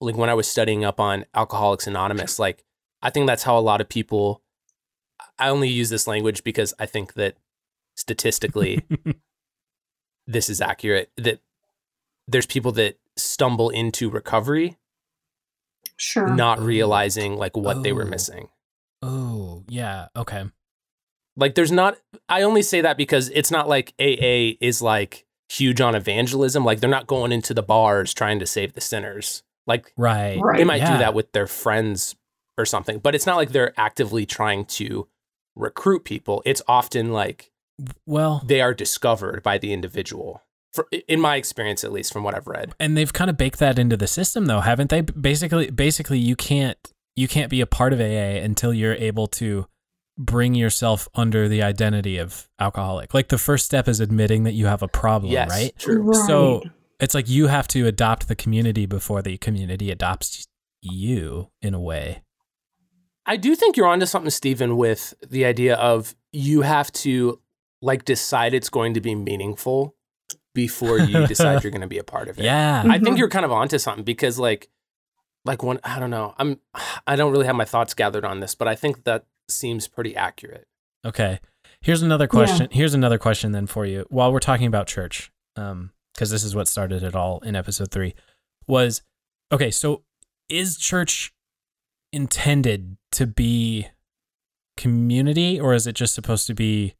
like 0.00 0.16
when 0.16 0.28
I 0.30 0.34
was 0.34 0.48
studying 0.48 0.84
up 0.84 0.98
on 0.98 1.26
Alcoholics 1.32 1.86
Anonymous, 1.86 2.38
like 2.40 2.64
I 3.02 3.10
think 3.10 3.26
that's 3.28 3.44
how 3.44 3.56
a 3.56 3.60
lot 3.60 3.80
of 3.80 3.88
people 3.88 4.42
I 5.38 5.48
only 5.48 5.68
use 5.68 5.90
this 5.90 6.06
language 6.08 6.42
because 6.42 6.74
I 6.78 6.86
think 6.86 7.14
that 7.14 7.36
statistically 7.96 8.84
this 10.26 10.48
is 10.48 10.60
accurate 10.60 11.10
that 11.16 11.40
there's 12.26 12.46
people 12.46 12.72
that 12.72 12.98
stumble 13.16 13.70
into 13.70 14.10
recovery 14.10 14.76
Sure. 15.96 16.28
not 16.28 16.58
realizing 16.58 17.36
like 17.36 17.56
what 17.56 17.82
they 17.84 17.92
were 17.92 18.02
Oh. 18.04 18.08
missing. 18.08 18.48
oh, 19.02 19.64
yeah. 19.68 20.08
Okay. 20.16 20.44
Like 21.36 21.54
there's 21.54 21.72
not 21.72 21.96
I 22.28 22.42
only 22.42 22.62
say 22.62 22.80
that 22.82 22.96
because 22.96 23.28
it's 23.30 23.50
not 23.50 23.68
like 23.68 23.94
AA 24.00 24.56
is 24.60 24.82
like 24.82 25.24
huge 25.48 25.80
on 25.80 25.94
evangelism, 25.94 26.64
like 26.64 26.80
they're 26.80 26.90
not 26.90 27.06
going 27.06 27.32
into 27.32 27.52
the 27.54 27.62
bars 27.62 28.12
trying 28.14 28.38
to 28.38 28.46
save 28.46 28.72
the 28.74 28.80
sinners. 28.80 29.42
Like 29.66 29.92
Right. 29.96 30.38
Right. 30.40 30.58
they 30.58 30.64
might 30.64 30.80
Yeah. 30.82 30.92
do 30.92 30.98
that 30.98 31.14
with 31.14 31.32
their 31.32 31.46
friends 31.46 32.14
or 32.58 32.64
something, 32.66 32.98
but 32.98 33.14
it's 33.14 33.26
not 33.26 33.36
like 33.36 33.50
they're 33.52 33.72
actively 33.78 34.26
trying 34.26 34.64
to 34.66 35.08
recruit 35.56 36.04
people. 36.04 36.42
It's 36.44 36.62
often 36.68 37.12
like 37.12 37.50
Well, 38.06 38.42
they 38.46 38.60
are 38.60 38.74
discovered 38.74 39.42
by 39.42 39.58
the 39.58 39.72
individual. 39.72 40.42
For, 40.72 40.86
in 41.06 41.20
my 41.20 41.36
experience, 41.36 41.84
at 41.84 41.92
least 41.92 42.12
from 42.14 42.22
what 42.24 42.34
I've 42.34 42.46
read. 42.46 42.72
and 42.80 42.96
they've 42.96 43.12
kind 43.12 43.28
of 43.28 43.36
baked 43.36 43.58
that 43.58 43.78
into 43.78 43.96
the 43.96 44.06
system 44.06 44.46
though 44.46 44.60
haven't 44.60 44.88
they 44.90 45.02
basically 45.02 45.70
basically 45.70 46.18
you 46.18 46.34
can't 46.36 46.78
you 47.14 47.28
can't 47.28 47.50
be 47.50 47.60
a 47.60 47.66
part 47.66 47.92
of 47.92 48.00
aa 48.00 48.40
until 48.42 48.72
you're 48.72 48.94
able 48.94 49.26
to 49.26 49.66
bring 50.18 50.54
yourself 50.54 51.08
under 51.14 51.48
the 51.48 51.62
identity 51.62 52.18
of 52.18 52.48
alcoholic. 52.58 53.14
Like 53.14 53.28
the 53.28 53.38
first 53.38 53.64
step 53.64 53.88
is 53.88 53.98
admitting 54.00 54.44
that 54.44 54.52
you 54.52 54.66
have 54.66 54.82
a 54.82 54.88
problem, 54.88 55.32
yes, 55.32 55.50
right? 55.50 55.72
true. 55.78 56.12
So 56.14 56.62
it's 57.00 57.14
like 57.14 57.28
you 57.28 57.46
have 57.46 57.66
to 57.68 57.86
adopt 57.86 58.28
the 58.28 58.36
community 58.36 58.86
before 58.86 59.22
the 59.22 59.38
community 59.38 59.90
adopts 59.90 60.46
you 60.82 61.48
in 61.62 61.74
a 61.74 61.80
way. 61.80 62.22
I 63.24 63.36
do 63.36 63.54
think 63.54 63.76
you're 63.76 63.86
onto 63.86 64.06
something, 64.06 64.30
Stephen, 64.30 64.76
with 64.76 65.14
the 65.26 65.44
idea 65.44 65.76
of 65.76 66.14
you 66.32 66.62
have 66.62 66.90
to 66.92 67.40
like 67.80 68.04
decide 68.04 68.52
it's 68.54 68.68
going 68.68 68.94
to 68.94 69.00
be 69.00 69.14
meaningful 69.14 69.94
before 70.54 70.98
you 70.98 71.26
decide 71.28 71.62
you're 71.62 71.70
going 71.70 71.80
to 71.82 71.86
be 71.86 71.98
a 71.98 72.04
part 72.04 72.28
of 72.28 72.38
it. 72.38 72.44
Yeah. 72.44 72.82
I 72.86 72.98
think 72.98 73.16
Mhm. 73.16 73.18
you're 73.18 73.28
kind 73.28 73.44
of 73.44 73.52
onto 73.52 73.78
something 73.78 74.04
because 74.04 74.38
like 74.38 74.68
like 75.44 75.62
when 75.62 75.80
I 75.82 75.98
don't 75.98 76.10
know, 76.10 76.34
I'm 76.38 76.60
I 77.06 77.16
don't 77.16 77.32
really 77.32 77.46
have 77.46 77.56
my 77.56 77.64
thoughts 77.64 77.94
gathered 77.94 78.24
on 78.24 78.40
this, 78.40 78.54
but 78.54 78.68
I 78.68 78.74
think 78.74 79.04
that 79.04 79.24
seems 79.52 79.88
pretty 79.88 80.16
accurate. 80.16 80.66
Okay. 81.04 81.40
Here's 81.80 82.02
another 82.02 82.28
question. 82.28 82.68
Here's 82.70 82.94
another 82.94 83.18
question 83.18 83.52
then 83.52 83.66
for 83.66 83.84
you. 83.84 84.06
While 84.08 84.32
we're 84.32 84.38
talking 84.38 84.66
about 84.66 84.86
church, 84.86 85.32
um, 85.56 85.90
because 86.14 86.30
this 86.30 86.44
is 86.44 86.54
what 86.54 86.68
started 86.68 87.02
it 87.02 87.16
all 87.16 87.40
in 87.40 87.56
episode 87.56 87.90
three, 87.90 88.14
was 88.68 89.02
okay. 89.50 89.70
So 89.70 90.04
is 90.48 90.76
church 90.76 91.34
intended 92.12 92.96
to 93.12 93.26
be 93.26 93.88
community, 94.76 95.58
or 95.58 95.74
is 95.74 95.86
it 95.86 95.94
just 95.94 96.14
supposed 96.14 96.46
to 96.46 96.54
be? 96.54 96.94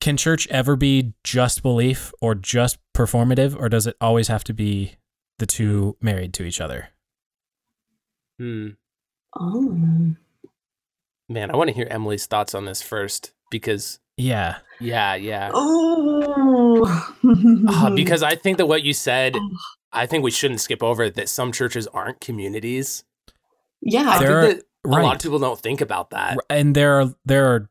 Can 0.00 0.16
church 0.16 0.46
ever 0.48 0.76
be 0.76 1.14
just 1.24 1.62
belief 1.62 2.12
or 2.20 2.34
just 2.34 2.78
performative, 2.94 3.58
or 3.58 3.68
does 3.68 3.86
it 3.86 3.96
always 4.00 4.28
have 4.28 4.44
to 4.44 4.52
be 4.52 4.96
the 5.38 5.46
two 5.46 5.96
married 6.00 6.32
to 6.34 6.44
each 6.44 6.60
other? 6.60 6.90
Hmm. 8.38 8.70
Oh. 9.38 10.14
Man, 11.28 11.50
I 11.50 11.56
want 11.56 11.68
to 11.68 11.74
hear 11.74 11.86
Emily's 11.90 12.26
thoughts 12.26 12.54
on 12.54 12.64
this 12.66 12.82
first 12.82 13.32
because 13.50 13.98
Yeah. 14.16 14.56
yeah, 14.80 15.14
yeah. 15.14 15.50
Oh. 15.54 17.10
Uh, 17.68 17.90
because 17.90 18.22
I 18.22 18.34
think 18.34 18.58
that 18.58 18.66
what 18.66 18.82
you 18.82 18.92
said, 18.92 19.36
I 19.92 20.06
think 20.06 20.22
we 20.24 20.30
shouldn't 20.30 20.60
skip 20.60 20.82
over 20.82 21.08
that 21.10 21.28
some 21.28 21.52
churches 21.52 21.86
aren't 21.88 22.20
communities. 22.20 23.04
I 23.28 23.32
yeah. 23.82 24.18
There 24.18 24.42
think 24.42 24.54
are- 24.54 24.56
that 24.56 24.64
a 24.86 25.02
lot 25.02 25.16
of 25.16 25.22
people 25.22 25.38
don't 25.38 25.58
think 25.58 25.80
about 25.80 26.10
that. 26.10 26.36
And 26.50 26.74
there 26.74 27.00
are 27.00 27.14
there 27.24 27.46
are 27.46 27.70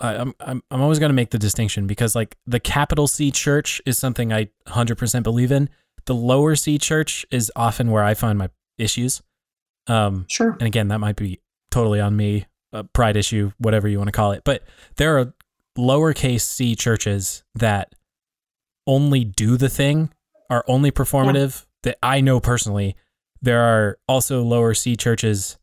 I- 0.00 0.16
I'm 0.16 0.34
I'm 0.40 0.62
I'm 0.70 0.80
always 0.80 0.98
going 0.98 1.10
to 1.10 1.14
make 1.14 1.30
the 1.30 1.38
distinction 1.38 1.86
because 1.86 2.14
like 2.14 2.36
the 2.46 2.60
capital 2.60 3.06
C 3.06 3.30
church 3.30 3.82
is 3.84 3.98
something 3.98 4.32
I 4.32 4.48
100% 4.66 5.22
believe 5.22 5.52
in. 5.52 5.68
The 6.06 6.14
lower 6.14 6.56
C 6.56 6.78
church 6.78 7.26
is 7.30 7.52
often 7.54 7.90
where 7.90 8.02
I 8.04 8.14
find 8.14 8.38
my 8.38 8.48
issues. 8.78 9.22
Um 9.86 10.24
Sure. 10.30 10.52
and 10.52 10.62
again 10.62 10.88
that 10.88 10.98
might 11.00 11.16
be 11.16 11.40
totally 11.70 12.00
on 12.00 12.16
me, 12.16 12.46
a 12.72 12.84
pride 12.84 13.16
issue, 13.16 13.52
whatever 13.58 13.88
you 13.88 13.98
want 13.98 14.08
to 14.08 14.12
call 14.12 14.32
it. 14.32 14.42
But 14.44 14.62
there 14.96 15.18
are 15.18 15.34
lowercase 15.76 16.42
c 16.42 16.74
churches 16.74 17.44
that 17.54 17.94
only 18.86 19.24
do 19.24 19.56
the 19.56 19.68
thing, 19.68 20.10
are 20.50 20.64
only 20.66 20.90
performative 20.90 21.66
that 21.82 21.98
I 22.02 22.20
know 22.20 22.40
personally. 22.40 22.96
There 23.40 23.60
are 23.60 23.98
also 24.08 24.42
lower 24.42 24.74
c 24.74 24.96
churches 24.96 25.58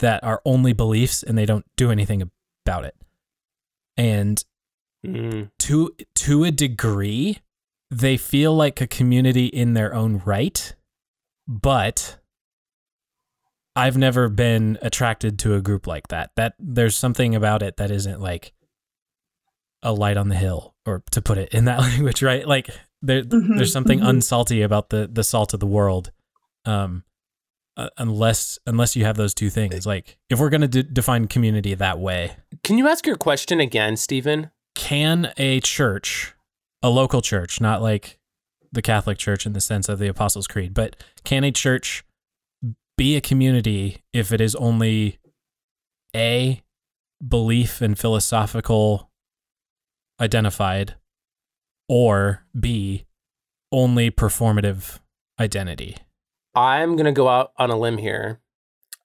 that 0.00 0.24
are 0.24 0.42
only 0.44 0.72
beliefs 0.72 1.22
and 1.22 1.36
they 1.36 1.46
don't 1.46 1.66
do 1.76 1.90
anything 1.90 2.22
about 2.64 2.84
it. 2.84 2.96
And 3.96 4.42
Mm, 5.06 5.50
to 5.60 5.96
to 6.14 6.44
a 6.44 6.50
degree, 6.50 7.38
they 7.90 8.16
feel 8.18 8.54
like 8.54 8.80
a 8.80 8.86
community 8.86 9.46
in 9.46 9.72
their 9.72 9.94
own 9.94 10.20
right, 10.26 10.74
but 11.48 12.18
I've 13.76 13.96
never 13.96 14.28
been 14.28 14.78
attracted 14.82 15.38
to 15.40 15.54
a 15.54 15.60
group 15.60 15.86
like 15.86 16.08
that. 16.08 16.30
That 16.36 16.54
there's 16.58 16.96
something 16.96 17.34
about 17.34 17.62
it 17.62 17.76
that 17.76 17.90
isn't 17.90 18.20
like 18.20 18.52
a 19.82 19.92
light 19.92 20.16
on 20.16 20.28
the 20.28 20.34
hill, 20.36 20.74
or 20.84 21.02
to 21.12 21.22
put 21.22 21.38
it 21.38 21.54
in 21.54 21.64
that 21.66 21.78
language, 21.88 22.22
right? 22.22 22.46
Like 22.46 22.68
there, 23.02 23.22
Mhm, 23.22 23.56
there's 23.56 23.72
something 23.72 24.00
mhm. 24.00 24.08
unsalty 24.08 24.62
about 24.64 24.90
the 24.90 25.08
the 25.10 25.24
salt 25.24 25.54
of 25.54 25.60
the 25.60 25.66
world, 25.66 26.10
um, 26.66 27.04
uh, 27.76 27.88
unless 27.96 28.58
unless 28.66 28.94
you 28.96 29.04
have 29.04 29.16
those 29.16 29.32
two 29.34 29.48
things. 29.50 29.86
Like 29.86 30.18
if 30.28 30.38
we're 30.38 30.50
gonna 30.50 30.68
d- 30.68 30.82
define 30.82 31.28
community 31.28 31.74
that 31.74 31.98
way, 31.98 32.36
Can 32.62 32.76
you 32.76 32.88
ask 32.88 33.06
your 33.06 33.16
question 33.16 33.60
again, 33.60 33.96
Stephen? 33.96 34.50
can 34.76 35.32
a 35.36 35.60
church, 35.60 36.34
a 36.82 36.88
local 36.90 37.20
church, 37.22 37.60
not 37.60 37.82
like 37.82 38.18
the 38.72 38.80
Catholic 38.82 39.18
Church 39.18 39.44
in 39.46 39.52
the 39.52 39.60
sense 39.60 39.88
of 39.88 39.98
the 39.98 40.06
Apostles' 40.08 40.46
Creed, 40.46 40.72
but 40.74 40.94
can 41.24 41.42
a 41.44 41.50
church 41.50 42.04
be 43.00 43.16
a 43.16 43.20
community 43.22 43.96
if 44.12 44.30
it 44.30 44.42
is 44.42 44.54
only 44.56 45.18
A, 46.14 46.60
belief 47.26 47.80
and 47.80 47.98
philosophical 47.98 49.08
identified, 50.20 50.96
or 51.88 52.44
B, 52.54 53.06
only 53.72 54.10
performative 54.10 54.98
identity? 55.40 55.96
I'm 56.54 56.94
going 56.94 57.06
to 57.06 57.12
go 57.12 57.26
out 57.28 57.52
on 57.56 57.70
a 57.70 57.78
limb 57.78 57.96
here. 57.96 58.38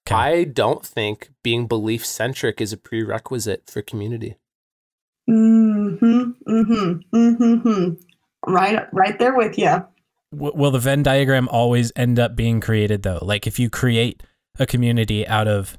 Okay. 0.06 0.14
I 0.14 0.44
don't 0.44 0.84
think 0.84 1.30
being 1.42 1.66
belief 1.66 2.04
centric 2.04 2.60
is 2.60 2.74
a 2.74 2.76
prerequisite 2.76 3.70
for 3.70 3.80
community. 3.80 4.36
Mm-hmm. 5.26 6.32
Mm-hmm. 6.46 7.16
Mm-hmm. 7.16 8.52
Right, 8.52 8.92
right 8.92 9.18
there 9.18 9.34
with 9.34 9.56
you. 9.56 9.86
W- 10.36 10.52
will 10.56 10.70
the 10.70 10.78
Venn 10.78 11.02
diagram 11.02 11.48
always 11.48 11.92
end 11.96 12.18
up 12.18 12.36
being 12.36 12.60
created 12.60 13.02
though? 13.02 13.18
Like 13.22 13.46
if 13.46 13.58
you 13.58 13.70
create 13.70 14.22
a 14.58 14.66
community 14.66 15.26
out 15.26 15.48
of 15.48 15.78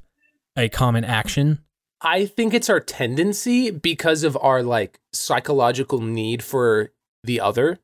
a 0.56 0.68
common 0.68 1.04
action, 1.04 1.60
I 2.00 2.26
think 2.26 2.54
it's 2.54 2.68
our 2.70 2.80
tendency 2.80 3.70
because 3.70 4.22
of 4.24 4.36
our 4.40 4.62
like 4.62 5.00
psychological 5.12 6.00
need 6.00 6.42
for 6.42 6.90
the 7.24 7.40
other, 7.40 7.78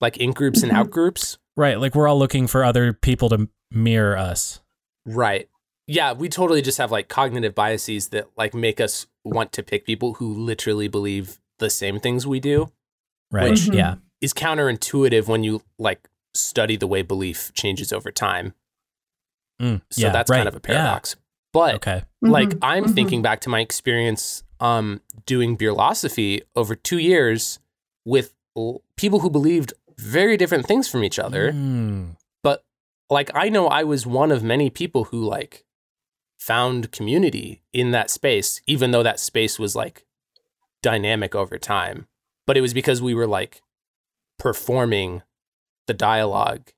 like 0.00 0.16
in 0.16 0.32
groups 0.32 0.62
and 0.62 0.72
Mhm. 0.72 0.76
out 0.76 0.90
groups. 0.90 1.38
right? 1.56 1.80
Like 1.80 1.94
we're 1.96 2.06
all 2.06 2.18
looking 2.18 2.46
for 2.46 2.62
other 2.62 2.92
people 2.92 3.28
to 3.30 3.48
mirror 3.72 4.16
us. 4.16 4.60
Right. 5.04 5.48
Yeah, 5.88 6.12
we 6.12 6.28
totally 6.28 6.62
just 6.62 6.78
have 6.78 6.92
like 6.92 7.08
cognitive 7.08 7.52
biases 7.54 8.10
that 8.10 8.28
like 8.36 8.54
make 8.54 8.80
us 8.80 9.06
want 9.24 9.50
to 9.54 9.62
pick 9.64 9.84
people 9.84 10.14
who 10.14 10.32
literally 10.32 10.86
believe 10.86 11.38
the 11.58 11.68
same 11.68 11.98
things 11.98 12.26
we 12.28 12.38
do. 12.40 12.70
Right? 13.32 13.50
Which- 13.50 13.62
Mhm. 13.62 13.74
Yeah. 13.74 13.94
Is 14.20 14.32
counterintuitive 14.34 15.26
when 15.26 15.42
you 15.44 15.62
like 15.78 16.08
study 16.38 16.76
the 16.76 16.86
way 16.86 17.02
belief 17.02 17.52
changes 17.54 17.92
over 17.92 18.10
time. 18.10 18.54
Mm, 19.60 19.82
So 19.90 20.02
yeah, 20.06 20.12
that's 20.12 20.30
right. 20.30 20.38
kind 20.38 20.48
of 20.48 20.54
a 20.54 20.60
Yeah. 20.68 20.74
paradox. 20.76 21.16
But 21.52 21.74
Okay. 21.76 22.02
like 22.22 22.50
Mhm. 22.50 22.58
I'm 22.62 22.84
Mhm. 22.86 22.94
thinking 22.94 23.22
back 23.22 23.40
to 23.42 23.48
my 23.48 23.60
experience 23.60 24.42
um 24.60 25.00
doing 25.26 25.56
beerlosophy 25.56 26.42
over 26.56 26.74
2 26.74 26.98
years 26.98 27.58
with 28.04 28.34
l- 28.56 28.82
people 28.96 29.20
who 29.20 29.30
believed 29.30 29.72
very 29.96 30.36
different 30.36 30.66
things 30.66 30.88
from 30.88 31.04
each 31.04 31.18
other 31.18 31.52
Mm, 31.52 32.16
but 32.42 32.64
like 33.10 33.30
I 33.34 33.48
know 33.48 33.68
I 33.68 33.84
was 33.84 34.04
one 34.06 34.32
of 34.32 34.42
many 34.42 34.68
people 34.70 35.04
who 35.04 35.24
like 35.24 35.64
found 36.40 36.90
community 36.92 37.62
in 37.72 37.90
that 37.92 38.10
space 38.10 38.60
even 38.66 38.90
though 38.90 39.02
that 39.04 39.20
space 39.20 39.58
was 39.58 39.74
like 39.76 40.04
dynamic 40.82 41.34
over 41.36 41.56
time 41.58 42.06
but 42.46 42.56
it 42.56 42.60
was 42.60 42.74
because 42.74 43.00
we 43.02 43.14
were 43.14 43.26
like 43.26 43.62
performing 44.38 45.22
the 45.88 45.94
dialogue 45.94 46.70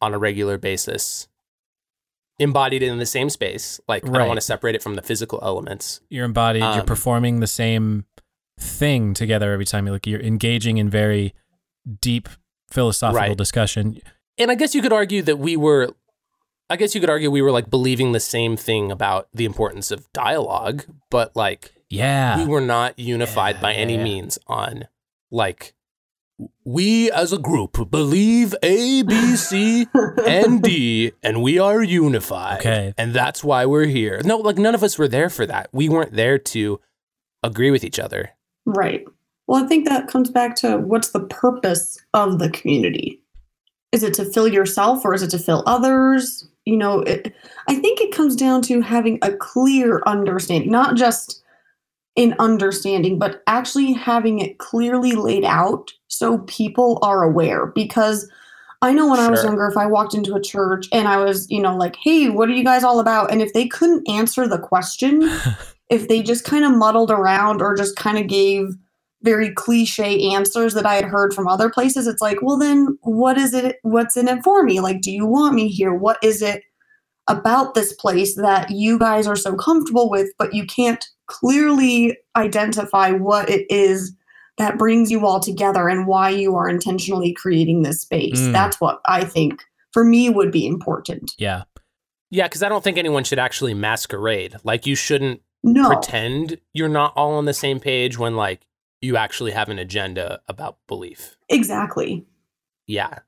on 0.00 0.14
a 0.14 0.18
regular 0.18 0.56
basis 0.58 1.26
embodied 2.38 2.82
in 2.84 2.98
the 2.98 3.06
same 3.06 3.28
space 3.28 3.80
like 3.88 4.06
I 4.08 4.12
don't 4.12 4.28
want 4.28 4.36
to 4.38 4.46
separate 4.46 4.76
it 4.76 4.82
from 4.82 4.94
the 4.94 5.02
physical 5.02 5.40
elements 5.42 6.00
You're 6.08 6.24
embodied. 6.24 6.62
you're 6.62 6.80
Um, 6.80 6.86
performing 6.86 7.40
the 7.40 7.48
same 7.48 8.04
thing 8.60 9.12
together 9.14 9.52
every 9.52 9.64
time 9.64 9.86
you 9.86 9.92
look. 9.92 10.06
You're 10.06 10.20
engaging 10.20 10.78
in 10.78 10.88
very 10.88 11.34
deep 12.00 12.28
philosophical 12.70 13.28
Right. 13.28 13.36
discussion. 13.36 14.00
and 14.40 14.50
I 14.52 14.54
guess 14.54 14.72
you 14.74 14.82
could 14.82 14.92
argue 14.92 15.22
that 15.22 15.36
we 15.38 15.56
were 15.56 15.90
I 16.70 16.76
guess 16.76 16.94
you 16.94 17.00
could 17.00 17.08
argue 17.10 17.30
we 17.30 17.40
were 17.42 17.50
like 17.50 17.70
believing 17.70 18.12
the 18.12 18.20
same 18.20 18.54
thing 18.56 18.92
about 18.92 19.28
the 19.34 19.44
importance 19.46 19.90
of 19.90 20.06
dialogue 20.12 20.84
but 21.10 21.34
like 21.34 21.72
Yeah. 21.88 22.36
we 22.38 22.44
were 22.44 22.60
not 22.60 22.98
unified 22.98 23.56
Yeah, 23.56 23.62
by 23.62 23.72
yeah, 23.72 23.78
any 23.78 23.96
yeah. 23.96 24.02
means 24.04 24.38
on 24.46 24.84
like 25.30 25.74
we 26.64 27.10
as 27.10 27.32
a 27.32 27.38
group 27.38 27.90
believe 27.90 28.54
A, 28.62 29.02
B, 29.02 29.36
C, 29.36 29.86
and 30.26 30.62
D, 30.62 31.12
and 31.22 31.42
we 31.42 31.58
are 31.58 31.82
unified. 31.82 32.60
Okay. 32.60 32.94
And 32.96 33.12
that's 33.12 33.42
why 33.42 33.66
we're 33.66 33.86
here. 33.86 34.20
No, 34.24 34.38
like 34.38 34.58
none 34.58 34.74
of 34.74 34.82
us 34.82 34.98
were 34.98 35.08
there 35.08 35.30
for 35.30 35.46
that. 35.46 35.68
We 35.72 35.88
weren't 35.88 36.12
there 36.12 36.38
to 36.38 36.80
agree 37.42 37.70
with 37.70 37.84
each 37.84 37.98
other. 37.98 38.30
Right. 38.66 39.04
Well, 39.46 39.64
I 39.64 39.66
think 39.66 39.88
that 39.88 40.08
comes 40.08 40.30
back 40.30 40.54
to 40.56 40.76
what's 40.76 41.10
the 41.10 41.24
purpose 41.24 41.98
of 42.14 42.38
the 42.38 42.50
community? 42.50 43.22
Is 43.92 44.02
it 44.02 44.12
to 44.14 44.26
fill 44.26 44.46
yourself 44.46 45.04
or 45.04 45.14
is 45.14 45.22
it 45.22 45.30
to 45.30 45.38
fill 45.38 45.62
others? 45.66 46.46
You 46.66 46.76
know, 46.76 47.00
it, 47.00 47.34
I 47.66 47.74
think 47.76 48.00
it 48.00 48.14
comes 48.14 48.36
down 48.36 48.60
to 48.62 48.82
having 48.82 49.18
a 49.22 49.32
clear 49.32 50.02
understanding, 50.06 50.70
not 50.70 50.96
just 50.96 51.42
in 52.18 52.34
understanding, 52.40 53.16
but 53.16 53.44
actually 53.46 53.92
having 53.92 54.40
it 54.40 54.58
clearly 54.58 55.12
laid 55.12 55.44
out 55.44 55.92
so 56.08 56.38
people 56.38 56.98
are 57.00 57.22
aware. 57.22 57.66
Because 57.66 58.28
I 58.82 58.92
know 58.92 59.08
when 59.08 59.20
I 59.20 59.30
was 59.30 59.44
younger, 59.44 59.68
if 59.68 59.76
I 59.76 59.86
walked 59.86 60.14
into 60.14 60.34
a 60.34 60.42
church 60.42 60.88
and 60.92 61.06
I 61.06 61.18
was, 61.18 61.48
you 61.48 61.62
know, 61.62 61.76
like, 61.76 61.94
hey, 62.02 62.28
what 62.28 62.48
are 62.48 62.54
you 62.54 62.64
guys 62.64 62.82
all 62.82 62.98
about? 62.98 63.30
And 63.30 63.40
if 63.40 63.52
they 63.52 63.68
couldn't 63.68 64.08
answer 64.08 64.48
the 64.48 64.58
question, 64.58 65.30
if 65.90 66.08
they 66.08 66.20
just 66.20 66.44
kind 66.44 66.64
of 66.64 66.72
muddled 66.72 67.12
around 67.12 67.62
or 67.62 67.76
just 67.76 67.94
kind 67.94 68.18
of 68.18 68.26
gave 68.26 68.66
very 69.22 69.52
cliche 69.54 70.28
answers 70.32 70.74
that 70.74 70.86
I 70.86 70.94
had 70.94 71.04
heard 71.04 71.32
from 71.32 71.46
other 71.46 71.70
places, 71.70 72.08
it's 72.08 72.22
like, 72.22 72.42
well, 72.42 72.58
then 72.58 72.98
what 73.02 73.38
is 73.38 73.54
it? 73.54 73.76
What's 73.82 74.16
in 74.16 74.26
it 74.26 74.42
for 74.42 74.64
me? 74.64 74.80
Like, 74.80 75.02
do 75.02 75.12
you 75.12 75.24
want 75.24 75.54
me 75.54 75.68
here? 75.68 75.94
What 75.94 76.18
is 76.20 76.42
it 76.42 76.64
about 77.28 77.74
this 77.74 77.92
place 77.92 78.34
that 78.34 78.70
you 78.70 78.98
guys 78.98 79.28
are 79.28 79.36
so 79.36 79.54
comfortable 79.54 80.10
with, 80.10 80.30
but 80.36 80.52
you 80.52 80.66
can't 80.66 81.04
clearly 81.28 82.16
identify 82.36 83.10
what 83.10 83.48
it 83.48 83.66
is 83.70 84.14
that 84.58 84.76
brings 84.76 85.10
you 85.10 85.24
all 85.24 85.40
together 85.40 85.88
and 85.88 86.06
why 86.06 86.30
you 86.30 86.56
are 86.56 86.68
intentionally 86.68 87.32
creating 87.32 87.82
this 87.82 88.00
space? 88.00 88.40
Mm. 88.40 88.52
That's 88.52 88.80
what 88.80 89.00
I 89.06 89.24
think 89.24 89.62
for 89.92 90.04
me 90.04 90.28
would 90.30 90.50
be 90.50 90.66
important. 90.66 91.34
Yeah. 91.38 91.62
Yeah, 92.30 92.46
because 92.46 92.62
I 92.62 92.68
don't 92.68 92.84
think 92.84 92.98
anyone 92.98 93.24
should 93.24 93.38
actually 93.38 93.72
masquerade. 93.72 94.56
Like, 94.64 94.86
you 94.86 94.94
shouldn't 94.94 95.40
No. 95.62 95.88
pretend 95.88 96.58
you're 96.74 96.88
not 96.88 97.12
all 97.16 97.34
on 97.34 97.46
the 97.46 97.54
same 97.54 97.80
page 97.80 98.18
when, 98.18 98.36
like, 98.36 98.66
you 99.00 99.16
actually 99.16 99.52
have 99.52 99.68
an 99.68 99.78
agenda 99.78 100.40
about 100.48 100.76
belief. 100.88 101.36
Exactly. 101.48 102.26
Yeah. 102.86 103.20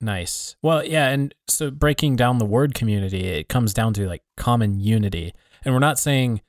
Nice. 0.00 0.56
Well, 0.62 0.84
yeah, 0.84 1.10
and 1.10 1.34
so 1.46 1.70
breaking 1.70 2.16
down 2.16 2.38
the 2.38 2.46
word 2.46 2.74
community, 2.74 3.26
it 3.26 3.48
comes 3.48 3.74
down 3.74 3.92
to 3.94 4.08
like 4.08 4.22
common 4.36 4.80
unity. 4.80 5.34
And 5.62 5.74
we're 5.74 5.80
not 5.80 5.98
saying 5.98 6.40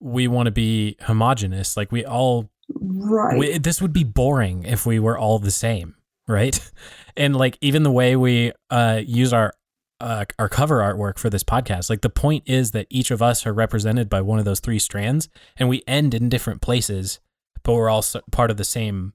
we 0.00 0.28
want 0.28 0.46
to 0.46 0.50
be 0.52 0.96
homogenous. 1.02 1.76
Like 1.76 1.92
we 1.92 2.04
all 2.04 2.50
Right. 2.68 3.38
we, 3.38 3.58
this 3.58 3.80
would 3.80 3.92
be 3.92 4.02
boring 4.04 4.64
if 4.64 4.84
we 4.86 4.98
were 4.98 5.16
all 5.16 5.38
the 5.38 5.50
same, 5.50 5.94
right? 6.26 6.58
And 7.18 7.34
like 7.34 7.56
even 7.62 7.82
the 7.82 7.90
way 7.90 8.14
we 8.14 8.52
uh 8.70 9.00
use 9.02 9.32
our 9.32 9.54
uh, 10.02 10.26
our 10.38 10.50
cover 10.50 10.80
artwork 10.80 11.18
for 11.18 11.30
this 11.30 11.42
podcast, 11.42 11.88
like 11.88 12.02
the 12.02 12.10
point 12.10 12.42
is 12.46 12.72
that 12.72 12.86
each 12.90 13.10
of 13.10 13.22
us 13.22 13.46
are 13.46 13.54
represented 13.54 14.10
by 14.10 14.20
one 14.20 14.38
of 14.38 14.44
those 14.44 14.60
three 14.60 14.78
strands, 14.78 15.30
and 15.56 15.66
we 15.70 15.82
end 15.86 16.12
in 16.12 16.28
different 16.28 16.60
places, 16.60 17.18
but 17.62 17.72
we're 17.72 17.88
all 17.88 18.04
part 18.32 18.50
of 18.50 18.58
the 18.58 18.64
same 18.64 19.14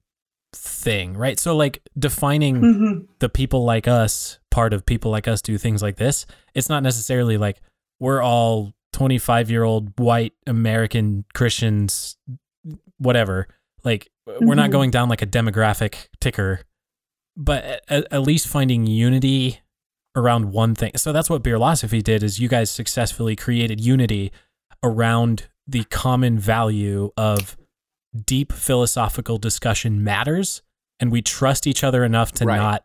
thing, 0.52 1.16
right? 1.16 1.38
So 1.38 1.54
like 1.56 1.80
defining 1.96 2.56
hmm 2.56 2.98
the 3.20 3.28
people 3.28 3.64
like 3.64 3.86
us 3.86 4.40
part 4.50 4.72
of 4.72 4.84
people 4.84 5.12
like 5.12 5.28
us 5.28 5.40
do 5.40 5.56
things 5.56 5.80
like 5.80 5.96
this 5.96 6.26
it's 6.54 6.68
not 6.68 6.82
necessarily 6.82 7.38
like 7.38 7.60
we're 8.00 8.20
all 8.20 8.74
25 8.92 9.50
year 9.50 9.62
old 9.64 9.98
white 9.98 10.32
american 10.46 11.24
christians 11.34 12.16
whatever 12.98 13.48
like 13.84 14.10
we're 14.40 14.54
not 14.54 14.68
Mhm. 14.68 14.72
going 14.72 14.90
down 14.90 15.08
like 15.08 15.22
a 15.22 15.26
demographic 15.26 16.08
ticker 16.20 16.60
but 17.36 17.82
at, 17.88 18.06
at 18.12 18.22
least 18.22 18.46
finding 18.46 18.86
unity 18.86 19.60
around 20.14 20.52
one 20.52 20.74
thing 20.74 20.92
so 20.96 21.12
that's 21.12 21.30
what 21.30 21.42
beerlosophy 21.42 22.02
did 22.02 22.22
is 22.22 22.38
you 22.38 22.48
guys 22.48 22.70
successfully 22.70 23.34
created 23.34 23.80
unity 23.80 24.30
around 24.84 25.48
the 25.66 25.84
common 25.84 26.38
value 26.38 27.10
of 27.16 27.56
deep 28.26 28.52
philosophical 28.52 29.38
discussion 29.38 30.04
matters 30.04 30.60
and 31.00 31.10
we 31.10 31.22
trust 31.22 31.66
each 31.66 31.82
other 31.82 32.04
enough 32.04 32.30
to 32.32 32.44
Right. 32.44 32.56
not 32.58 32.84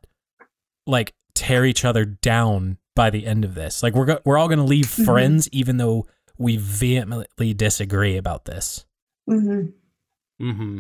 like 0.88 1.14
tear 1.36 1.66
each 1.66 1.84
other 1.84 2.06
down 2.06 2.78
by 2.98 3.10
the 3.10 3.26
end 3.26 3.46
of 3.46 3.56
this. 3.56 3.82
Like 3.82 3.94
we're 3.94 4.06
go- 4.06 4.20
we're 4.26 4.38
all 4.38 4.50
going 4.50 4.60
to 4.60 4.66
leave 4.66 4.88
Mhm. 4.88 5.06
friends 5.06 5.48
even 5.54 5.78
though 5.78 6.06
we 6.38 6.58
vehemently 6.58 7.54
disagree 7.54 8.18
about 8.18 8.44
this. 8.46 8.86
hmm 9.26 9.68
Mm-hmm. 10.42 10.80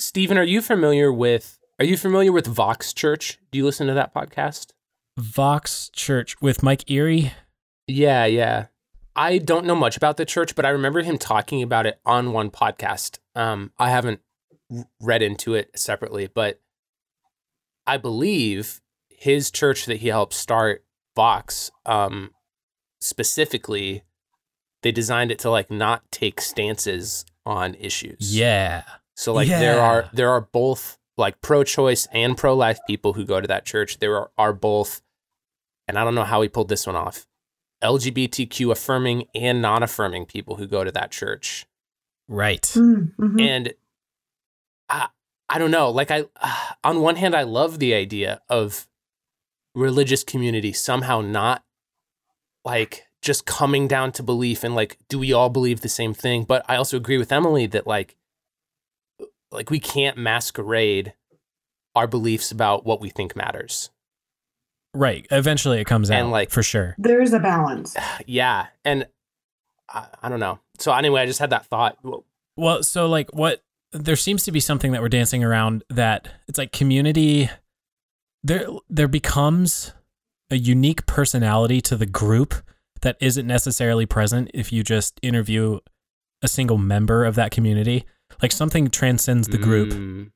Stephen, 0.00 0.36
are 0.38 0.42
you 0.44 0.62
familiar 0.62 1.12
with 1.12 1.58
are 1.78 1.84
you 1.84 1.96
familiar 1.98 2.32
with 2.32 2.46
Vox 2.46 2.92
Church? 2.94 3.38
Do 3.50 3.58
you 3.58 3.64
listen 3.66 3.86
to 3.88 3.94
that 3.94 4.14
podcast? 4.14 4.72
Vox 5.18 5.90
Church 5.90 6.40
with 6.40 6.62
Mike 6.62 6.84
Erre. 6.90 7.32
Yeah, 7.86 8.24
yeah. 8.24 8.66
I 9.14 9.38
don't 9.38 9.66
know 9.66 9.74
much 9.74 9.96
about 9.96 10.16
the 10.16 10.24
church, 10.24 10.54
but 10.54 10.64
I 10.66 10.70
remember 10.70 11.02
him 11.02 11.18
talking 11.18 11.62
about 11.62 11.86
it 11.86 12.00
on 12.04 12.32
one 12.32 12.50
podcast. 12.50 13.18
Um, 13.34 13.72
I 13.78 13.90
haven't 13.90 14.20
read 15.00 15.22
into 15.22 15.54
it 15.54 15.78
separately, 15.78 16.26
but 16.26 16.60
I 17.86 17.96
believe 17.98 18.80
his 19.08 19.50
church 19.50 19.86
that 19.86 19.98
he 19.98 20.08
helped 20.08 20.34
start, 20.34 20.84
Vox, 21.16 21.70
um, 21.86 22.30
specifically, 23.00 24.04
they 24.82 24.92
designed 24.92 25.30
it 25.32 25.38
to 25.40 25.50
like 25.50 25.70
not 25.70 26.02
take 26.12 26.40
stances 26.40 27.24
on 27.44 27.74
issues. 27.74 28.36
Yeah. 28.36 28.82
So 29.14 29.32
like 29.32 29.48
there 29.48 29.80
are 29.80 30.10
there 30.12 30.30
are 30.30 30.42
both 30.42 30.98
like 31.16 31.40
pro-choice 31.40 32.06
and 32.12 32.36
pro-life 32.36 32.78
people 32.86 33.14
who 33.14 33.24
go 33.24 33.40
to 33.40 33.48
that 33.48 33.64
church. 33.64 33.98
There 33.98 34.14
are, 34.16 34.30
are 34.36 34.52
both, 34.52 35.00
and 35.88 35.98
I 35.98 36.04
don't 36.04 36.14
know 36.14 36.24
how 36.24 36.42
he 36.42 36.48
pulled 36.48 36.68
this 36.68 36.86
one 36.86 36.96
off. 36.96 37.26
LGBTQ 37.82 38.70
affirming 38.72 39.24
and 39.34 39.62
non-affirming 39.62 40.26
people 40.26 40.56
who 40.56 40.66
go 40.66 40.84
to 40.84 40.92
that 40.92 41.10
church, 41.10 41.66
Right. 42.28 42.62
Mm-hmm. 42.62 43.40
and 43.40 43.74
I 44.88 45.08
I 45.48 45.58
don't 45.58 45.70
know. 45.70 45.90
Like 45.90 46.10
I, 46.10 46.24
on 46.84 47.00
one 47.00 47.16
hand, 47.16 47.34
I 47.34 47.42
love 47.44 47.78
the 47.78 47.94
idea 47.94 48.40
of 48.50 48.86
religious 49.76 50.24
community 50.24 50.72
somehow 50.72 51.20
not 51.20 51.62
like 52.64 53.06
just 53.22 53.46
coming 53.46 53.86
down 53.86 54.10
to 54.12 54.22
belief 54.22 54.64
and 54.64 54.74
like 54.74 54.96
do 55.08 55.18
we 55.18 55.32
all 55.32 55.50
believe 55.50 55.82
the 55.82 55.88
same 55.88 56.14
thing 56.14 56.42
but 56.44 56.64
i 56.68 56.74
also 56.76 56.96
agree 56.96 57.18
with 57.18 57.30
emily 57.30 57.66
that 57.66 57.86
like 57.86 58.16
like 59.52 59.70
we 59.70 59.78
can't 59.78 60.16
masquerade 60.16 61.12
our 61.94 62.06
beliefs 62.06 62.50
about 62.50 62.84
what 62.84 63.00
we 63.00 63.08
think 63.10 63.36
matters 63.36 63.90
Right. 64.94 65.26
Eventually 65.30 65.78
it 65.78 65.84
comes 65.84 66.10
out 66.10 66.18
And, 66.20 66.30
like- 66.30 66.48
for 66.48 66.62
sure. 66.62 66.94
There's 66.96 67.34
a 67.34 67.38
balance. 67.38 67.94
yeah 68.26 68.68
and 68.82 69.06
I, 69.90 70.06
I 70.22 70.28
don't 70.30 70.40
know 70.40 70.58
so 70.78 70.90
anyway 70.92 71.20
i 71.20 71.26
just 71.26 71.38
had 71.38 71.50
that 71.50 71.66
thought 71.66 71.98
Well, 72.56 72.82
so 72.82 73.06
like 73.06 73.28
what 73.34 73.62
there 73.92 74.16
seems 74.16 74.44
to 74.44 74.52
be 74.52 74.60
something 74.60 74.92
that 74.92 75.02
we're 75.02 75.10
dancing 75.10 75.44
around 75.44 75.84
that 75.90 76.28
it's 76.48 76.56
like 76.58 76.72
community 76.72 77.50
there 78.46 78.66
there 78.88 79.08
becomes 79.08 79.92
a 80.50 80.56
unique 80.56 81.06
personality 81.06 81.80
to 81.82 81.96
the 81.96 82.06
group 82.06 82.54
that 83.02 83.16
isn't 83.20 83.46
necessarily 83.46 84.06
present 84.06 84.50
if 84.54 84.72
you 84.72 84.82
just 84.82 85.18
interview 85.22 85.78
a 86.42 86.48
single 86.48 86.78
member 86.78 87.24
of 87.24 87.34
that 87.34 87.50
community. 87.50 88.04
Like 88.42 88.52
something 88.52 88.88
transcends 88.88 89.48
the 89.48 89.58
group 89.58 89.90
Mm, 89.90 90.30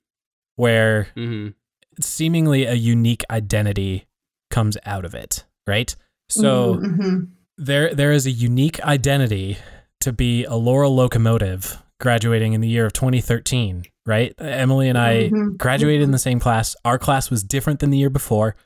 where 0.56 1.08
mhm. 1.16 1.54
seemingly 2.00 2.64
a 2.64 2.74
unique 2.74 3.24
identity 3.30 4.06
comes 4.50 4.76
out 4.84 5.04
of 5.04 5.14
it, 5.14 5.44
right? 5.66 5.94
So 6.28 6.76
Mhm. 6.76 7.28
there 7.56 7.94
there 7.94 8.12
is 8.12 8.26
a 8.26 8.30
unique 8.30 8.80
identity 8.82 9.58
to 10.00 10.12
be 10.12 10.44
a 10.44 10.54
Laurel 10.54 10.94
locomotive 10.94 11.82
graduating 12.00 12.52
in 12.54 12.60
the 12.60 12.68
year 12.68 12.86
of 12.86 12.92
2013, 12.92 13.84
right? 14.06 14.34
Emily 14.38 14.88
and 14.88 14.98
I 14.98 15.28
Mhm. 15.30 15.56
graduated 15.58 16.02
in 16.02 16.10
the 16.10 16.18
same 16.18 16.40
class. 16.40 16.74
Our 16.84 16.98
class 16.98 17.30
was 17.30 17.42
different 17.44 17.80
than 17.80 17.90
the 17.90 17.98
year 17.98 18.10
before. 18.10 18.56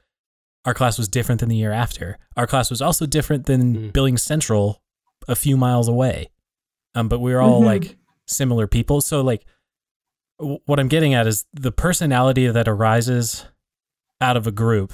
Our 0.65 0.73
class 0.75 0.97
was 0.97 1.09
different 1.09 1.41
than 1.41 1.51
the 1.51 1.57
year 1.57 1.73
after. 1.73 2.19
Our 2.37 2.47
class 2.47 2.71
was 2.71 2.81
also 2.81 3.05
different 3.07 3.47
than 3.47 3.77
Mm. 3.77 3.93
Billings 3.93 4.23
Central 4.23 4.81
a 5.29 5.37
few 5.37 5.57
miles 5.57 5.89
away. 5.89 6.31
Um, 6.95 7.09
but 7.09 7.19
we 7.21 7.33
were 7.35 7.41
all 7.43 7.61
Mhm. 7.61 7.67
like 7.67 7.99
similar 8.27 8.67
people. 8.67 9.01
So 9.01 9.21
like 9.21 9.45
w- 10.39 10.59
what 10.67 10.81
I'm 10.81 10.89
getting 10.89 11.13
at 11.15 11.27
is 11.27 11.45
the 11.53 11.71
personality 11.73 12.47
that 12.49 12.67
arises 12.69 13.45
out 14.21 14.37
of 14.37 14.47
a 14.47 14.51
group. 14.53 14.93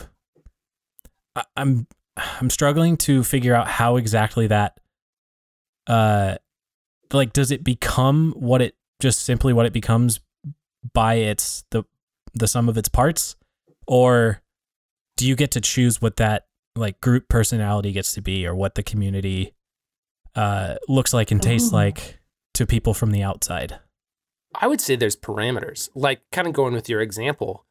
I- 1.36 1.45
I'm 1.57 1.86
I'm 2.41 2.51
struggling 2.51 2.97
to 2.99 3.22
figure 3.24 3.55
out 3.55 3.66
how 3.68 3.97
exactly 3.97 4.47
that 4.49 4.78
uh 5.86 6.36
like 7.12 7.32
does 7.32 7.50
it 7.50 7.64
become 7.64 8.32
what 8.36 8.62
it 8.62 8.74
just 9.00 9.20
simply 9.24 9.52
what 9.52 9.66
it 9.66 9.72
becomes 9.72 10.20
by 10.92 11.14
its 11.14 11.64
the 11.70 11.84
the 12.34 12.46
sum 12.48 12.68
of 12.68 12.76
its 12.78 12.88
parts 12.88 13.36
or 13.86 14.40
do 15.16 15.26
you 15.26 15.34
get 15.36 15.50
to 15.50 15.61
choose 15.61 16.00
what 16.00 16.16
that 16.16 16.46
like 16.76 17.00
group 17.00 17.28
personality 17.28 17.92
gets 17.92 18.12
to 18.12 18.20
be 18.20 18.46
or 18.46 18.54
what 18.54 18.74
the 18.74 18.82
community 18.82 19.52
uh 20.36 20.76
looks 20.88 21.12
like 21.12 21.30
and 21.30 21.42
tastes 21.42 21.72
Ooh. 21.72 21.76
like 21.76 22.20
to 22.54 22.66
people 22.66 22.94
from 22.94 23.11
the 23.11 23.22
outside 23.22 23.78
I 24.52 24.66
would 24.66 24.80
say 24.80 24.96
there's 24.96 25.14
parameters. 25.14 25.88
Like 25.94 26.22
kind 26.32 26.48
of 26.48 26.52
going 26.52 26.74
with 26.74 26.88
your 26.88 27.00
example, 27.00 27.66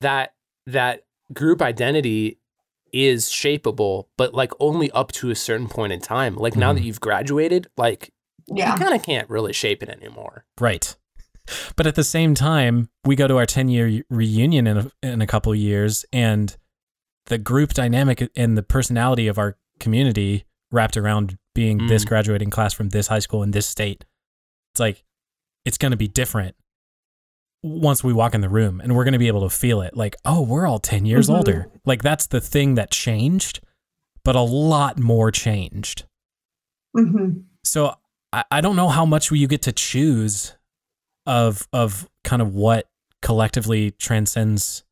that 0.00 0.34
that 0.64 1.02
group 1.32 1.60
identity 1.60 2.38
is 2.92 3.24
shapeable, 3.26 4.04
but 4.16 4.32
like 4.32 4.52
only 4.60 4.92
up 4.92 5.10
to 5.10 5.30
a 5.30 5.34
certain 5.34 5.66
point 5.66 5.92
in 5.92 6.00
time. 6.00 6.36
Like 6.36 6.54
now 6.54 6.70
Mhm. 6.72 6.76
that 6.76 6.84
you've 6.84 7.00
graduated, 7.00 7.66
like 7.76 8.12
Yeah. 8.46 8.72
you 8.72 8.78
kind 8.78 8.94
of 8.94 9.02
can't 9.02 9.28
really 9.30 9.52
shape 9.52 9.82
it 9.82 9.88
anymore. 9.88 10.44
Right. 10.60 10.94
But 11.76 11.86
at 11.86 11.94
the 11.94 12.04
same 12.04 12.34
time, 12.34 12.88
we 13.04 13.16
go 13.16 13.28
to 13.28 13.36
our 13.36 13.46
10 13.46 13.68
year 13.68 14.02
reunion 14.10 14.66
in 14.66 14.76
a, 14.78 14.90
in 15.02 15.20
a 15.22 15.26
couple 15.26 15.52
of 15.52 15.58
years, 15.58 16.04
and 16.12 16.56
the 17.26 17.38
group 17.38 17.72
dynamic 17.74 18.30
and 18.36 18.56
the 18.56 18.62
personality 18.62 19.26
of 19.28 19.38
our 19.38 19.56
community 19.80 20.44
wrapped 20.70 20.96
around 20.96 21.36
being 21.54 21.86
this 21.86 22.04
Mm. 22.04 22.08
graduating 22.08 22.50
class 22.50 22.72
from 22.74 22.88
this 22.90 23.06
high 23.08 23.18
school 23.18 23.42
in 23.42 23.50
this 23.52 23.66
state. 23.66 24.04
It's 24.72 24.80
like, 24.80 25.04
it's 25.64 25.78
going 25.78 25.92
to 25.92 25.96
be 25.96 26.08
different 26.08 26.56
once 27.62 28.02
we 28.04 28.12
walk 28.12 28.34
in 28.34 28.40
the 28.42 28.48
room 28.48 28.80
and 28.80 28.94
we're 28.94 29.04
going 29.04 29.12
to 29.12 29.18
be 29.18 29.28
able 29.28 29.48
to 29.48 29.54
feel 29.54 29.80
it. 29.80 29.96
Like, 29.96 30.16
oh, 30.24 30.42
we're 30.42 30.66
all 30.66 30.78
10 30.78 31.06
years 31.06 31.28
Mhm. 31.28 31.36
older. 31.36 31.70
Like, 31.86 32.02
that's 32.02 32.26
the 32.26 32.40
thing 32.40 32.74
that 32.74 32.90
changed, 32.90 33.60
but 34.24 34.34
a 34.36 34.40
lot 34.42 34.98
more 34.98 35.30
changed. 35.30 36.04
hmm 36.96 37.40
So 37.64 37.94
I, 38.34 38.44
I 38.50 38.60
don't 38.60 38.76
know 38.76 38.88
how 38.88 39.06
much 39.06 39.30
you 39.30 39.46
get 39.46 39.62
to 39.62 39.72
choose 39.72 40.54
of 41.26 41.68
of 41.72 42.08
kind 42.24 42.42
of 42.42 42.54
what 42.54 42.88
collectively 43.22 43.92
transcends 43.92 44.82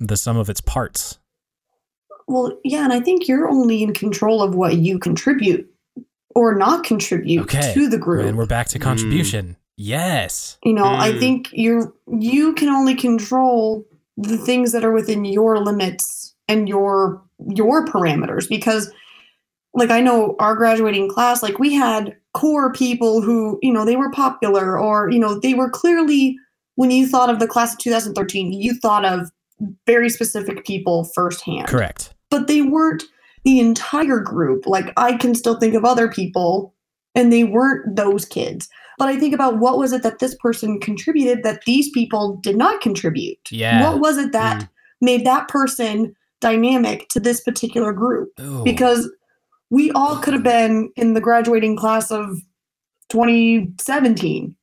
the 0.00 0.16
sum 0.16 0.36
of 0.36 0.48
its 0.48 0.60
parts. 0.60 1.18
Well, 2.26 2.58
yeah, 2.64 2.84
and 2.84 2.92
I 2.92 3.00
think 3.00 3.28
you're 3.28 3.48
only 3.48 3.82
in 3.82 3.92
control 3.94 4.42
of 4.42 4.54
what 4.54 4.76
you 4.76 4.98
contribute 4.98 5.68
or 6.34 6.54
not 6.54 6.84
contribute 6.84 7.42
Okay. 7.42 7.72
to 7.74 7.88
the 7.88 7.98
group. 7.98 8.26
And 8.26 8.36
we're 8.36 8.46
back 8.46 8.68
to 8.68 8.78
contribution. 8.78 9.56
Yes. 9.76 10.58
You 10.64 10.74
know, 10.74 10.84
I 10.86 11.12
Mm. 11.12 11.18
think 11.20 11.48
you're 11.52 11.92
you 12.18 12.52
can 12.54 12.68
only 12.68 12.94
control 12.94 13.84
the 14.16 14.36
things 14.38 14.72
that 14.72 14.84
are 14.84 14.92
within 14.92 15.24
your 15.24 15.58
limits 15.58 16.34
and 16.48 16.68
your 16.68 17.22
your 17.54 17.86
parameters 17.86 18.48
because 18.48 18.90
like 19.78 19.90
I 19.90 20.00
know 20.00 20.36
our 20.38 20.54
graduating 20.54 21.08
class 21.08 21.42
like 21.42 21.58
we 21.58 21.72
had 21.72 22.16
core 22.34 22.72
people 22.72 23.22
who, 23.22 23.58
you 23.62 23.72
know, 23.72 23.84
they 23.84 23.96
were 23.96 24.10
popular 24.10 24.78
or, 24.78 25.10
you 25.10 25.18
know, 25.18 25.38
they 25.38 25.54
were 25.54 25.70
clearly 25.70 26.36
when 26.74 26.90
you 26.90 27.08
thought 27.08 27.30
of 27.30 27.38
the 27.38 27.48
class 27.48 27.72
of 27.72 27.78
2013, 27.80 28.52
you 28.52 28.74
thought 28.74 29.04
of 29.04 29.30
very 29.86 30.08
specific 30.08 30.64
people 30.64 31.04
firsthand 31.14 31.66
Correct. 31.66 32.14
but 32.30 32.46
they 32.46 32.62
weren't 32.62 33.02
the 33.44 33.58
entire 33.58 34.20
group. 34.20 34.66
Like 34.66 34.92
I 34.96 35.16
can 35.16 35.34
still 35.34 35.58
think 35.58 35.74
of 35.74 35.84
other 35.84 36.08
people 36.08 36.74
and 37.14 37.32
they 37.32 37.44
weren't 37.44 37.96
those 37.96 38.24
kids. 38.24 38.68
But 38.98 39.08
I 39.08 39.18
think 39.18 39.34
about 39.34 39.58
what 39.58 39.78
was 39.78 39.92
it 39.92 40.02
that 40.02 40.18
this 40.18 40.36
person 40.36 40.80
contributed 40.80 41.42
that 41.44 41.62
these 41.64 41.88
people 41.90 42.36
did 42.42 42.56
not 42.56 42.80
contribute? 42.80 43.38
Yeah. 43.50 43.88
What 43.88 44.00
was 44.00 44.18
it 44.18 44.32
that 44.32 44.62
mm. 44.62 44.68
made 45.00 45.24
that 45.24 45.48
person 45.48 46.14
dynamic 46.40 47.08
to 47.10 47.20
this 47.20 47.40
particular 47.40 47.92
group? 47.92 48.30
Ooh. 48.40 48.64
Because 48.64 49.10
we 49.70 49.90
all 49.92 50.16
could 50.16 50.34
have 50.34 50.42
been 50.42 50.90
in 50.96 51.14
the 51.14 51.20
graduating 51.20 51.76
class 51.76 52.10
of 52.10 52.40
2017. 53.10 54.54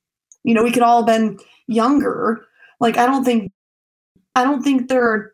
You 0.43 0.53
know, 0.53 0.63
we 0.63 0.71
could 0.71 0.83
all 0.83 1.05
have 1.05 1.07
been 1.07 1.39
younger. 1.67 2.45
Like 2.79 2.97
I 2.97 3.05
don't 3.05 3.23
think 3.23 3.51
I 4.35 4.43
don't 4.43 4.63
think 4.63 4.89
there 4.89 5.03
are 5.03 5.33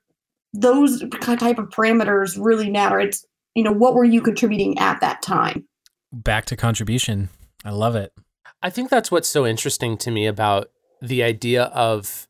those 0.53 1.03
type 1.21 1.57
of 1.57 1.69
parameters 1.69 2.37
really 2.39 2.69
matter. 2.69 2.99
It's 2.99 3.25
you 3.55 3.63
know, 3.63 3.71
what 3.71 3.95
were 3.95 4.05
you 4.05 4.21
contributing 4.21 4.77
at 4.79 5.01
that 5.01 5.21
time? 5.21 5.65
back 6.11 6.45
to 6.45 6.55
contribution. 6.55 7.29
I 7.63 7.71
love 7.71 7.95
it. 7.95 8.13
I 8.61 8.69
think 8.69 8.89
that's 8.89 9.11
what's 9.11 9.27
so 9.27 9.45
interesting 9.45 9.97
to 9.97 10.11
me 10.11 10.27
about 10.27 10.69
the 11.01 11.23
idea 11.23 11.63
of 11.65 12.27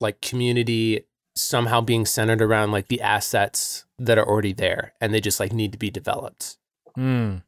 like 0.00 0.20
community 0.20 1.06
somehow 1.34 1.80
being 1.80 2.04
centered 2.04 2.42
around 2.42 2.72
like 2.72 2.88
the 2.88 3.00
assets 3.00 3.84
that 3.98 4.18
are 4.18 4.28
already 4.28 4.52
there 4.52 4.92
and 5.00 5.14
they 5.14 5.20
just 5.20 5.40
like 5.40 5.52
need 5.52 5.72
to 5.72 5.78
be 5.78 5.90
developed. 5.90 6.58
Mm. 6.98 7.42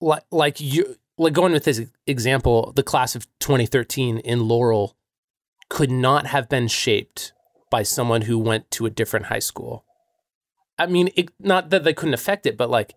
Like 0.00 0.24
like 0.30 0.60
you 0.60 0.96
like 1.18 1.32
going 1.32 1.52
with 1.52 1.64
this 1.64 1.80
example, 2.06 2.72
the 2.76 2.82
class 2.82 3.14
of 3.14 3.26
2013 3.40 4.18
in 4.18 4.48
Laurel 4.48 4.96
could 5.68 5.90
not 5.90 6.26
have 6.26 6.48
been 6.48 6.68
shaped 6.68 7.32
by 7.70 7.82
someone 7.82 8.22
who 8.22 8.38
went 8.38 8.70
to 8.72 8.86
a 8.86 8.90
different 8.90 9.26
high 9.26 9.40
school. 9.40 9.84
I 10.78 10.86
mean, 10.86 11.10
it, 11.16 11.30
not 11.40 11.70
that 11.70 11.84
they 11.84 11.94
couldn't 11.94 12.14
affect 12.14 12.46
it, 12.46 12.56
but 12.56 12.70
like 12.70 12.94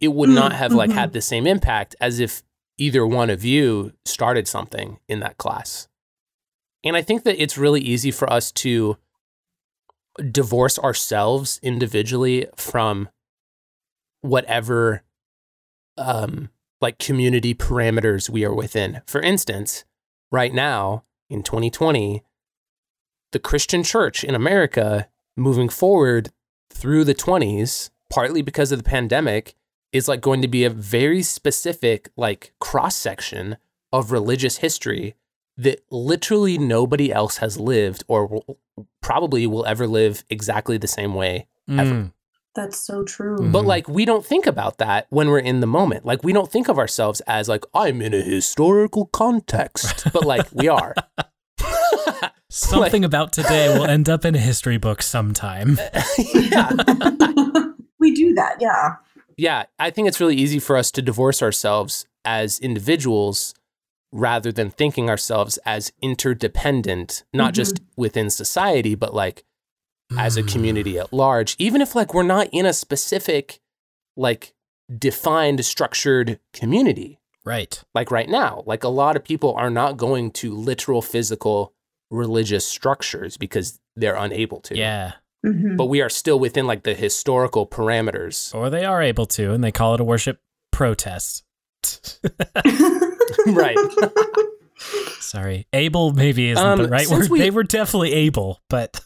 it 0.00 0.08
would 0.08 0.30
Mm, 0.30 0.34
not 0.34 0.52
have 0.52 0.72
like 0.72 0.90
mhm. 0.90 0.94
had 0.94 1.12
the 1.12 1.22
same 1.22 1.46
impact 1.46 1.96
as 2.00 2.20
if 2.20 2.42
either 2.76 3.06
one 3.06 3.30
of 3.30 3.44
you 3.44 3.92
started 4.04 4.46
something 4.46 4.98
in 5.08 5.20
that 5.20 5.38
class. 5.38 5.88
And 6.84 6.96
I 6.96 7.02
think 7.02 7.24
that 7.24 7.40
it's 7.40 7.56
really 7.56 7.80
easy 7.80 8.10
for 8.10 8.30
us 8.30 8.50
to 8.52 8.96
divorce 10.30 10.78
ourselves 10.78 11.58
individually 11.62 12.46
from 12.56 13.08
whatever 14.22 15.02
um 15.98 16.48
like 16.80 16.98
community 16.98 17.54
parameters 17.54 18.28
we 18.28 18.44
are 18.44 18.54
within. 18.54 19.02
For 19.06 19.20
instance, 19.20 19.84
right 20.32 20.52
now 20.52 21.04
in 21.30 21.42
2020, 21.42 22.22
the 23.30 23.38
Christian 23.38 23.82
church 23.84 24.24
in 24.24 24.34
America 24.34 25.08
moving 25.36 25.68
forward 25.68 26.30
through 26.70 27.04
the 27.04 27.14
20s, 27.14 27.90
partly 28.10 28.42
because 28.42 28.72
of 28.72 28.78
the 28.78 28.88
pandemic, 28.88 29.54
is 29.92 30.08
like 30.08 30.20
going 30.20 30.42
to 30.42 30.48
be 30.48 30.64
a 30.64 30.70
very 30.70 31.22
specific 31.22 32.10
like 32.16 32.52
cross 32.58 32.96
section 32.96 33.56
of 33.92 34.10
religious 34.10 34.58
history 34.58 35.14
that 35.56 35.84
literally 35.90 36.56
nobody 36.58 37.12
else 37.12 37.36
has 37.38 37.60
lived 37.60 38.02
or 38.08 38.26
will, 38.26 38.58
probably 39.02 39.46
will 39.46 39.66
ever 39.66 39.86
live 39.86 40.24
exactly 40.30 40.78
the 40.78 40.88
same 40.88 41.14
way. 41.14 41.46
Ever. 41.68 42.12
That's 42.54 42.78
so 42.78 43.02
true. 43.02 43.38
Mhm. 43.38 43.52
But 43.52 43.64
like 43.64 43.88
we 43.88 44.04
don't 44.04 44.24
think 44.26 44.46
about 44.46 44.78
that 44.78 45.06
when 45.10 45.28
we're 45.28 45.38
in 45.38 45.60
the 45.60 45.66
moment. 45.66 46.04
Like 46.04 46.22
we 46.22 46.32
don't 46.32 46.50
think 46.52 46.68
of 46.68 46.78
ourselves 46.78 47.20
as 47.26 47.48
like 47.48 47.64
I'm 47.74 48.02
in 48.02 48.12
a 48.12 48.20
historical 48.20 49.06
context, 49.06 50.06
but 50.12 50.24
like 50.24 50.46
we 50.52 50.68
are. 50.68 50.94
Something 52.50 53.04
about 53.04 53.32
today 53.32 53.68
will 53.78 53.86
end 53.86 54.08
up 54.10 54.24
in 54.26 54.34
a 54.34 54.38
history 54.38 54.76
book 54.76 55.00
sometime. 55.00 55.78
yeah. 56.18 56.70
we 57.98 58.12
do 58.14 58.34
that, 58.34 58.56
yeah. 58.60 58.96
Yeah, 59.38 59.64
I 59.78 59.88
think 59.90 60.06
it's 60.08 60.20
really 60.20 60.36
easy 60.36 60.58
for 60.58 60.76
us 60.76 60.90
to 60.92 61.00
divorce 61.02 61.42
ourselves 61.42 62.04
as 62.24 62.58
individuals 62.58 63.54
rather 64.12 64.52
than 64.52 64.70
thinking 64.70 65.08
ourselves 65.08 65.58
as 65.64 65.90
interdependent, 66.02 67.24
not 67.32 67.52
Mhm. 67.52 67.56
just 67.56 67.80
within 67.96 68.28
society, 68.28 68.94
but 68.94 69.14
like 69.14 69.44
as 70.18 70.36
a 70.36 70.42
Mm. 70.42 70.52
community 70.52 70.98
at 70.98 71.12
large, 71.12 71.56
even 71.58 71.80
if 71.80 71.94
like 71.94 72.12
we're 72.14 72.22
not 72.22 72.48
in 72.52 72.66
a 72.66 72.72
specific 72.72 73.60
like 74.16 74.52
defined 74.98 75.64
structured 75.64 76.38
community. 76.52 77.18
Right. 77.44 77.82
Like 77.94 78.10
right 78.10 78.28
now, 78.28 78.62
like 78.66 78.84
a 78.84 78.88
lot 78.88 79.16
of 79.16 79.24
people 79.24 79.54
are 79.54 79.70
not 79.70 79.96
going 79.96 80.30
to 80.32 80.54
literal 80.54 81.02
physical 81.02 81.72
religious 82.10 82.64
structures 82.66 83.36
because 83.36 83.80
they're 83.96 84.14
unable 84.16 84.60
to. 84.60 84.76
Yeah. 84.76 85.12
Mhm. 85.44 85.76
But 85.76 85.86
we 85.86 86.00
are 86.00 86.08
still 86.10 86.38
within 86.38 86.66
like 86.66 86.84
the 86.84 86.94
historical 86.94 87.66
parameters. 87.66 88.54
Or 88.54 88.70
they 88.70 88.84
are 88.84 89.02
able 89.02 89.26
to, 89.26 89.52
and 89.52 89.64
they 89.64 89.72
call 89.72 89.94
it 89.94 90.00
a 90.00 90.04
worship 90.04 90.40
protest. 90.70 91.42
right. 93.46 93.76
Sorry. 95.20 95.66
Able 95.72 96.12
maybe 96.12 96.50
isn't 96.50 96.64
Um, 96.64 96.78
the 96.82 96.88
right 96.88 97.08
word. 97.08 97.28
we- 97.28 97.38
They 97.40 97.50
were 97.50 97.62
definitely 97.64 98.12
able, 98.12 98.60
but 98.68 99.00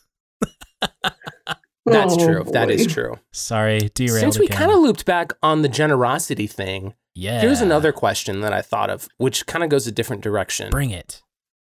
That's 1.87 2.14
Oh, 2.14 2.26
true. 2.26 2.45
That 2.53 2.70
is 2.70 2.87
true. 2.87 3.18
sorry, 3.32 3.91
derailed. 3.95 4.18
Since 4.20 4.39
we 4.41 4.49
kind 4.49 4.70
of 4.72 4.78
looped 4.78 5.05
back 5.07 5.32
on 5.43 5.62
the 5.62 5.68
generosity 5.68 6.47
thing, 6.49 6.95
yeah. 7.14 7.41
here's 7.41 7.61
another 7.61 7.93
question 7.93 8.41
that 8.41 8.53
I 8.53 8.61
thought 8.61 8.91
of, 8.91 9.09
which 9.18 9.47
kind 9.47 9.62
of 9.62 9.70
goes 9.70 9.87
a 9.87 9.93
different 9.93 10.22
direction. 10.22 10.70
Bring 10.70 10.91
it. 10.91 11.22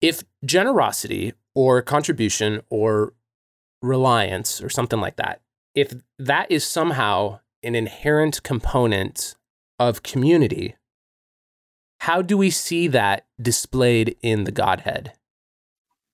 if 0.02 0.24
generosity 0.46 1.34
or 1.56 1.82
contribution 1.82 2.62
or 2.70 3.14
reliance 3.82 4.62
or 4.62 4.70
something 4.70 5.00
like 5.00 5.16
that, 5.16 5.42
if 5.74 5.94
that 6.20 6.50
is 6.52 6.64
somehow 6.64 7.40
an 7.64 7.74
inherent 7.74 8.44
component 8.44 9.36
of 9.80 10.04
community, 10.04 10.76
how 12.02 12.22
do 12.22 12.38
we 12.38 12.50
see 12.52 12.88
that 12.90 13.26
displayed 13.42 14.16
in 14.22 14.44
the 14.44 14.52
Godhead? 14.52 15.14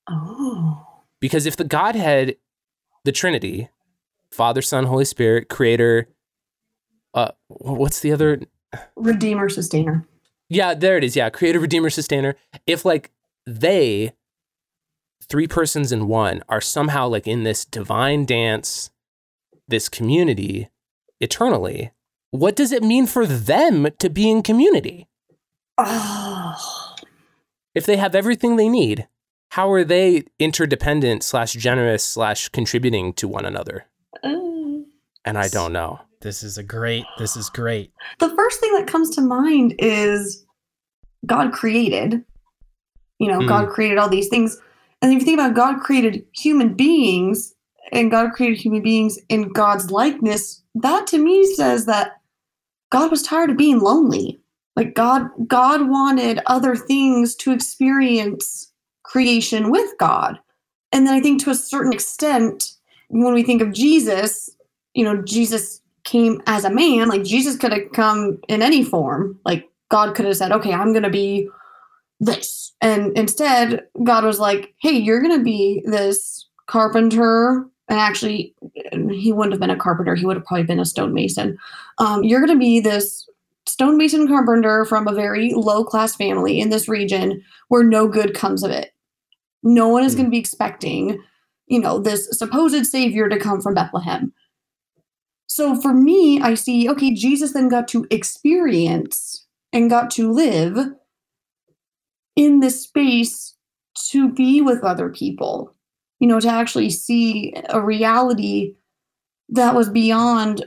Oh. 0.09 0.85
Because 1.19 1.45
if 1.45 1.55
the 1.57 1.63
Godhead, 1.63 2.37
the 3.05 3.11
Trinity, 3.11 3.69
Father, 4.31 4.61
Son, 4.61 4.85
Holy 4.85 5.05
Spirit, 5.05 5.49
Creator, 5.49 6.07
uh, 7.13 7.31
what's 7.47 7.99
the 7.99 8.11
other? 8.11 8.41
Redeemer 8.95 9.49
sustainer. 9.49 10.07
Yeah, 10.49 10.73
there 10.73 10.97
it 10.97 11.03
is. 11.03 11.15
Yeah, 11.15 11.29
Creator, 11.29 11.59
Redeemer, 11.59 11.89
Sustainer. 11.89 12.35
If 12.65 12.83
like 12.83 13.11
they, 13.45 14.13
three 15.23 15.47
persons 15.47 15.91
in 15.91 16.07
one, 16.07 16.43
are 16.49 16.61
somehow 16.61 17.07
like 17.07 17.27
in 17.27 17.43
this 17.43 17.65
divine 17.65 18.25
dance, 18.25 18.89
this 19.67 19.89
community 19.89 20.69
eternally, 21.19 21.91
what 22.31 22.55
does 22.55 22.71
it 22.71 22.83
mean 22.83 23.05
for 23.05 23.25
them 23.25 23.87
to 23.99 24.09
be 24.09 24.29
in 24.29 24.41
community? 24.41 25.07
Oh. 25.77 26.95
If 27.75 27.85
they 27.85 27.97
have 27.97 28.15
everything 28.15 28.55
they 28.55 28.69
need, 28.69 29.07
how 29.49 29.71
are 29.71 29.83
they 29.83 30.23
interdependent 30.39 31.23
slash 31.23 31.53
generous 31.53 32.03
slash 32.03 32.49
contributing 32.49 33.13
to 33.13 33.27
one 33.27 33.45
another? 33.45 33.85
Uh, 34.23 34.83
And 35.25 35.37
I 35.37 35.47
don't 35.49 35.73
know. 35.73 35.99
This 36.21 36.43
is 36.43 36.57
a 36.57 36.63
great. 36.63 37.05
This 37.17 37.35
is 37.37 37.49
great. 37.49 37.91
the 38.19 38.29
first 38.35 38.59
thing 38.59 38.73
that 38.73 38.87
comes 38.87 39.09
to 39.15 39.21
mind 39.21 39.75
is 39.79 40.45
God 41.25 41.51
created. 41.51 42.23
You 43.19 43.27
know, 43.27 43.39
Mm. 43.39 43.47
God 43.47 43.69
created 43.69 43.97
all 43.97 44.09
these 44.09 44.27
things. 44.29 44.57
And 45.01 45.13
if 45.13 45.19
you 45.19 45.25
think 45.25 45.39
about 45.39 45.55
God 45.55 45.79
created 45.81 46.25
human 46.33 46.73
beings 46.73 47.53
and 47.91 48.11
God 48.11 48.31
created 48.33 48.57
human 48.59 48.81
beings 48.81 49.17
in 49.29 49.49
God's 49.53 49.91
likeness, 49.91 50.61
that 50.75 51.07
to 51.07 51.17
me 51.17 51.45
says 51.55 51.85
that 51.85 52.13
God 52.91 53.11
was 53.11 53.21
tired 53.23 53.49
of 53.49 53.57
being 53.57 53.79
lonely. 53.79 54.41
Like 54.75 54.93
God 54.95 55.29
God 55.47 55.89
wanted 55.89 56.39
other 56.45 56.75
things 56.75 57.35
to 57.37 57.51
experience 57.51 58.68
creation 59.09 59.71
with 59.71 59.89
God. 59.97 60.39
And 60.91 61.05
then 61.05 61.15
I 61.15 61.19
think 61.19 61.43
to 61.43 61.49
a 61.49 61.55
certain 61.55 61.91
extent 61.91 62.71
when 63.09 63.33
we 63.33 63.41
think 63.41 63.61
of 63.61 63.73
Jesus, 63.73 64.49
you 64.93 65.03
know, 65.03 65.21
Jesus 65.23 65.81
came 66.03 66.41
as 66.45 66.63
a 66.63 66.69
man, 66.69 67.09
like 67.09 67.23
Jesus 67.23 67.57
could 67.57 67.73
have 67.73 67.91
come 67.93 68.39
in 68.47 68.61
any 68.61 68.83
form. 68.83 69.39
Like 69.45 69.67
God 69.89 70.15
could 70.15 70.25
have 70.25 70.37
said, 70.37 70.51
okay, 70.51 70.73
I'm 70.73 70.93
going 70.93 71.03
to 71.03 71.09
be 71.09 71.49
this. 72.19 72.71
And 72.81 73.17
instead, 73.17 73.81
God 74.03 74.23
was 74.23 74.39
like, 74.39 74.75
hey, 74.79 74.91
you're 74.91 75.21
going 75.21 75.37
to 75.37 75.43
be 75.43 75.81
this 75.85 76.47
carpenter. 76.67 77.65
And 77.87 77.99
actually, 77.99 78.53
he 79.11 79.33
wouldn't 79.33 79.53
have 79.53 79.59
been 79.59 79.71
a 79.71 79.75
carpenter. 79.75 80.13
He 80.13 80.25
would 80.25 80.37
have 80.37 80.45
probably 80.45 80.65
been 80.65 80.79
a 80.79 80.85
stonemason. 80.85 81.57
Um, 81.97 82.23
you're 82.23 82.45
going 82.45 82.57
to 82.57 82.59
be 82.59 82.79
this 82.79 83.27
stonemason 83.65 84.27
carpenter 84.27 84.85
from 84.85 85.07
a 85.07 85.13
very 85.13 85.51
low 85.53 85.83
class 85.83 86.15
family 86.15 86.59
in 86.59 86.69
this 86.69 86.87
region 86.87 87.43
where 87.69 87.83
no 87.83 88.07
good 88.07 88.35
comes 88.35 88.61
of 88.63 88.69
it. 88.69 88.93
No 89.63 89.87
one 89.87 90.03
is 90.03 90.13
Hmm. 90.13 90.17
going 90.19 90.25
to 90.27 90.31
be 90.31 90.39
expecting, 90.39 91.21
you 91.67 91.79
know, 91.79 91.99
this 91.99 92.27
supposed 92.31 92.85
savior 92.85 93.29
to 93.29 93.39
come 93.39 93.61
from 93.61 93.73
Bethlehem. 93.73 94.33
So 95.47 95.75
for 95.75 95.93
me, 95.93 96.39
I 96.41 96.53
see, 96.53 96.89
okay, 96.89 97.11
Jesus 97.13 97.53
then 97.53 97.69
got 97.69 97.87
to 97.89 98.05
experience 98.11 99.45
and 99.73 99.89
got 99.89 100.11
to 100.11 100.31
live 100.31 100.77
in 102.35 102.59
this 102.59 102.83
space 102.83 103.55
to 104.11 104.31
be 104.31 104.61
with 104.61 104.83
other 104.83 105.09
people, 105.09 105.75
you 106.19 106.27
know, 106.27 106.39
to 106.39 106.47
actually 106.47 106.89
see 106.89 107.53
a 107.69 107.81
reality 107.81 108.75
that 109.49 109.75
was 109.75 109.89
beyond 109.89 110.65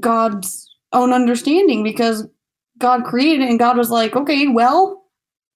God's 0.00 0.68
own 0.92 1.12
understanding 1.12 1.82
because 1.82 2.26
God 2.78 3.04
created 3.04 3.42
it 3.42 3.50
and 3.50 3.58
God 3.58 3.76
was 3.78 3.90
like, 3.90 4.16
okay, 4.16 4.48
well, 4.48 5.04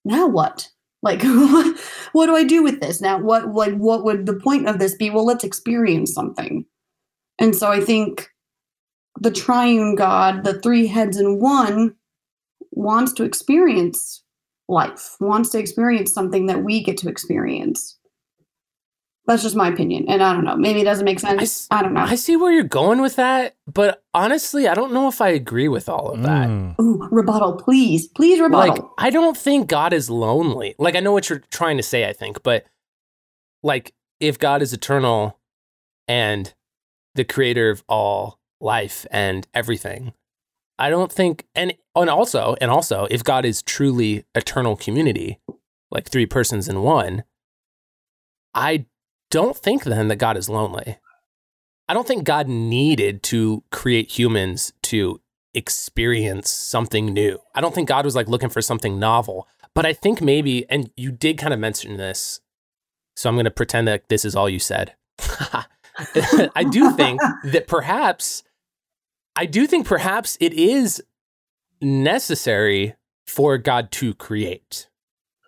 now 0.05 0.27
what? 0.27 0.69
Like, 1.03 1.23
what 2.13 2.27
do 2.27 2.37
I 2.37 2.45
do 2.45 2.63
with 2.63 2.81
this 2.81 3.01
now? 3.01 3.19
What, 3.19 3.55
like, 3.55 3.75
what 3.77 4.05
would 4.05 4.27
the 4.27 4.35
point 4.35 4.69
of 4.69 4.79
this 4.79 4.95
be? 4.95 5.11
Well, 5.11 5.25
let's 5.25 5.45
experience 5.45 6.13
something. 6.13 6.65
And 7.39 7.57
so 7.57 7.69
I 7.69 7.81
think 7.81 8.29
the 9.19 9.31
triune 9.31 9.95
God, 9.95 10.45
the 10.45 10.61
three 10.61 10.87
heads 10.87 11.17
in 11.17 11.41
one, 11.41 11.95
wants 12.73 13.13
to 13.15 13.25
experience 13.25 14.23
life, 14.69 15.17
wants 15.21 15.51
to 15.51 15.59
experience 15.59 16.13
something 16.13 16.47
that 16.47 16.63
we 16.63 16.83
get 16.83 16.97
to 16.99 17.09
experience. 17.09 17.97
That's 19.31 19.45
just 19.45 19.55
my 19.55 19.69
opinion. 19.69 20.07
And 20.09 20.23
I 20.25 20.33
don't 20.33 20.45
know. 20.45 20.57
Maybe 20.57 20.81
it 20.81 20.85
doesn't 20.85 21.05
make 21.05 21.21
sense. 21.21 21.41
s- 21.41 21.69
I, 21.71 21.83
don't 21.83 21.95
know. 21.95 22.01
I 22.01 22.17
see 22.17 22.35
where 22.37 22.51
you're 22.53 22.65
going 22.65 23.01
with 23.01 23.15
that, 23.15 23.55
but 23.73 24.03
honestly, 24.13 24.67
I 24.67 24.75
don't 24.75 24.93
know 24.93 25.07
if 25.07 25.21
I 25.21 25.29
agree 25.29 25.69
with 25.69 25.89
all 25.89 26.11
of 26.11 26.23
that. 26.25 26.49
Mm. 26.49 26.75
Ooh, 26.81 27.07
rebuttal, 27.13 27.55
please. 27.63 28.09
Please 28.09 28.41
rebuttal. 28.41 28.75
Like, 28.75 28.83
I 28.99 29.11
don't 29.11 29.37
think 29.37 29.69
God 29.69 29.93
is 29.93 30.11
lonely. 30.11 30.75
Like, 30.81 30.97
I 30.97 31.01
know 31.01 31.13
what 31.13 31.31
you're 31.31 31.45
trying 31.53 31.77
to 31.77 31.83
say, 31.85 32.09
I 32.09 32.13
think, 32.13 32.43
but 32.43 32.67
like, 33.63 33.95
if 34.19 34.37
God 34.37 34.63
is 34.63 34.73
eternal 34.73 35.39
and 36.09 36.53
the 37.15 37.25
creator 37.25 37.71
of 37.71 37.85
all 37.89 38.41
life 38.61 39.07
and 39.13 39.47
everything, 39.55 40.13
I 40.77 40.91
don't 40.91 41.13
think, 41.13 41.47
and, 41.55 41.75
and 41.95 42.11
also, 42.11 42.57
and 42.61 42.69
also, 42.69 43.07
if 43.13 43.23
God 43.23 43.45
is 43.45 43.63
truly 43.63 44.25
eternal 44.35 44.75
community, 44.77 45.39
like 45.89 46.09
three 46.09 46.27
persons 46.27 46.69
in 46.69 46.83
one, 46.83 47.23
I 48.55 48.87
don't 49.31 49.57
think 49.57 49.85
then 49.85 50.09
that 50.09 50.17
God 50.17 50.37
is 50.37 50.49
lonely. 50.49 50.99
I 51.89 51.95
don't 51.95 52.07
think 52.07 52.25
God 52.25 52.49
needed 52.49 53.23
to 53.25 53.65
create 53.71 54.11
humans 54.11 54.73
to 54.83 55.21
experience 55.55 56.51
something 56.51 57.07
new. 57.07 57.41
I 57.55 57.61
don't 57.61 57.75
think 57.75 57.89
God 57.89 58.05
was 58.05 58.15
like 58.15 58.29
looking 58.29 58.49
for 58.49 58.63
something 58.63 58.99
novel, 58.99 59.49
but 59.75 59.87
I 59.87 59.93
think 59.93 60.21
maybe, 60.21 60.69
and 60.71 60.91
you 60.97 61.11
did 61.11 61.39
kind 61.39 61.53
of 61.53 61.59
mention 61.59 61.97
this, 61.97 62.41
so 63.17 63.29
I'm 63.29 63.35
going 63.35 63.45
to 63.45 63.51
pretend 63.51 63.89
that 63.89 64.09
this 64.09 64.25
is 64.25 64.37
all 64.37 64.49
you 64.49 64.59
said. 64.59 64.95
I 66.55 66.65
do 66.71 66.93
think 66.93 67.21
that 67.45 67.67
perhaps, 67.67 68.45
I 69.37 69.47
do 69.47 69.67
think 69.67 69.87
perhaps 69.87 70.37
it 70.41 70.53
is 70.53 71.03
necessary 71.81 72.95
for 73.27 73.59
God 73.59 73.91
to 73.93 74.15
create. 74.15 74.89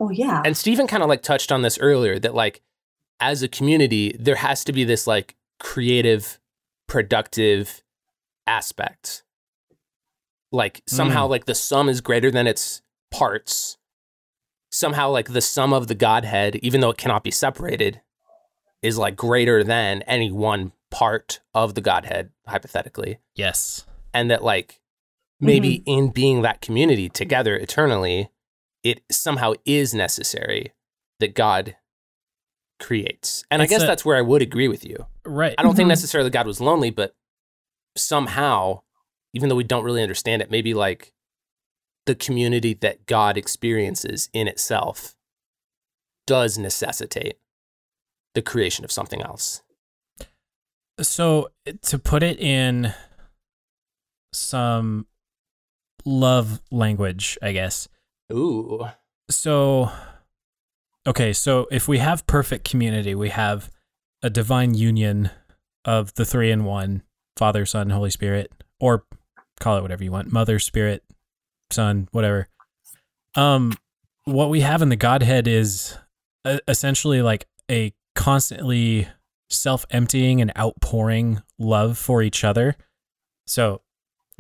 oh, 0.01 0.11
yeah. 0.11 0.43
And 0.45 0.57
Stephen 0.57 0.87
kind 0.87 1.03
of 1.03 1.09
like 1.09 1.23
touched 1.23 1.53
on 1.53 1.63
this 1.63 1.79
earlier 1.79 2.19
that 2.19 2.35
like 2.35 2.63
as 3.23 3.41
a 3.41 3.49
community, 3.49 4.17
there 4.19 4.35
has 4.35 4.65
to 4.65 4.73
be 4.73 4.83
this 4.83 5.07
like 5.07 5.37
creative, 5.61 6.41
productive 6.89 7.83
aspect. 8.49 9.23
Like 10.51 10.83
somehow 10.87 11.27
mm. 11.27 11.31
like 11.31 11.45
the 11.47 11.55
sum 11.55 11.89
is 11.89 12.01
greater 12.01 12.33
than 12.33 12.49
its 12.49 12.83
parts. 13.13 13.79
Somehow 14.73 15.09
like 15.11 15.33
the 15.33 15.41
sum 15.41 15.73
of 15.73 15.87
the 15.87 15.95
Godhead, 15.95 16.57
even 16.57 16.81
though 16.81 16.91
it 16.91 16.99
cannot 16.99 17.23
be 17.23 17.31
separated, 17.31 18.01
is 18.83 18.99
like 18.99 19.15
greater 19.15 19.63
than 19.63 20.03
any 20.03 20.33
one 20.33 20.73
part 20.91 21.41
of 21.55 21.75
the 21.75 21.81
Godhead, 21.81 22.31
hypothetically 22.47 23.21
Yes. 23.37 23.87
and 24.13 24.31
that 24.33 24.43
like 24.43 24.81
maybe 25.41 25.79
mm-hmm. 25.79 25.91
in 25.91 26.09
being 26.11 26.43
that 26.43 26.61
community 26.61 27.09
together 27.09 27.57
eternally 27.57 28.31
it 28.83 29.03
somehow 29.11 29.53
is 29.65 29.93
necessary 29.93 30.73
that 31.19 31.35
god 31.35 31.77
creates 32.83 33.45
and 33.51 33.63
It's 33.63 33.71
i 33.71 33.75
guess 33.75 33.83
a- 33.85 33.87
that's 33.87 34.05
where 34.05 34.17
i 34.17 34.21
would 34.21 34.43
agree 34.43 34.69
with 34.69 34.85
you 34.85 35.07
Right. 35.25 35.55
i 35.57 35.63
don't 35.63 35.75
think 35.77 35.87
Mhm. 35.87 35.91
necessarily 35.97 36.29
god 36.31 36.47
was 36.47 36.61
lonely 36.61 36.91
but 36.91 37.15
somehow 37.97 38.83
even 39.33 39.49
though 39.49 39.55
we 39.57 39.65
don't 39.65 39.85
really 39.85 40.03
understand 40.03 40.43
it 40.43 40.51
maybe 40.51 40.75
like 40.75 41.13
the 42.07 42.15
community 42.15 42.75
that 42.75 43.07
god 43.07 43.37
experiences 43.39 44.29
in 44.33 44.49
itself 44.49 45.15
does 46.27 46.59
necessitate 46.59 47.39
the 48.35 48.43
creation 48.43 48.85
of 48.85 48.91
something 48.93 49.23
else 49.23 49.63
So 51.01 51.49
to 51.83 51.99
put 51.99 52.23
it 52.23 52.39
in 52.39 52.93
some 54.33 55.07
love 56.05 56.61
language, 56.71 57.39
I 57.43 57.53
guess. 57.53 57.89
ooh 58.33 58.87
So 59.31 59.91
okay, 61.07 61.33
so 61.33 61.67
if 61.71 61.89
we 61.89 61.99
have 61.99 62.27
perfect 62.27 62.69
community, 62.69 63.15
we 63.15 63.31
have 63.31 63.71
a 64.23 64.31
divine 64.31 64.75
union 64.75 65.31
of 65.85 66.15
the 66.15 66.25
three 66.25 66.51
in 66.51 66.65
one, 66.65 67.03
Father, 67.37 67.67
Son, 67.67 67.91
Holy 67.91 68.11
Spirit, 68.11 68.53
or 68.81 69.05
call 69.61 69.77
it 69.79 69.83
whatever 69.83 70.05
you 70.05 70.13
want, 70.13 70.33
Mother, 70.33 70.59
Spirit, 70.59 71.03
Son, 71.71 72.09
whatever. 72.13 72.49
Um 73.35 73.73
what 74.25 74.51
we 74.51 74.61
have 74.61 74.83
in 74.83 74.89
the 74.89 74.97
Godhead 74.97 75.49
is 75.49 75.97
uh, 76.45 76.59
essentially 76.69 77.23
like 77.23 77.47
a 77.69 77.93
constantly 78.15 79.09
self-emptying 79.51 80.41
and 80.41 80.53
outpouring 80.57 81.43
love 81.59 81.99
for 81.99 82.23
each 82.23 82.45
other. 82.45 82.77
So 83.47 83.83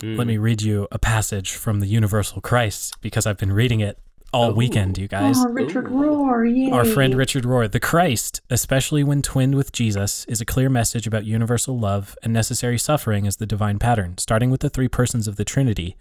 let 0.01 0.25
Mm. 0.25 0.27
me 0.27 0.37
read 0.39 0.63
you 0.63 0.87
a 0.93 0.99
passage 0.99 1.53
from 1.53 1.81
the 1.81 1.87
Universal 1.87 2.41
Christ 2.43 2.97
because 3.01 3.27
I've 3.27 3.37
been 3.39 3.53
reading 3.53 3.81
it 3.81 3.99
all 4.33 4.51
Ooh. 4.51 4.55
weekend, 4.55 4.99
you 4.99 5.09
guys. 5.09 5.37
Oh, 5.39 5.49
Richard 5.49 5.87
Ooh. 5.89 5.91
Rohr, 5.91 6.45
yay. 6.45 6.71
Our 6.71 6.85
friend 6.85 7.15
Richard 7.15 7.45
Rohr, 7.45 7.71
the 7.71 7.81
Christ, 7.81 8.41
especially 8.51 9.05
when 9.05 9.23
twinned 9.23 9.55
with 9.55 9.73
Jesus, 9.73 10.25
is 10.27 10.41
a 10.41 10.47
clear 10.47 10.69
message 10.69 11.07
about 11.07 11.25
universal 11.25 11.79
love 11.79 12.17
and 12.23 12.33
necessary 12.33 12.79
suffering 12.79 13.27
as 13.27 13.37
the 13.37 13.47
divine 13.47 13.79
pattern, 13.79 14.19
starting 14.19 14.51
with 14.51 14.61
the 14.61 14.71
three 14.71 14.89
persons 14.89 15.29
of 15.29 15.37
the 15.37 15.45
Trinity, 15.45 15.97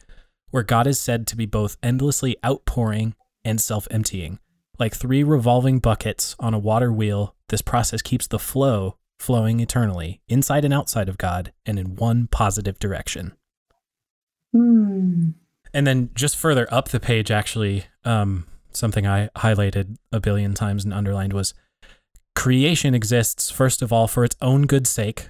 where 0.50 0.64
God 0.64 0.88
is 0.88 1.00
said 1.00 1.28
to 1.28 1.36
be 1.36 1.46
both 1.46 1.78
endlessly 1.84 2.38
outpouring 2.46 3.16
and 3.44 3.60
self 3.60 3.88
emptying. 3.92 4.40
Like 4.80 4.96
three 4.96 5.24
revolving 5.24 5.80
buckets 5.80 6.36
on 6.40 6.54
a 6.54 6.60
water 6.60 6.92
wheel, 6.92 7.36
this 7.50 7.62
process 7.62 8.02
keeps 8.02 8.28
the 8.28 8.40
flow 8.40 8.98
flowing 9.20 9.60
eternally, 9.60 10.20
inside 10.28 10.66
and 10.66 10.74
outside 10.74 11.08
of 11.08 11.18
God, 11.18 11.54
and 11.66 11.78
in 11.78 11.96
one 11.96 12.28
positive 12.28 12.80
direction. 12.80 13.34
Hmm. 14.52 15.30
And 15.74 15.88
then 15.88 16.10
just 16.14 16.38
further 16.38 16.68
up 16.72 16.90
the 16.90 17.00
page, 17.00 17.32
actually, 17.32 17.86
um, 18.04 18.46
something 18.72 19.08
I 19.08 19.30
highlighted 19.38 19.98
a 20.12 20.20
billion 20.20 20.54
times 20.54 20.84
and 20.84 20.94
underlined 20.94 21.34
was 21.34 21.54
creation 22.36 22.94
exists, 22.94 23.50
first 23.50 23.82
of 23.82 23.94
all, 23.94 24.08
for 24.08 24.24
its 24.24 24.36
own 24.42 24.64
good 24.64 24.88
sake, 24.88 25.30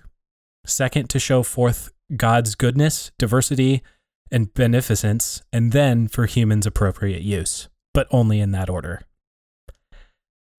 second, 0.66 1.10
to 1.10 1.20
show 1.20 1.44
forth 1.44 1.92
God's 2.16 2.56
goodness, 2.56 3.12
diversity, 3.18 3.82
and 4.32 4.54
beneficence, 4.54 5.42
and 5.52 5.72
then 5.72 6.08
for 6.08 6.26
humans' 6.26 6.66
appropriate 6.66 7.22
use, 7.22 7.70
but 7.94 8.08
only 8.12 8.40
in 8.40 8.52
that 8.52 8.70
order. 8.70 9.02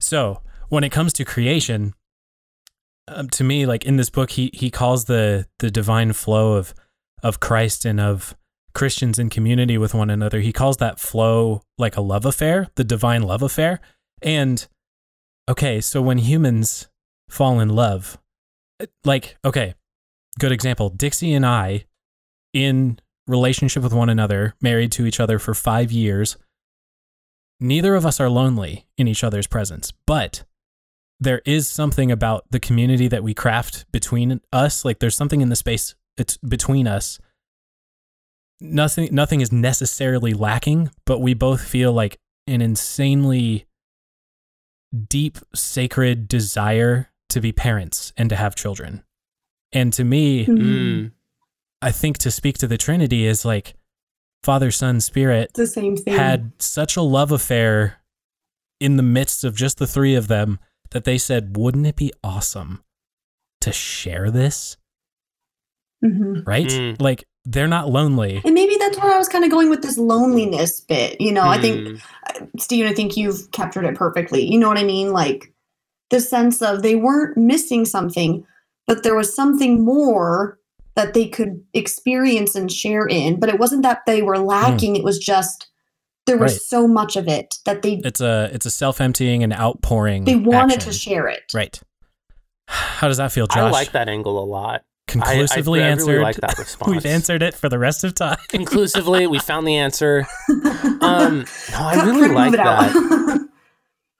So, 0.00 0.42
when 0.68 0.84
it 0.84 0.90
comes 0.92 1.12
to 1.14 1.24
creation, 1.24 1.94
um, 3.08 3.28
to 3.30 3.44
me, 3.44 3.66
like 3.66 3.84
in 3.84 3.96
this 3.96 4.10
book, 4.10 4.30
he 4.30 4.50
he 4.52 4.70
calls 4.70 5.06
the 5.06 5.46
the 5.58 5.70
divine 5.70 6.12
flow 6.12 6.54
of 6.54 6.74
of 7.22 7.40
Christ 7.40 7.84
and 7.84 8.00
of 8.00 8.36
Christians 8.74 9.18
in 9.18 9.28
community 9.28 9.78
with 9.78 9.94
one 9.94 10.10
another. 10.10 10.40
He 10.40 10.52
calls 10.52 10.78
that 10.78 11.00
flow 11.00 11.62
like 11.78 11.96
a 11.96 12.00
love 12.00 12.24
affair, 12.24 12.68
the 12.74 12.84
divine 12.84 13.22
love 13.22 13.42
affair. 13.42 13.80
And 14.22 14.66
okay, 15.48 15.80
so 15.80 16.00
when 16.00 16.18
humans 16.18 16.88
fall 17.28 17.60
in 17.60 17.68
love, 17.68 18.18
uh, 18.80 18.86
like, 19.04 19.36
okay, 19.44 19.74
good 20.38 20.52
example. 20.52 20.88
Dixie 20.88 21.34
and 21.34 21.44
I, 21.44 21.84
in 22.52 22.98
relationship 23.26 23.82
with 23.82 23.92
one 23.92 24.08
another, 24.08 24.54
married 24.60 24.92
to 24.92 25.06
each 25.06 25.20
other 25.20 25.38
for 25.38 25.54
five 25.54 25.92
years, 25.92 26.36
neither 27.60 27.94
of 27.94 28.06
us 28.06 28.20
are 28.20 28.30
lonely 28.30 28.86
in 28.96 29.08
each 29.08 29.24
other's 29.24 29.46
presence, 29.46 29.92
but 30.06 30.44
there 31.20 31.42
is 31.46 31.68
something 31.68 32.10
about 32.10 32.44
the 32.50 32.58
community 32.58 33.06
that 33.06 33.22
we 33.22 33.32
craft 33.32 33.84
between 33.92 34.40
us. 34.52 34.84
Like, 34.84 34.98
there's 34.98 35.16
something 35.16 35.40
in 35.40 35.50
the 35.50 35.56
space 35.56 35.94
it's 36.16 36.36
between 36.38 36.86
us 36.86 37.18
nothing 38.62 39.08
nothing 39.12 39.40
is 39.40 39.50
necessarily 39.52 40.32
lacking, 40.34 40.90
but 41.04 41.18
we 41.20 41.34
both 41.34 41.62
feel 41.66 41.92
like 41.92 42.18
an 42.46 42.60
insanely 42.62 43.66
deep 45.08 45.38
sacred 45.54 46.28
desire 46.28 47.08
to 47.30 47.40
be 47.40 47.52
parents 47.52 48.12
and 48.16 48.28
to 48.30 48.36
have 48.36 48.54
children. 48.54 49.02
And 49.72 49.92
to 49.94 50.04
me, 50.04 50.44
Mhm. 50.46 50.58
Mm. 50.58 51.12
I 51.80 51.90
think 51.92 52.18
to 52.18 52.30
speak 52.30 52.58
to 52.58 52.66
the 52.66 52.76
Trinity 52.78 53.26
is 53.26 53.44
like 53.44 53.74
Father, 54.44 54.70
Son, 54.70 55.00
Spirit 55.00 55.50
It's 55.50 55.58
the 55.58 55.66
same 55.66 55.96
thing. 55.96 56.14
had 56.14 56.52
such 56.60 56.96
a 56.96 57.02
love 57.02 57.32
affair 57.32 57.98
in 58.80 58.96
the 58.96 59.02
midst 59.02 59.44
of 59.44 59.54
just 59.56 59.78
the 59.78 59.86
three 59.86 60.14
of 60.14 60.28
them 60.28 60.58
that 60.90 61.04
they 61.04 61.16
said, 61.16 61.56
wouldn't 61.56 61.86
it 61.86 61.96
be 61.96 62.12
awesome 62.22 62.82
to 63.60 63.72
share 63.72 64.30
this? 64.30 64.76
Mhm. 66.04 66.46
Right? 66.46 66.66
Mm. 66.66 67.00
Like 67.00 67.24
they're 67.44 67.66
not 67.68 67.88
lonely. 67.90 68.40
And 68.44 68.54
maybe 68.54 68.76
that's 68.78 68.98
where 69.00 69.12
I 69.12 69.18
was 69.18 69.28
kind 69.28 69.44
of 69.44 69.50
going 69.50 69.68
with 69.68 69.82
this 69.82 69.98
loneliness 69.98 70.80
bit. 70.80 71.20
You 71.20 71.32
know, 71.32 71.42
I 71.42 71.60
think 71.60 71.76
Mm. 71.88 72.00
Stephen, 72.58 72.90
I 72.90 72.94
think 72.94 73.16
you've 73.16 73.50
captured 73.50 73.84
it 73.84 73.94
perfectly. 73.96 74.44
You 74.44 74.58
know 74.58 74.68
what 74.68 74.78
I 74.78 74.84
mean? 74.84 75.12
Like 75.12 75.52
the 76.10 76.20
sense 76.20 76.62
of 76.62 76.82
they 76.82 76.94
weren't 76.94 77.36
missing 77.36 77.84
something, 77.84 78.44
but 78.86 79.02
there 79.02 79.14
was 79.16 79.34
something 79.34 79.84
more 79.84 80.58
that 80.94 81.14
they 81.14 81.26
could 81.26 81.62
experience 81.74 82.54
and 82.54 82.70
share 82.70 83.06
in. 83.06 83.40
But 83.40 83.48
it 83.48 83.58
wasn't 83.58 83.82
that 83.82 84.02
they 84.06 84.22
were 84.22 84.38
lacking, 84.38 84.94
it 84.96 85.04
was 85.04 85.18
just 85.18 85.68
there 86.26 86.36
was 86.38 86.52
Right. 86.52 86.60
so 86.62 86.86
much 86.86 87.16
of 87.16 87.26
it 87.26 87.56
that 87.64 87.82
they 87.82 87.94
It's 88.04 88.20
a 88.20 88.48
it's 88.52 88.66
a 88.66 88.70
self-emptying 88.70 89.42
and 89.42 89.52
outpouring. 89.52 90.24
they 90.24 90.36
wanted 90.36 90.76
action. 90.76 90.92
to 90.92 90.96
share 90.98 91.26
it. 91.26 91.42
Right. 91.52 91.80
How 92.68 93.08
does 93.08 93.16
that 93.16 93.32
feel, 93.32 93.46
Josh? 93.48 93.56
I 93.58 93.70
like 93.70 93.90
that 93.92 94.08
angle 94.08 94.38
a 94.38 94.46
lot. 94.46 94.84
Conclusively 95.08 95.80
I, 95.82 95.84
I, 95.84 95.88
I 95.88 95.90
answered. 95.90 96.06
really 96.12 96.22
like 96.22 96.36
that 96.36 96.58
response. 96.58 96.90
We've 96.90 97.06
answered 97.06 97.42
it 97.42 97.54
for 97.54 97.68
the 97.68 97.78
rest 97.78 98.04
of 98.04 98.14
time. 98.14 98.38
Conclusively, 98.48 99.26
we 99.26 99.38
found 99.38 99.66
the 99.66 99.76
answer. 99.76 100.26
Um, 101.02 101.46
no, 101.72 101.78
I 101.78 102.04
really 102.04 102.28
like 102.28 102.52
move 102.52 102.54
it 102.54 102.60
out. 102.60 102.92
that. 102.92 103.48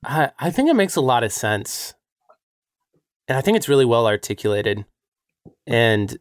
I, 0.05 0.31
I 0.37 0.51
think 0.51 0.69
it 0.69 0.75
makes 0.75 0.97
a 0.97 1.01
lot 1.01 1.23
of 1.23 1.33
sense. 1.33 1.95
And 3.29 3.39
I 3.39 3.41
think 3.41 3.57
it's 3.57 3.69
really 3.69 3.85
well 3.85 4.07
articulated. 4.09 4.85
And 5.67 6.19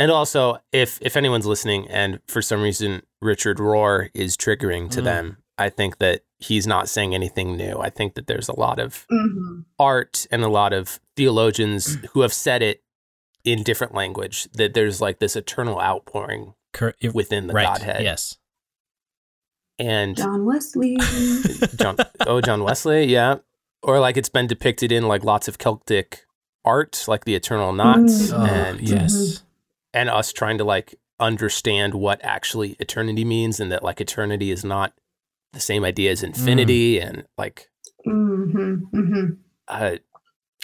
and 0.00 0.10
also 0.10 0.58
if 0.72 0.98
if 1.00 1.16
anyone's 1.16 1.46
listening 1.46 1.88
and 1.88 2.18
for 2.26 2.42
some 2.42 2.60
reason 2.60 3.02
Richard 3.22 3.58
Rohr 3.58 4.08
is 4.14 4.36
triggering 4.36 4.90
to 4.90 5.00
Mm. 5.00 5.04
them, 5.04 5.36
I 5.58 5.68
think 5.70 5.98
that 5.98 6.22
he's 6.40 6.66
not 6.66 6.88
saying 6.88 7.14
anything 7.14 7.56
new. 7.56 7.78
I 7.78 7.90
think 7.90 8.14
that 8.14 8.26
there's 8.26 8.48
a 8.48 8.58
lot 8.58 8.80
of 8.80 9.06
Mhm. 9.12 9.64
art 9.78 10.26
and 10.32 10.42
a 10.42 10.48
lot 10.48 10.72
of 10.72 10.98
theologians 11.16 11.98
who 12.12 12.22
have 12.22 12.32
said 12.32 12.62
it 12.62 12.82
in 13.44 13.62
different 13.62 13.94
language 13.94 14.48
that 14.54 14.74
there's 14.74 15.00
like 15.00 15.18
this 15.20 15.36
eternal 15.36 15.80
outpouring 15.80 16.54
Cor- 16.72 16.94
if- 17.00 17.14
within 17.14 17.46
the 17.46 17.54
right. 17.54 17.66
Godhead. 17.66 18.02
Yes. 18.02 18.36
And 19.78 20.16
John 20.16 20.44
Wesley. 20.44 20.96
John, 21.76 21.96
oh, 22.26 22.40
John 22.40 22.64
Wesley, 22.64 23.04
yeah. 23.04 23.36
Or 23.82 24.00
like 24.00 24.16
it's 24.16 24.28
been 24.28 24.48
depicted 24.48 24.90
in 24.90 25.06
like 25.06 25.22
lots 25.22 25.46
of 25.46 25.58
Celtic 25.58 26.24
art, 26.64 27.04
like 27.06 27.24
the 27.24 27.36
Eternal 27.36 27.72
Knots, 27.72 28.32
Mm. 28.32 28.38
Oh, 28.38 28.44
and 28.44 28.80
yes. 28.80 29.42
and 29.94 30.08
us 30.10 30.32
trying 30.32 30.58
to 30.58 30.64
like 30.64 30.96
understand 31.20 31.94
what 31.94 32.20
actually 32.24 32.76
eternity 32.80 33.24
means, 33.24 33.60
and 33.60 33.70
that 33.70 33.84
like 33.84 34.00
eternity 34.00 34.50
is 34.50 34.64
not 34.64 34.94
the 35.52 35.60
same 35.60 35.84
idea 35.84 36.10
as 36.10 36.24
infinity, 36.24 36.98
and 36.98 37.24
like 37.38 37.68
hmm 38.04 38.74
hmm 38.90 39.24
uh, 39.68 39.96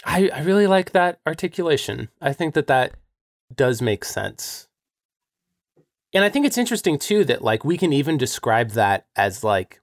I 0.05 0.29
I 0.33 0.41
really 0.41 0.67
like 0.67 0.91
that 0.91 1.19
articulation. 1.25 2.09
I 2.21 2.31
think 2.33 2.53
that 2.53 2.67
that 2.67 2.93
does 3.53 3.81
make 3.81 4.05
sense. 4.05 4.67
And 6.13 6.23
I 6.23 6.29
think 6.29 6.45
it's 6.45 6.57
interesting 6.57 6.97
too 6.97 7.25
that 7.25 7.41
like 7.41 7.65
we 7.65 7.77
can 7.77 7.91
even 7.91 8.17
describe 8.17 8.71
that 8.71 9.05
as 9.15 9.43
like 9.43 9.81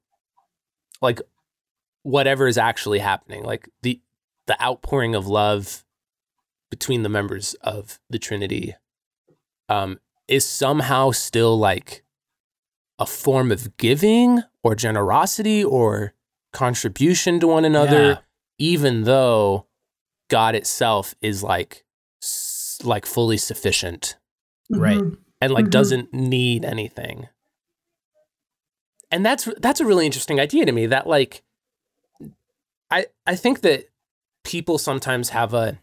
like 1.02 1.20
whatever 2.04 2.46
is 2.46 2.56
actually 2.56 3.00
happening, 3.00 3.42
like 3.44 3.68
the 3.82 4.00
the 4.46 4.60
outpouring 4.62 5.14
of 5.14 5.26
love 5.26 5.84
between 6.70 7.02
the 7.02 7.08
members 7.08 7.54
of 7.62 7.98
the 8.08 8.18
Trinity 8.18 8.74
um 9.68 9.98
is 10.28 10.46
somehow 10.46 11.10
still 11.10 11.58
like 11.58 12.02
a 12.98 13.04
form 13.06 13.50
of 13.52 13.76
giving 13.76 14.42
or 14.62 14.74
generosity 14.74 15.62
or 15.62 16.14
contribution 16.52 17.40
to 17.40 17.46
one 17.48 17.64
another 17.64 18.06
Yeah. 18.08 18.18
even 18.58 19.04
though 19.04 19.66
God 20.32 20.54
itself 20.54 21.14
is 21.20 21.42
like 21.42 21.84
like 22.82 23.04
fully 23.06 23.36
sufficient 23.36 24.16
Right. 24.70 24.98
Mhm. 24.98 25.18
and 25.42 25.52
like 25.52 25.66
Mhm. 25.66 25.70
doesn't 25.70 26.12
need 26.14 26.64
anything. 26.64 27.28
And 29.10 29.24
that's 29.26 29.48
that's 29.58 29.80
a 29.80 29.84
really 29.84 30.06
interesting 30.06 30.40
idea 30.40 30.64
to 30.64 30.72
me 30.72 30.86
that 30.86 31.06
like 31.06 31.42
I 32.90 33.06
I 33.26 33.36
think 33.36 33.60
that 33.60 33.88
people 34.44 34.78
sometimes 34.78 35.28
have 35.30 35.52
a 35.54 35.78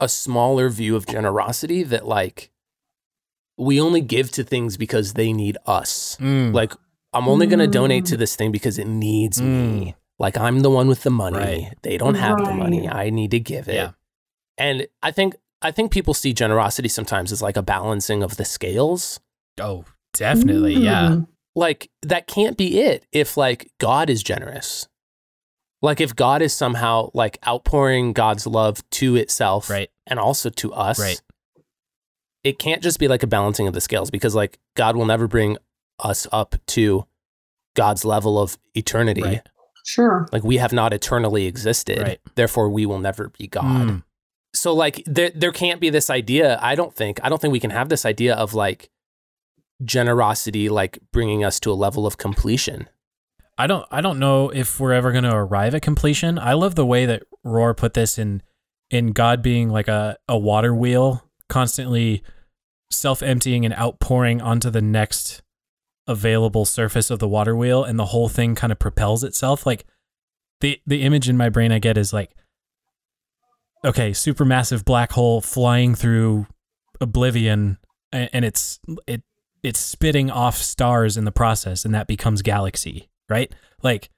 a 0.00 0.08
smaller 0.08 0.68
view 0.68 0.94
of 0.96 1.06
generosity 1.06 1.82
that 1.82 2.06
like 2.06 2.50
we 3.56 3.80
only 3.80 4.00
give 4.00 4.30
to 4.32 4.44
things 4.44 4.76
because 4.76 5.14
they 5.14 5.32
need 5.32 5.56
us. 5.66 6.16
Mm. 6.20 6.54
Like 6.54 6.72
I'm 7.12 7.26
only 7.28 7.46
going 7.48 7.58
to 7.58 7.66
donate 7.66 8.04
Mm. 8.04 8.08
to 8.10 8.16
this 8.16 8.36
thing 8.36 8.52
because 8.52 8.78
it 8.78 8.86
needs 8.86 9.40
Mm. 9.40 9.44
me. 9.80 9.94
Like 10.18 10.36
I'm 10.36 10.60
the 10.60 10.70
one 10.70 10.88
with 10.88 11.02
the 11.02 11.10
money. 11.10 11.38
Right. 11.38 11.74
They 11.82 11.96
don't 11.98 12.14
have 12.16 12.38
the 12.44 12.52
money. 12.52 12.88
I 12.88 13.10
need 13.10 13.30
to 13.32 13.40
give 13.40 13.68
it. 13.68 13.74
Yeah. 13.74 13.90
And 14.56 14.86
I 15.02 15.10
think 15.12 15.36
I 15.62 15.70
think 15.70 15.92
people 15.92 16.14
see 16.14 16.32
generosity 16.32 16.88
sometimes 16.88 17.30
as 17.32 17.42
like 17.42 17.56
a 17.56 17.62
balancing 17.62 18.22
of 18.22 18.36
the 18.36 18.44
scales. 18.44 19.20
oh, 19.60 19.84
definitely. 20.14 20.74
Yeah. 20.74 21.08
Mm. 21.10 21.28
Like 21.54 21.90
that 22.02 22.26
can't 22.26 22.56
be 22.56 22.80
it 22.80 23.04
if 23.12 23.36
like 23.36 23.70
God 23.78 24.10
is 24.10 24.22
generous. 24.22 24.88
Like 25.82 26.00
if 26.00 26.14
God 26.16 26.42
is 26.42 26.52
somehow 26.52 27.10
like 27.14 27.38
outpouring 27.46 28.12
God's 28.12 28.46
love 28.46 28.88
to 28.90 29.14
itself 29.16 29.70
Right. 29.70 29.90
and 30.06 30.18
also 30.18 30.50
to 30.50 30.72
us. 30.72 30.98
Right. 30.98 31.20
It 32.44 32.58
can't 32.58 32.82
just 32.82 32.98
be 32.98 33.08
like 33.08 33.22
a 33.22 33.26
balancing 33.28 33.66
of 33.68 33.74
the 33.74 33.80
scales 33.80 34.10
because 34.10 34.34
like 34.34 34.58
God 34.76 34.96
will 34.96 35.06
never 35.06 35.28
bring 35.28 35.56
us 36.00 36.26
up 36.32 36.54
to 36.68 37.04
God's 37.74 38.04
level 38.04 38.40
of 38.40 38.58
eternity. 38.74 39.22
Right. 39.22 39.42
Sure. 39.88 40.28
Like 40.32 40.44
we 40.44 40.58
have 40.58 40.74
not 40.74 40.92
eternally 40.92 41.46
existed. 41.46 42.02
Right. 42.02 42.20
Therefore 42.34 42.68
we 42.68 42.84
will 42.84 42.98
never 42.98 43.30
be 43.30 43.46
God. 43.46 43.64
Mm. 43.64 44.02
so 44.54 44.74
like 44.74 45.02
there 45.06 45.30
there 45.34 45.52
can't 45.52 45.80
be 45.80 45.90
this 45.90 46.08
idea 46.10 46.58
i 46.62 46.74
don't 46.74 46.94
think 46.94 47.20
i 47.22 47.28
don't 47.28 47.40
think 47.40 47.52
we 47.52 47.60
can 47.60 47.70
have 47.70 47.90
this 47.90 48.06
idea 48.06 48.34
of 48.34 48.54
like 48.54 48.90
generosity 49.84 50.68
like 50.68 50.98
bringing 51.12 51.44
us 51.44 51.60
to 51.60 51.70
a 51.70 51.74
level 51.74 52.06
of 52.06 52.16
completion 52.16 52.88
I 53.60 53.66
don't 53.66 53.84
I 53.90 54.00
don't 54.00 54.20
know 54.20 54.50
if 54.50 54.78
we're 54.78 54.92
ever 54.92 55.10
going 55.10 55.24
to 55.24 55.34
arrive 55.34 55.74
at 55.74 55.82
completion. 55.82 56.38
I 56.38 56.52
love 56.52 56.76
the 56.76 56.86
way 56.86 57.06
that 57.06 57.24
Rohr 57.44 57.76
put 57.76 57.94
this 57.94 58.16
in 58.16 58.40
in 58.88 59.10
God 59.10 59.42
being 59.42 59.68
like 59.68 59.88
a 59.88 60.16
a 60.28 60.38
water 60.38 60.72
wheel 60.72 61.24
constantly 61.48 62.22
self-emptying 62.90 63.64
and 63.64 63.74
outpouring 63.74 64.40
onto 64.40 64.70
the 64.70 64.80
next 64.80 65.42
available 66.08 66.64
surface 66.64 67.10
of 67.10 67.20
the 67.20 67.28
water 67.28 67.54
wheel 67.54 67.84
and 67.84 67.98
the 67.98 68.06
whole 68.06 68.28
thing 68.28 68.54
kind 68.56 68.72
of 68.72 68.78
propels 68.80 69.22
itself. 69.22 69.64
Like 69.66 69.84
the 70.60 70.80
the 70.86 71.02
image 71.02 71.28
in 71.28 71.36
my 71.36 71.48
brain 71.48 71.70
I 71.70 71.78
get 71.78 71.96
is 71.96 72.12
like 72.12 72.34
okay, 73.84 74.10
supermassive 74.10 74.84
black 74.84 75.12
hole 75.12 75.40
flying 75.40 75.94
through 75.94 76.46
oblivion 77.00 77.78
and, 78.10 78.28
and 78.32 78.44
it's 78.44 78.80
it 79.06 79.22
it's 79.62 79.78
spitting 79.78 80.30
off 80.30 80.56
stars 80.56 81.16
in 81.16 81.24
the 81.24 81.32
process 81.32 81.84
and 81.84 81.94
that 81.94 82.06
becomes 82.08 82.42
galaxy 82.42 83.08
right? 83.28 83.52
Like 83.82 84.10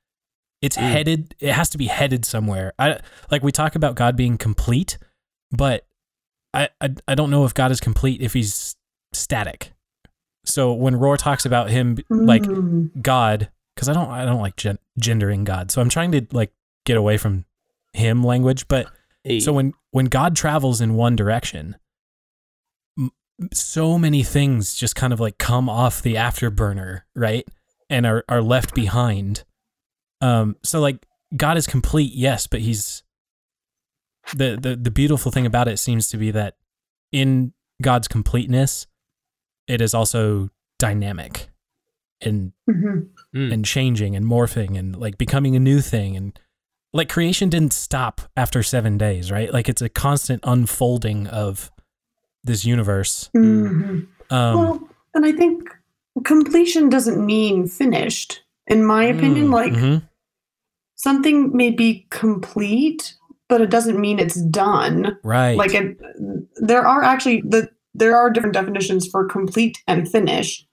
it's 0.63 0.77
Mm. 0.77 0.91
headed 0.93 1.35
it 1.41 1.53
has 1.53 1.69
to 1.71 1.79
be 1.79 1.87
headed 1.87 2.25
somewhere. 2.25 2.73
I 2.79 3.01
like 3.31 3.43
we 3.43 3.51
talk 3.53 3.75
about 3.75 3.97
god 3.97 4.17
being 4.17 4.39
complete 4.39 4.97
but 5.51 5.85
I, 6.55 6.69
I 6.81 6.95
i 7.09 7.15
don't 7.15 7.31
know 7.31 7.45
if 7.45 7.55
god 7.55 7.71
is 7.71 7.81
complete 7.81 8.21
if 8.21 8.33
he's 8.35 8.77
static 9.13 9.73
so 10.45 10.73
when 10.73 10.95
Rohr 10.95 11.17
talks 11.19 11.45
about 11.47 11.71
him 11.71 11.99
like 12.09 12.43
Mm. 12.43 13.03
god 13.03 13.51
because 13.75 13.89
i 13.89 13.93
don't 13.93 14.09
i 14.11 14.25
don't 14.25 14.41
like 14.41 14.57
gen- 14.57 14.79
gendering 14.99 15.45
god 15.45 15.71
so 15.71 15.81
i'm 15.81 15.89
trying 15.89 16.13
to 16.13 16.27
like 16.33 16.53
get 16.87 16.97
away 16.97 17.17
from 17.19 17.45
him 17.93 18.23
language 18.25 18.67
but 18.69 18.87
Hey, 19.23 19.39
so 19.41 19.53
when 19.53 19.75
when 19.91 20.07
God 20.07 20.35
travels 20.35 20.81
in 20.81 20.95
one 20.95 21.15
direction, 21.15 21.77
m- 22.99 23.11
so 23.53 23.99
many 23.99 24.23
things 24.23 24.73
just 24.73 24.97
kind 24.97 25.13
of 25.13 25.21
like 25.21 25.37
come 25.37 25.69
off 25.69 26.01
the 26.01 26.15
afterburner, 26.15 27.03
right? 27.15 27.47
And 27.91 28.07
are 28.07 28.25
are 28.31 28.41
left 28.41 28.75
behind. 28.75 29.45
Um 30.23 30.57
so 30.63 30.81
like 30.81 31.05
God 31.37 31.59
is 31.59 31.67
complete, 31.67 32.13
yes, 32.15 32.47
but 32.47 32.61
he's 32.61 33.03
the 34.35 34.57
the 34.59 34.75
the 34.77 34.91
beautiful 34.91 35.31
thing 35.31 35.45
about 35.45 35.69
it 35.69 35.79
seems 35.79 36.09
to 36.09 36.17
be 36.17 36.31
that 36.31 36.57
in 37.13 37.53
God's 37.83 38.09
completeness, 38.09 38.87
it 39.71 39.81
is 39.81 39.95
also 39.95 40.49
dynamic 40.79 41.49
and 42.21 42.53
Mhm. 42.69 43.09
Mm. 43.35 43.53
and 43.53 43.65
changing 43.65 44.17
and 44.17 44.27
morphing 44.27 44.77
and 44.79 44.97
like 44.97 45.17
becoming 45.19 45.55
a 45.57 45.61
new 45.61 45.81
thing 45.81 46.17
and 46.17 46.39
like 46.93 47.09
creation 47.09 47.49
didn't 47.49 47.73
stop 47.73 48.21
after 48.37 48.63
7 48.63 48.99
days, 48.99 49.31
right? 49.31 49.53
Like 49.53 49.69
it's 49.69 49.81
a 49.83 49.89
constant 49.89 50.41
unfolding 50.45 51.27
of 51.29 51.71
this 52.43 52.65
universe. 52.65 53.31
Mhm. 53.37 54.07
Um 54.31 54.55
well, 54.59 54.89
and 55.15 55.25
I 55.25 55.33
think 55.33 55.69
completion 56.25 56.89
doesn't 56.89 57.25
mean 57.25 57.67
finished. 57.69 58.43
In 58.67 58.85
my 58.85 59.05
opinion, 59.05 59.47
Mm, 59.49 59.53
like 59.53 59.73
mhm. 59.73 60.03
something 60.97 61.57
may 61.57 61.71
be 61.71 62.07
complete, 62.11 63.15
but 63.49 63.61
it 63.61 63.71
doesn't 63.71 64.01
mean 64.01 64.19
it's 64.19 64.41
done. 64.43 65.17
right. 65.25 65.57
Like 65.57 65.75
it, 65.75 65.99
there 66.57 66.87
are 66.87 67.03
actually 67.03 67.43
the 67.43 67.69
there 67.95 68.17
are 68.17 68.31
different 68.31 68.55
definitions 68.55 69.07
for 69.09 69.25
complete 69.25 69.79
and 69.87 70.11
finish, 70.11 70.65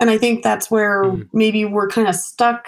and 0.00 0.10
I 0.10 0.18
think 0.18 0.42
that's 0.42 0.70
where 0.70 1.04
Mhm. 1.04 1.28
maybe 1.32 1.64
we're 1.64 1.88
kind 1.88 2.08
of 2.08 2.14
stuck 2.14 2.66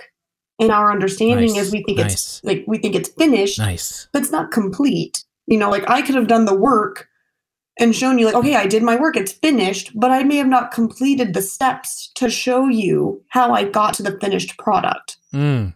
in 0.59 0.70
our 0.70 0.93
understanding 0.93 1.53
Nice, 1.55 1.66
as 1.66 1.72
we 1.72 1.82
think 1.82 1.99
nice. 1.99 2.12
it's 2.12 2.41
like 2.45 2.64
we 2.66 2.78
think 2.78 2.95
it's 2.95 3.09
finished, 3.11 3.59
nice. 3.59 4.09
but 4.12 4.22
it's 4.22 4.30
not 4.32 4.51
complete. 4.53 5.24
You 5.47 5.59
know, 5.59 5.68
like 5.70 5.89
I 5.91 6.01
could 6.03 6.14
have 6.14 6.28
done 6.28 6.45
the 6.45 6.55
work 6.55 7.09
and 7.80 7.95
shown 7.95 8.18
you, 8.20 8.26
like, 8.26 8.37
okay, 8.37 8.55
I 8.55 8.66
did 8.68 8.85
my 8.85 8.95
work, 8.95 9.16
it's 9.16 9.32
finished, 9.32 9.91
but 9.99 10.12
I 10.12 10.22
may 10.22 10.37
have 10.37 10.47
not 10.47 10.70
completed 10.70 11.35
the 11.35 11.43
steps 11.43 12.12
to 12.14 12.30
show 12.30 12.68
you 12.68 13.20
how 13.30 13.53
I 13.53 13.64
got 13.64 13.95
to 13.95 14.05
the 14.05 14.16
finished 14.20 14.57
product. 14.59 15.16
Mm, 15.35 15.74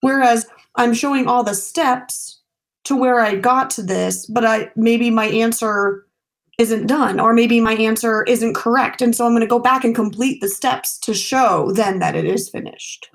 Whereas 0.00 0.46
I'm 0.76 0.94
showing 0.94 1.26
all 1.26 1.42
the 1.42 1.54
steps 1.54 2.40
to 2.84 2.94
where 2.96 3.18
I 3.18 3.34
got 3.34 3.68
to 3.70 3.82
this, 3.82 4.26
but 4.26 4.44
I 4.44 4.70
maybe 4.76 5.10
my 5.10 5.26
answer 5.26 6.05
isn't 6.58 6.86
done, 6.86 7.20
or 7.20 7.32
maybe 7.34 7.60
my 7.60 7.74
answer 7.74 8.22
isn't 8.24 8.54
correct. 8.54 9.02
And 9.02 9.14
so 9.14 9.26
I'm 9.26 9.32
going 9.32 9.42
to 9.42 9.46
go 9.46 9.58
back 9.58 9.84
and 9.84 9.94
complete 9.94 10.40
the 10.40 10.48
steps 10.48 10.98
to 11.00 11.12
show 11.14 11.70
then 11.72 11.98
that 11.98 12.16
it 12.16 12.24
is 12.24 12.48
finished. 12.48 13.10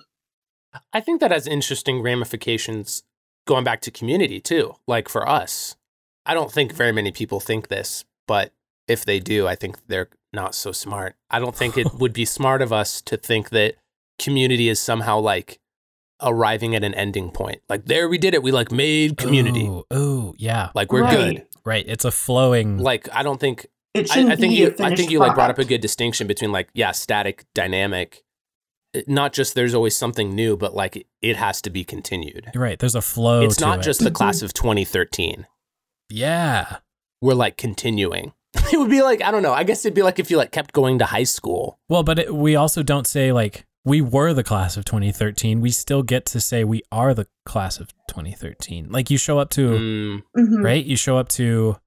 I 0.94 1.00
think 1.00 1.20
that 1.22 1.32
has 1.32 1.48
interesting 1.48 2.02
ramifications 2.02 3.04
going 3.48 3.64
back 3.64 3.82
to 3.82 3.92
community 3.92 4.39
too. 4.39 4.76
Like 4.88 5.10
for 5.10 5.28
us, 5.28 5.76
I 6.26 6.34
don't 6.34 6.52
think 6.52 6.72
very 6.74 6.92
many 6.92 7.12
people 7.12 7.39
think 7.39 7.68
this, 7.68 8.06
but 8.28 8.54
if 8.88 9.04
they 9.04 9.20
do, 9.20 9.48
I 9.48 9.56
think 9.56 9.78
they're 9.88 10.10
not 10.32 10.54
so 10.56 10.72
smart. 10.72 11.16
I 11.30 11.39
don't 11.39 11.56
think 11.56 11.78
it 11.78 11.88
would 12.00 12.14
be 12.14 12.26
smart 12.26 12.62
of 12.62 12.72
us 12.72 13.02
to 13.02 13.18
think 13.18 13.50
that 13.50 13.76
community 14.20 14.70
is 14.70 14.80
somehow 14.80 15.20
like 15.20 15.60
arriving 16.22 16.76
at 16.76 16.84
an 16.84 16.94
ending 16.94 17.32
point. 17.32 17.62
Like 17.68 17.86
there 17.86 18.08
we 18.08 18.20
did 18.20 18.36
it. 18.36 18.44
We 18.44 18.52
like 18.52 18.72
made 18.72 19.18
community. 19.18 19.68
oh 19.68 19.86
ooh, 19.94 20.34
yeah. 20.38 20.70
Like 20.76 20.92
we're 20.94 21.02
Right. 21.02 21.36
good. 21.38 21.46
Right. 21.66 21.86
It's 21.88 22.05
a 22.05 22.12
flowing. 22.12 22.78
Like 22.78 23.07
I 23.14 23.24
don't 23.24 23.39
think 23.39 23.68
It 23.93 24.09
I, 24.09 24.14
shouldn't 24.14 24.32
I 24.34 24.36
think 24.36 24.51
be 24.51 24.57
you 24.57 24.76
a 24.80 24.84
I 24.86 24.95
think 24.95 25.12
you 25.12 25.20
like 25.20 25.36
brought 25.36 25.49
up 25.49 25.59
a 25.59 25.66
good 25.66 25.82
distinction 25.82 26.28
between 26.28 26.51
like 26.51 26.70
yeah, 26.74 26.91
static, 26.91 27.45
dynamic. 27.53 28.24
Not 29.07 29.32
just 29.32 29.55
there's 29.55 29.74
always 29.74 29.95
something 29.95 30.36
new, 30.36 30.57
but 30.57 30.74
like 30.76 31.07
it 31.22 31.38
has 31.38 31.62
to 31.62 31.70
be 31.70 31.84
continued. 31.86 32.51
You're 32.53 32.64
right. 32.64 32.78
There's 32.78 32.95
a 32.95 33.01
flow. 33.01 33.41
it's 33.41 33.55
to 33.57 33.66
not 33.66 33.80
it. 33.80 33.84
just 33.84 34.03
the 34.03 34.12
class 34.12 34.41
of 34.41 34.53
2013. 34.53 35.47
Yeah. 36.09 36.78
We're 37.22 37.34
like 37.36 37.57
continuing. 37.57 38.34
It 38.74 38.78
would 38.80 38.89
be 38.89 39.01
like 39.01 39.22
I 39.22 39.32
don't 39.32 39.43
know. 39.43 39.53
I 39.53 39.64
guess 39.64 39.86
it'd 39.86 39.95
be 39.95 40.01
like 40.01 40.18
if 40.20 40.32
you 40.32 40.38
like 40.38 40.51
kept 40.51 40.72
going 40.74 40.99
to 40.99 41.05
high 41.05 41.24
school. 41.24 41.80
Well, 41.89 42.03
but 42.03 42.20
it, 42.20 42.34
we 42.34 42.55
also 42.55 42.84
don't 42.84 43.05
say 43.07 43.32
like 43.34 43.66
we 43.84 44.00
were 44.02 44.34
the 44.34 44.44
class 44.44 44.78
of 44.78 44.86
2013. 44.86 45.60
We 45.62 45.72
still 45.72 46.04
get 46.04 46.26
to 46.28 46.40
say 46.40 46.64
we 46.64 46.84
are 46.92 47.14
the 47.14 47.28
class 47.46 47.80
of 47.80 47.92
2013. 48.08 48.92
Like 48.92 49.10
you 49.10 49.18
show 49.18 49.40
up 49.40 49.50
to 49.52 49.70
Mm, 49.72 50.24
Mhm. 50.38 50.64
right? 50.64 50.86
You 50.86 50.96
show 50.96 51.18
up 51.18 51.30
to 51.30 51.78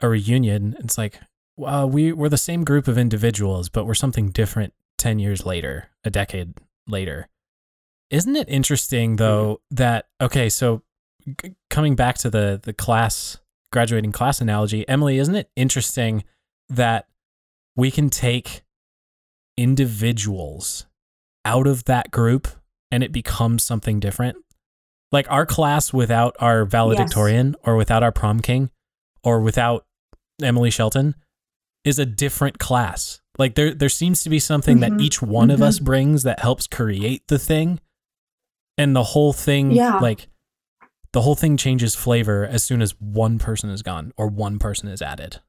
a 0.00 0.08
reunion. 0.08 0.76
It's 0.80 0.96
like, 0.98 1.20
well, 1.56 1.88
we 1.90 2.12
we're 2.12 2.28
the 2.28 2.36
same 2.38 2.64
group 2.64 2.86
of 2.88 2.96
individuals, 2.98 3.68
but 3.68 3.86
we're 3.86 3.94
something 3.94 4.30
different 4.30 4.72
ten 4.98 5.18
years 5.18 5.44
later, 5.44 5.88
a 6.04 6.10
decade 6.10 6.54
later. 6.86 7.28
Isn't 8.10 8.36
it 8.36 8.48
interesting 8.48 9.16
though 9.16 9.60
that 9.70 10.06
okay, 10.20 10.48
so 10.48 10.82
g- 11.42 11.54
coming 11.70 11.96
back 11.96 12.16
to 12.18 12.30
the 12.30 12.60
the 12.62 12.72
class 12.72 13.38
graduating 13.72 14.12
class 14.12 14.40
analogy, 14.40 14.86
Emily, 14.88 15.18
isn't 15.18 15.34
it 15.34 15.50
interesting 15.56 16.24
that 16.68 17.08
we 17.74 17.90
can 17.90 18.10
take 18.10 18.62
individuals 19.56 20.86
out 21.44 21.66
of 21.66 21.84
that 21.84 22.10
group 22.10 22.48
and 22.90 23.02
it 23.02 23.12
becomes 23.12 23.62
something 23.62 24.00
different? 24.00 24.36
Like 25.10 25.30
our 25.30 25.44
class 25.46 25.92
without 25.92 26.36
our 26.40 26.64
valedictorian 26.64 27.54
or 27.64 27.76
without 27.76 28.02
our 28.02 28.12
prom 28.12 28.40
king 28.40 28.70
or 29.22 29.40
without 29.40 29.84
Emily 30.42 30.70
Shelton 30.70 31.14
is 31.84 31.98
a 31.98 32.06
different 32.06 32.58
class. 32.58 33.20
Like 33.38 33.54
there 33.54 33.74
there 33.74 33.88
seems 33.88 34.22
to 34.24 34.30
be 34.30 34.38
something 34.38 34.80
that 34.80 34.92
Mhm, 34.92 35.00
each 35.02 35.20
one 35.22 35.50
of 35.50 35.60
mhm. 35.60 35.64
us 35.64 35.78
brings 35.78 36.22
that 36.22 36.40
helps 36.40 36.66
create 36.66 37.26
the 37.28 37.38
thing. 37.38 37.80
And 38.78 38.96
the 38.96 39.02
whole 39.04 39.32
thing 39.32 39.70
Yeah. 39.72 39.98
like 39.98 40.28
the 41.12 41.20
whole 41.22 41.34
thing 41.34 41.58
changes 41.58 41.94
flavor 41.94 42.46
as 42.46 42.62
soon 42.64 42.80
as 42.80 42.98
one 42.98 43.38
person 43.38 43.68
is 43.68 43.82
gone 43.82 44.12
or 44.16 44.28
one 44.28 44.58
person 44.58 44.88
is 44.88 45.02
added. 45.02 45.40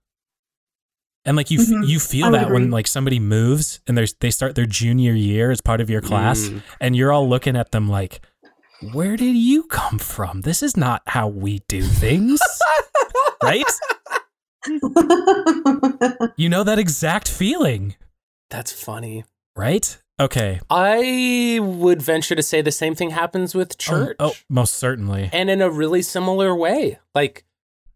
And 1.26 1.38
like 1.38 1.50
you 1.52 1.62
f- 1.62 1.68
Mhm, 1.68 1.88
you 1.88 2.00
feel 2.00 2.32
would 2.32 2.40
that 2.40 2.52
when 2.52 2.70
like 2.70 2.88
somebody 2.88 3.20
moves 3.20 3.80
and 3.88 3.98
there's 3.98 4.14
they 4.16 4.30
start 4.32 4.56
their 4.56 4.66
junior 4.66 5.14
year 5.14 5.52
as 5.52 5.62
part 5.62 5.80
of 5.80 5.90
your 5.90 6.02
class 6.02 6.50
mm. 6.50 6.62
and 6.82 6.96
you're 6.96 7.12
all 7.12 7.28
looking 7.28 7.56
at 7.56 7.72
them 7.72 7.88
like 7.90 8.22
where 8.92 9.16
did 9.16 9.36
you 9.36 9.64
come 9.64 9.98
from? 10.00 10.42
This 10.42 10.62
is 10.62 10.76
not 10.76 11.02
how 11.08 11.30
we 11.30 11.60
do 11.70 11.82
things. 11.82 12.42
right? 13.44 13.64
You 16.36 16.50
know 16.50 16.64
that 16.64 16.80
exact 16.80 17.30
feeling, 17.30 17.96
That's 18.50 18.72
funny. 18.72 19.24
right? 19.56 19.98
Okay. 20.20 20.60
I 20.70 21.60
would 21.62 22.02
venture 22.02 22.36
to 22.36 22.44
say 22.44 22.62
the 22.62 22.72
same 22.72 22.96
thing 22.96 23.12
happens 23.12 23.56
with 23.56 23.78
church. 23.78 24.16
Oh, 24.20 24.30
oh, 24.30 24.34
most 24.50 24.74
certainly. 24.76 25.30
And 25.34 25.50
in 25.50 25.62
a 25.62 25.70
really 25.70 26.02
similar 26.02 26.56
way. 26.56 27.00
Like 27.16 27.46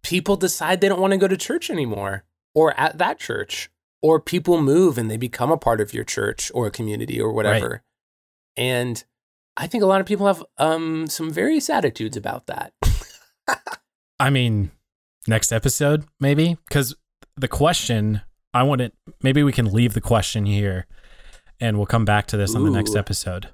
people 0.03 0.36
decide 0.36 0.82
they 0.82 0.89
don't 0.89 1.01
want 1.01 1.11
to 1.11 1.17
go 1.17 1.28
to 1.28 1.38
church 1.38 1.69
anymore 1.69 2.23
or 2.58 2.74
at 2.80 2.97
that 2.97 3.20
church 3.20 3.70
or 4.01 4.20
people 4.20 4.60
move 4.60 4.97
and 4.97 5.12
they 5.12 5.18
become 5.18 5.51
a 5.51 5.58
part 5.58 5.80
of 5.80 5.93
your 5.93 6.03
church 6.03 6.51
or 6.55 6.66
a 6.66 6.72
community 6.72 7.22
or 7.22 7.32
whatever. 7.32 7.84
And 8.58 9.03
I 9.55 9.68
think 9.68 9.84
a 9.84 9.88
lot 9.88 10.01
of 10.01 10.08
people 10.08 10.26
have 10.26 10.43
um 10.58 11.05
some 11.05 11.30
various 11.30 11.70
attitudes 11.70 12.18
about 12.18 12.47
that. 12.47 12.74
I 14.20 14.32
mean, 14.32 14.72
next 15.28 15.51
episode, 15.51 16.05
maybe? 16.20 16.58
Because 16.68 16.95
the 17.36 17.47
question, 17.47 18.22
I 18.55 18.64
want 18.64 18.82
to, 18.82 18.91
maybe 19.22 19.43
we 19.43 19.51
can 19.51 19.72
leave 19.72 19.93
the 19.93 20.01
question 20.01 20.47
here 20.47 20.88
and 21.60 21.78
we'll 21.78 21.86
come 21.86 22.05
back 22.05 22.26
to 22.28 22.38
this 22.38 22.55
on 22.55 22.64
the 22.64 22.72
next 22.72 22.95
episode. 22.95 23.49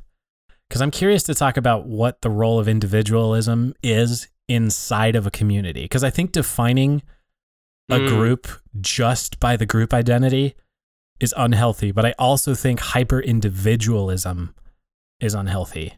Because 0.69 0.81
I'm 0.81 0.91
curious 0.91 1.23
to 1.23 1.35
talk 1.35 1.57
about 1.57 1.87
what 1.87 2.21
the 2.21 2.29
role 2.29 2.57
of 2.57 2.69
individualism 2.69 3.73
is 3.83 4.29
inside 4.47 5.17
of 5.17 5.27
a 5.27 5.31
community. 5.31 5.83
Because 5.83 6.05
I 6.05 6.09
think 6.09 6.31
defining 6.31 7.01
a 7.89 7.99
Mm. 7.99 8.07
group 8.07 8.47
just 8.81 9.39
by 9.39 9.55
the 9.57 9.65
group 9.65 9.93
identity 9.93 10.55
is 11.19 11.33
unhealthy. 11.37 11.91
But 11.91 12.05
I 12.05 12.13
also 12.17 12.53
think 12.55 12.79
hyper 12.79 13.19
individualism 13.19 14.55
is 15.19 15.33
unhealthy. 15.33 15.93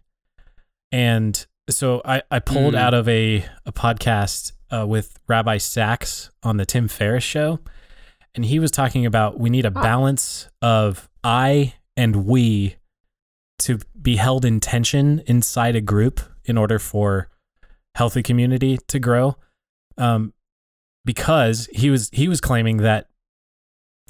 And 0.92 1.46
so 1.70 2.02
I, 2.06 2.22
I 2.30 2.40
pulled 2.40 2.74
Mm. 2.74 2.80
out 2.80 2.94
of 2.94 3.08
a, 3.08 3.46
a 3.66 3.72
podcast 3.72 4.52
uh, 4.72 4.86
with 4.88 5.18
Rabbi 5.28 5.58
Sacks 5.58 6.32
on 6.44 6.58
the 6.58 6.66
Tim 6.66 6.88
Ferriss 6.88 7.24
show. 7.24 7.60
And 8.34 8.46
he 8.46 8.60
was 8.60 8.72
talking 8.72 9.06
about 9.06 9.40
we 9.40 9.50
need 9.50 9.66
a 9.66 9.72
balance 9.72 10.50
of 10.62 11.08
I 11.24 11.76
and 11.96 12.26
we 12.26 12.76
to 13.60 13.80
be 14.02 14.18
held 14.18 14.44
in 14.44 14.60
tension 14.60 15.24
inside 15.28 15.76
a 15.76 15.82
group 15.82 16.20
in 16.44 16.58
order 16.58 16.78
for 16.78 17.30
healthy 17.96 18.22
community 18.22 18.78
to 18.90 19.00
grow. 19.00 19.38
Um, 19.98 20.34
because 21.06 21.70
he 21.72 21.90
was 21.90 22.10
he 22.12 22.28
was 22.28 22.42
claiming 22.42 22.78
that 22.78 23.08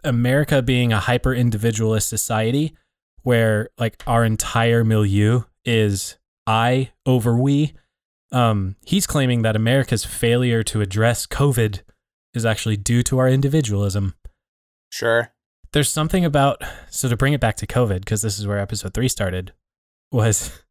America 0.03 0.61
being 0.61 0.93
a 0.93 0.99
hyper 0.99 1.33
individualist 1.33 2.07
society 2.07 2.75
where 3.23 3.69
like 3.77 4.01
our 4.07 4.23
entire 4.23 4.83
milieu 4.83 5.41
is 5.65 6.17
I 6.47 6.91
over 7.05 7.37
we. 7.37 7.73
Um, 8.31 8.75
he's 8.85 9.07
claiming 9.07 9.41
that 9.41 9.55
America's 9.55 10.05
failure 10.05 10.63
to 10.63 10.81
address 10.81 11.25
COVID 11.25 11.81
is 12.33 12.45
actually 12.45 12.77
due 12.77 13.01
to 13.03 13.17
our 13.17 13.27
individualism. 13.27 14.15
Sure. 14.89 15.31
There's 15.73 15.89
something 15.89 16.23
about 16.23 16.61
so 16.89 17.09
to 17.09 17.17
bring 17.17 17.33
it 17.33 17.41
back 17.41 17.55
to 17.57 17.67
COVID 17.67 17.99
because 17.99 18.21
this 18.21 18.39
is 18.39 18.47
where 18.47 18.59
episode 18.59 18.93
three 18.93 19.09
started 19.09 19.53
was 20.11 20.63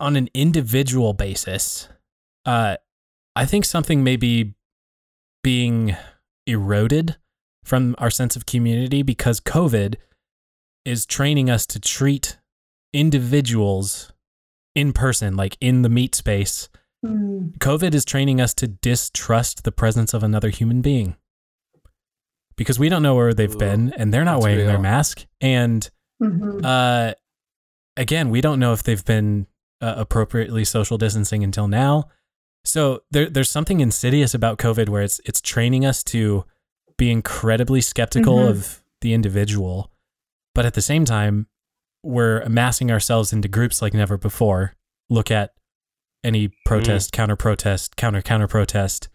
on 0.00 0.16
an 0.16 0.28
individual 0.34 1.12
basis. 1.12 1.88
Uh, 2.44 2.76
I 3.36 3.44
think 3.46 3.64
something 3.64 4.02
may 4.02 4.16
be 4.16 4.54
being 5.48 5.96
eroded 6.46 7.16
from 7.64 7.94
our 7.96 8.10
sense 8.10 8.36
of 8.36 8.44
community 8.44 9.02
because 9.02 9.40
COVID 9.40 9.94
is 10.84 11.06
training 11.06 11.48
us 11.48 11.64
to 11.64 11.80
treat 11.80 12.36
individuals 12.92 14.12
in 14.74 14.92
person, 14.92 15.36
like 15.36 15.56
in 15.58 15.80
the 15.80 15.88
meat 15.88 16.14
space. 16.14 16.68
Mm, 17.02 17.56
COVID 17.60 17.94
is 17.94 18.04
training 18.04 18.42
us 18.42 18.52
to 18.56 18.68
distrust 18.68 19.64
the 19.64 19.72
presence 19.72 20.12
of 20.12 20.22
another 20.22 20.50
human 20.50 20.82
being 20.82 21.16
because 22.58 22.78
we 22.78 22.90
don't 22.90 23.02
know 23.02 23.14
where 23.14 23.32
they've 23.32 23.54
Ooh, 23.54 23.58
been 23.58 23.94
and 23.96 24.12
they're 24.12 24.26
not 24.26 24.42
that's 24.42 24.44
wearing 24.44 24.66
their 24.66 24.78
mask. 24.78 25.24
And 25.40 25.88
mhm. 26.22 26.62
uh, 26.62 27.14
again, 27.96 28.28
we 28.28 28.42
don't 28.42 28.60
know 28.60 28.74
if 28.74 28.82
they've 28.82 29.02
been 29.02 29.46
uh, 29.80 29.94
appropriately 29.96 30.66
social 30.66 30.98
distancing 30.98 31.42
until 31.42 31.68
now. 31.68 32.10
So 32.68 33.02
there, 33.10 33.30
there's 33.30 33.50
something 33.50 33.80
insidious 33.80 34.34
about 34.34 34.58
COVID 34.58 34.88
where 34.90 35.02
it's 35.02 35.20
it's 35.24 35.40
training 35.40 35.84
us 35.86 36.02
to 36.04 36.44
be 36.96 37.10
incredibly 37.10 37.80
skeptical 37.80 38.36
Mhm. 38.38 38.50
of 38.50 38.82
the 39.00 39.14
individual, 39.14 39.90
But 40.54 40.66
at 40.66 40.74
the 40.74 40.82
same 40.82 41.04
time, 41.04 41.46
we're 42.02 42.40
amassing 42.40 42.90
ourselves 42.90 43.32
into 43.32 43.46
groups 43.48 43.80
like 43.80 43.94
never 43.94 44.16
before. 44.18 44.74
Look 45.08 45.30
at 45.30 45.52
any 46.24 46.50
protest, 46.66 47.12
counter 47.12 47.36
protest, 47.36 47.96
counter 47.96 48.20
counter 48.22 48.48
protest 48.48 49.08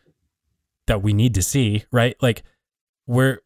that 0.87 1.01
we 1.03 1.11
need 1.13 1.33
to 1.35 1.41
see, 1.41 1.83
right? 1.91 2.15
Like 2.21 2.43
we're 3.07 3.39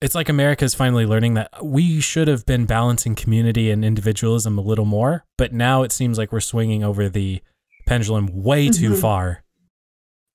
it's 0.00 0.14
like 0.14 0.28
America's 0.28 0.74
finally 0.74 1.06
learning 1.06 1.34
that 1.34 1.50
we 1.64 2.00
should 2.00 2.28
have 2.28 2.46
been 2.46 2.66
balancing 2.66 3.14
community 3.14 3.70
and 3.70 3.84
individualism 3.84 4.58
a 4.58 4.62
little 4.62 4.84
more, 4.84 5.24
but 5.36 5.52
now 5.52 5.82
it 5.82 5.92
seems 5.92 6.16
like 6.18 6.30
we're 6.30 6.40
swinging 6.40 6.84
over 6.84 7.08
the 7.08 7.42
pendulum 7.86 8.28
way 8.32 8.68
too 8.68 8.90
Mhm. 8.90 9.00
far. 9.00 9.44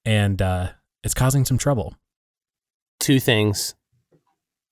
And 0.05 0.41
uh 0.41 0.69
it's 1.03 1.13
causing 1.13 1.45
some 1.45 1.57
trouble. 1.57 1.95
Two 2.99 3.19
things. 3.19 3.75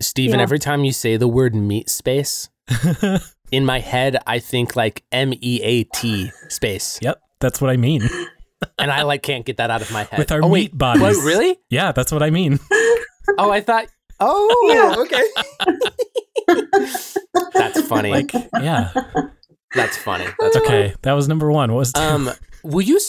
Stephen. 0.01 0.39
Yeah. 0.39 0.43
every 0.43 0.59
time 0.59 0.83
you 0.83 0.91
say 0.91 1.17
the 1.17 1.27
word 1.27 1.55
meat 1.55 1.89
space, 1.89 2.49
in 3.51 3.65
my 3.65 3.79
head, 3.79 4.17
I 4.27 4.39
think 4.39 4.75
like 4.75 5.03
M 5.11 5.33
E 5.41 5.61
A 5.63 5.83
T 5.85 6.31
space. 6.49 6.99
yep, 7.01 7.19
that's 7.39 7.59
what 7.61 7.69
I 7.69 7.77
mean. 7.77 8.01
And 8.79 8.89
I 8.89 9.03
like 9.03 9.21
can't 9.21 9.45
get 9.45 9.57
that 9.57 9.69
out 9.69 9.83
of 9.83 9.91
my 9.91 10.03
head. 10.05 10.17
With 10.17 10.31
our 10.31 10.39
oh, 10.43 10.49
meat 10.49 10.71
wait, 10.71 10.77
bodies. 10.77 11.03
Wait, 11.03 11.23
really? 11.23 11.57
Yeah, 11.69 11.91
that's 11.91 12.11
what 12.11 12.23
I 12.23 12.31
mean. 12.31 12.59
Oh, 13.37 13.51
I 13.51 13.59
thought. 13.61 13.85
Oh, 14.21 14.71
Yeah. 14.73 14.95
okay. 15.03 16.57
That's 17.53 17.81
funny. 17.81 18.09
Like, 18.11 18.31
yeah. 18.61 18.91
That's 19.75 19.97
funny. 19.97 20.25
That's 20.39 20.57
funny. 20.57 20.65
Okay, 20.65 20.95
that 21.01 21.11
was 21.13 21.27
number 21.27 21.51
1. 21.51 21.71
What 21.71 21.77
was 21.77 21.91
two? 21.93 22.01
Um, 22.01 22.29
will 22.67 22.81
you 22.81 22.99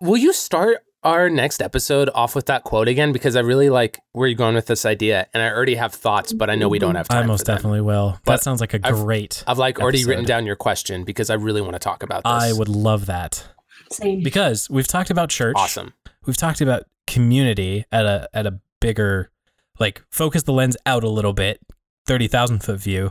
will 0.00 0.16
you 0.16 0.32
start 0.32 0.78
our 1.02 1.30
next 1.30 1.62
episode 1.62 2.10
off 2.14 2.34
with 2.34 2.46
that 2.46 2.64
quote 2.64 2.88
again? 2.88 3.12
Because 3.12 3.36
I 3.36 3.40
really 3.40 3.70
like 3.70 3.98
where 4.12 4.28
you're 4.28 4.36
going 4.36 4.54
with 4.54 4.66
this 4.66 4.84
idea, 4.84 5.26
and 5.32 5.42
I 5.42 5.50
already 5.50 5.76
have 5.76 5.94
thoughts, 5.94 6.32
but 6.32 6.50
I 6.50 6.56
know 6.56 6.68
we 6.68 6.78
don't 6.78 6.94
have 6.96 7.08
time. 7.08 7.24
I 7.24 7.26
most 7.26 7.46
for 7.46 7.52
definitely 7.52 7.80
will. 7.80 8.18
But 8.24 8.32
that 8.36 8.42
sounds 8.42 8.60
like 8.60 8.74
a 8.74 8.80
I've- 8.82 8.96
great. 9.00 9.44
I've 9.46 9.58
like 9.58 9.80
already 9.80 10.04
written 10.04 10.24
down 10.24 10.44
your 10.46 10.56
question 10.56 11.04
because 11.04 11.30
I 11.30 11.34
really 11.34 11.60
want 11.60 11.74
to 11.74 11.78
talk 11.78 12.02
about 12.02 12.24
this. 12.24 12.32
I 12.32 12.52
would 12.52 12.68
love 12.68 13.06
that. 13.06 13.46
Same. 13.92 14.22
Because 14.22 14.68
we've 14.70 14.86
talked 14.86 15.10
about 15.10 15.30
church. 15.30 15.56
Awesome. 15.56 15.94
We've 16.26 16.36
talked 16.36 16.60
about 16.60 16.84
community 17.06 17.84
at 17.90 18.04
a 18.06 18.28
at 18.34 18.46
a 18.46 18.60
bigger 18.80 19.30
like 19.78 20.02
focus 20.10 20.42
the 20.44 20.52
lens 20.52 20.76
out 20.86 21.02
a 21.02 21.08
little 21.08 21.32
bit, 21.32 21.60
30,000 22.06 22.62
foot 22.62 22.78
view. 22.78 23.10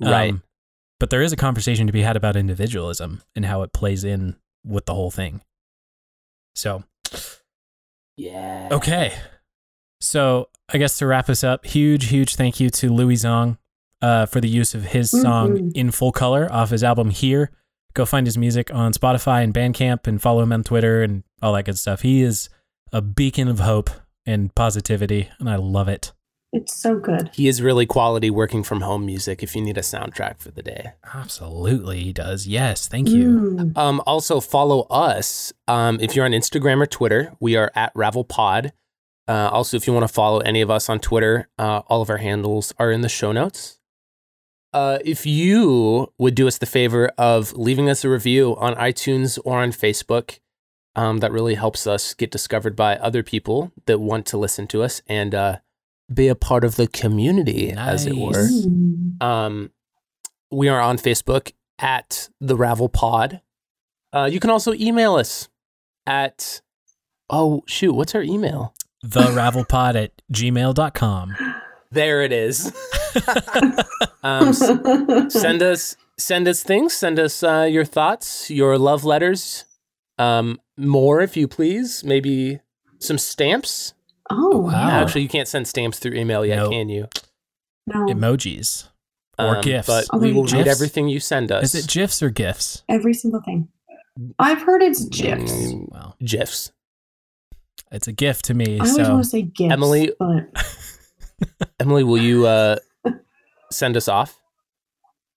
Right. 0.00 0.32
Um, 0.32 0.42
but 0.98 1.10
there 1.10 1.22
is 1.22 1.32
a 1.32 1.36
conversation 1.36 1.86
to 1.86 1.92
be 1.92 2.02
had 2.02 2.16
about 2.16 2.34
individualism 2.34 3.22
and 3.36 3.44
how 3.44 3.62
it 3.62 3.72
plays 3.72 4.02
in 4.04 4.36
with 4.64 4.86
the 4.86 4.94
whole 4.94 5.10
thing. 5.10 5.40
So, 6.54 6.84
Yeah. 8.16 8.68
okay. 8.72 9.12
So, 10.00 10.48
I 10.68 10.78
guess 10.78 10.98
to 10.98 11.06
wrap 11.06 11.28
us 11.28 11.42
up, 11.42 11.64
huge, 11.66 12.06
huge 12.06 12.36
thank 12.36 12.60
you 12.60 12.70
to 12.70 12.92
Louie 12.92 13.14
Zong 13.16 13.58
uh, 14.02 14.26
for 14.26 14.40
the 14.40 14.48
use 14.48 14.74
of 14.74 14.84
his 14.84 15.10
song 15.10 15.50
Mhm. 15.56 15.72
in 15.74 15.90
full 15.90 16.12
color 16.12 16.50
off 16.52 16.70
his 16.70 16.84
album 16.84 17.10
Here. 17.10 17.50
Go 17.94 18.04
find 18.06 18.26
his 18.26 18.38
music 18.38 18.72
on 18.72 18.92
Spotify 18.92 19.42
and 19.42 19.52
Bandcamp 19.52 20.06
and 20.06 20.20
follow 20.22 20.42
him 20.42 20.52
on 20.52 20.62
Twitter 20.62 21.02
and 21.02 21.24
all 21.42 21.52
that 21.54 21.64
good 21.64 21.78
stuff. 21.78 22.02
He 22.02 22.22
is 22.22 22.48
a 22.92 23.00
beacon 23.00 23.48
of 23.48 23.58
hope 23.60 23.90
and 24.24 24.54
positivity, 24.54 25.30
and 25.40 25.48
I 25.50 25.56
love 25.56 25.88
it. 25.88 26.12
It's 26.52 26.74
so 26.74 26.98
good. 26.98 27.30
He 27.34 27.46
is 27.46 27.60
really 27.60 27.84
quality 27.84 28.30
working 28.30 28.62
from 28.62 28.80
home 28.80 29.04
music 29.04 29.42
if 29.42 29.54
you 29.54 29.60
need 29.60 29.76
a 29.76 29.82
soundtrack 29.82 30.38
for 30.38 30.50
the 30.50 30.62
day. 30.62 30.92
Absolutely, 31.12 32.02
he 32.04 32.12
does. 32.12 32.46
Yes, 32.46 32.88
thank 32.88 33.08
you. 33.08 33.28
Mm. 33.28 33.76
Um, 33.76 34.02
also 34.06 34.40
follow 34.40 34.82
us. 34.90 35.52
Um, 35.66 35.98
if 36.00 36.16
you're 36.16 36.24
on 36.24 36.32
Instagram 36.32 36.80
or 36.80 36.86
Twitter, 36.86 37.34
we 37.38 37.56
are 37.56 37.70
at 37.74 37.92
RavelPod. 37.94 38.72
Uh, 39.28 39.50
also, 39.52 39.76
if 39.76 39.86
you 39.86 39.92
want 39.92 40.08
to 40.08 40.12
follow 40.12 40.38
any 40.38 40.62
of 40.62 40.70
us 40.70 40.88
on 40.88 41.00
Twitter, 41.00 41.48
uh, 41.58 41.82
all 41.86 42.00
of 42.00 42.08
our 42.08 42.16
handles 42.16 42.72
are 42.78 42.90
in 42.90 43.02
the 43.02 43.10
show 43.10 43.30
notes. 43.30 43.78
Uh, 44.72 44.98
if 45.04 45.26
you 45.26 46.12
would 46.18 46.34
do 46.34 46.48
us 46.48 46.56
the 46.56 46.66
favor 46.66 47.08
of 47.18 47.52
leaving 47.54 47.90
us 47.90 48.04
a 48.04 48.08
review 48.08 48.56
on 48.56 48.74
iTunes 48.76 49.38
or 49.44 49.58
on 49.58 49.70
Facebook, 49.70 50.40
um, 50.96 51.18
that 51.18 51.30
really 51.30 51.54
helps 51.54 51.86
us 51.86 52.14
get 52.14 52.30
discovered 52.30 52.74
by 52.74 52.96
other 52.96 53.22
people 53.22 53.70
that 53.84 53.98
want 53.98 54.24
to 54.26 54.38
listen 54.38 54.66
to 54.66 54.82
us 54.82 55.02
and 55.06 55.34
uh, 55.34 55.58
be 56.12 56.28
a 56.28 56.34
part 56.34 56.64
of 56.64 56.76
the 56.76 56.86
community, 56.86 57.72
as 57.72 58.06
it 58.06 58.16
were. 58.16 58.48
Mm. 58.48 59.22
Um, 59.22 59.70
we 60.50 60.68
are 60.68 60.80
on 60.80 60.98
Facebook 60.98 61.52
at 61.78 62.28
the 62.40 62.56
Ravel 62.56 62.88
Pod. 62.88 63.40
Uh, 64.12 64.28
you 64.30 64.40
can 64.40 64.50
also 64.50 64.72
email 64.74 65.14
us 65.16 65.48
at 66.06 66.60
oh 67.28 67.62
shoot, 67.66 67.92
what's 67.92 68.14
our 68.14 68.22
email? 68.22 68.74
The 69.02 69.20
Ravelpod 69.20 69.94
at 69.94 70.12
gmail.com. 70.32 71.36
There 71.90 72.22
it 72.22 72.32
is. 72.32 72.66
um, 74.22 74.48
s- 74.48 75.32
send 75.32 75.62
us 75.62 75.96
send 76.18 76.46
us 76.46 76.62
things. 76.62 76.92
Send 76.92 77.18
us 77.18 77.42
uh, 77.42 77.66
your 77.70 77.86
thoughts, 77.86 78.50
your 78.50 78.76
love 78.76 79.04
letters, 79.04 79.64
um, 80.18 80.60
more 80.76 81.22
if 81.22 81.34
you 81.34 81.48
please. 81.48 82.04
Maybe 82.04 82.60
some 82.98 83.16
stamps. 83.16 83.94
Oh, 84.30 84.58
wow. 84.58 84.70
yeah. 84.70 85.00
Actually, 85.02 85.22
you 85.22 85.28
can't 85.28 85.48
send 85.48 85.66
stamps 85.68 85.98
through 85.98 86.12
email 86.14 86.44
yet, 86.44 86.56
Nope. 86.56 86.72
can 86.72 86.88
you? 86.88 87.08
No, 87.86 88.06
Emojis. 88.06 88.88
Or 89.38 89.56
Um, 89.56 89.62
gifs. 89.62 89.86
But 89.86 90.06
Oh, 90.12 90.18
we 90.18 90.32
will 90.32 90.48
you 90.48 90.58
read 90.58 90.68
everything 90.68 91.08
you 91.08 91.20
send 91.20 91.52
us. 91.52 91.72
Is 91.74 91.84
it 91.84 91.90
GIFs 91.90 92.22
or 92.22 92.30
GIFs? 92.30 92.82
every 92.88 93.14
single 93.14 93.40
thing. 93.40 93.68
I've 94.38 94.62
heard 94.62 94.82
it's 94.82 95.04
GIFs. 95.04 95.52
Mm, 95.52 95.92
Well, 95.92 96.16
GIFs. 96.22 96.72
it's 97.92 98.08
a 98.08 98.12
gift 98.12 98.46
to 98.46 98.54
me. 98.54 98.76
I 98.76 98.80
always 98.80 98.96
so 98.96 99.10
want 99.12 99.24
to 99.24 99.30
say 99.30 99.42
GIFs. 99.42 99.72
Emily- 99.72 100.12
but 100.18 100.48
Emily, 101.78 102.02
will 102.02 102.18
you 102.18 102.46
uh, 102.46 102.76
send 103.72 103.96
us 103.96 104.08
off? 104.08 104.40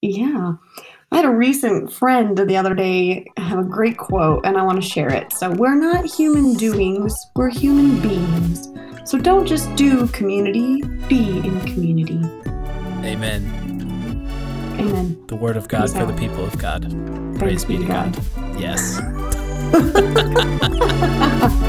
yeah. 0.01 0.53
I 1.14 1.18
had 1.18 1.26
a 1.26 1.30
recent 1.30 1.91
friend 1.91 2.38
the 2.38 2.55
other 2.55 2.74
day 2.74 3.26
have 3.36 3.59
a 3.59 3.64
great 3.64 3.97
quote, 3.97 4.45
and 4.45 4.57
I 4.57 4.64
want 4.64 4.82
to 4.82 4.88
share 4.88 5.14
it. 5.14 5.34
So, 5.34 5.51
we're 5.51 5.76
not 5.76 6.05
human 6.05 6.53
doings, 6.53 7.14
we're 7.36 7.49
human 7.49 7.99
beings. 7.99 8.70
So, 9.03 9.18
don't 9.18 9.45
just 9.45 9.76
do 9.76 10.07
community, 10.07 10.82
be 11.09 11.39
in 11.39 11.59
community. 11.62 12.22
amen. 13.03 13.45
Amen. 14.80 15.22
The 15.28 15.36
word 15.36 15.57
of 15.57 15.68
God 15.68 15.82
Peace 15.82 15.93
for 15.93 16.05
the 16.05 16.14
people 16.14 16.45
of 16.45 16.57
God. 16.57 16.89
Praise 17.38 17.66
be 17.66 17.78
to 17.78 17.86
God. 17.86 18.18
Yes. 18.57 19.01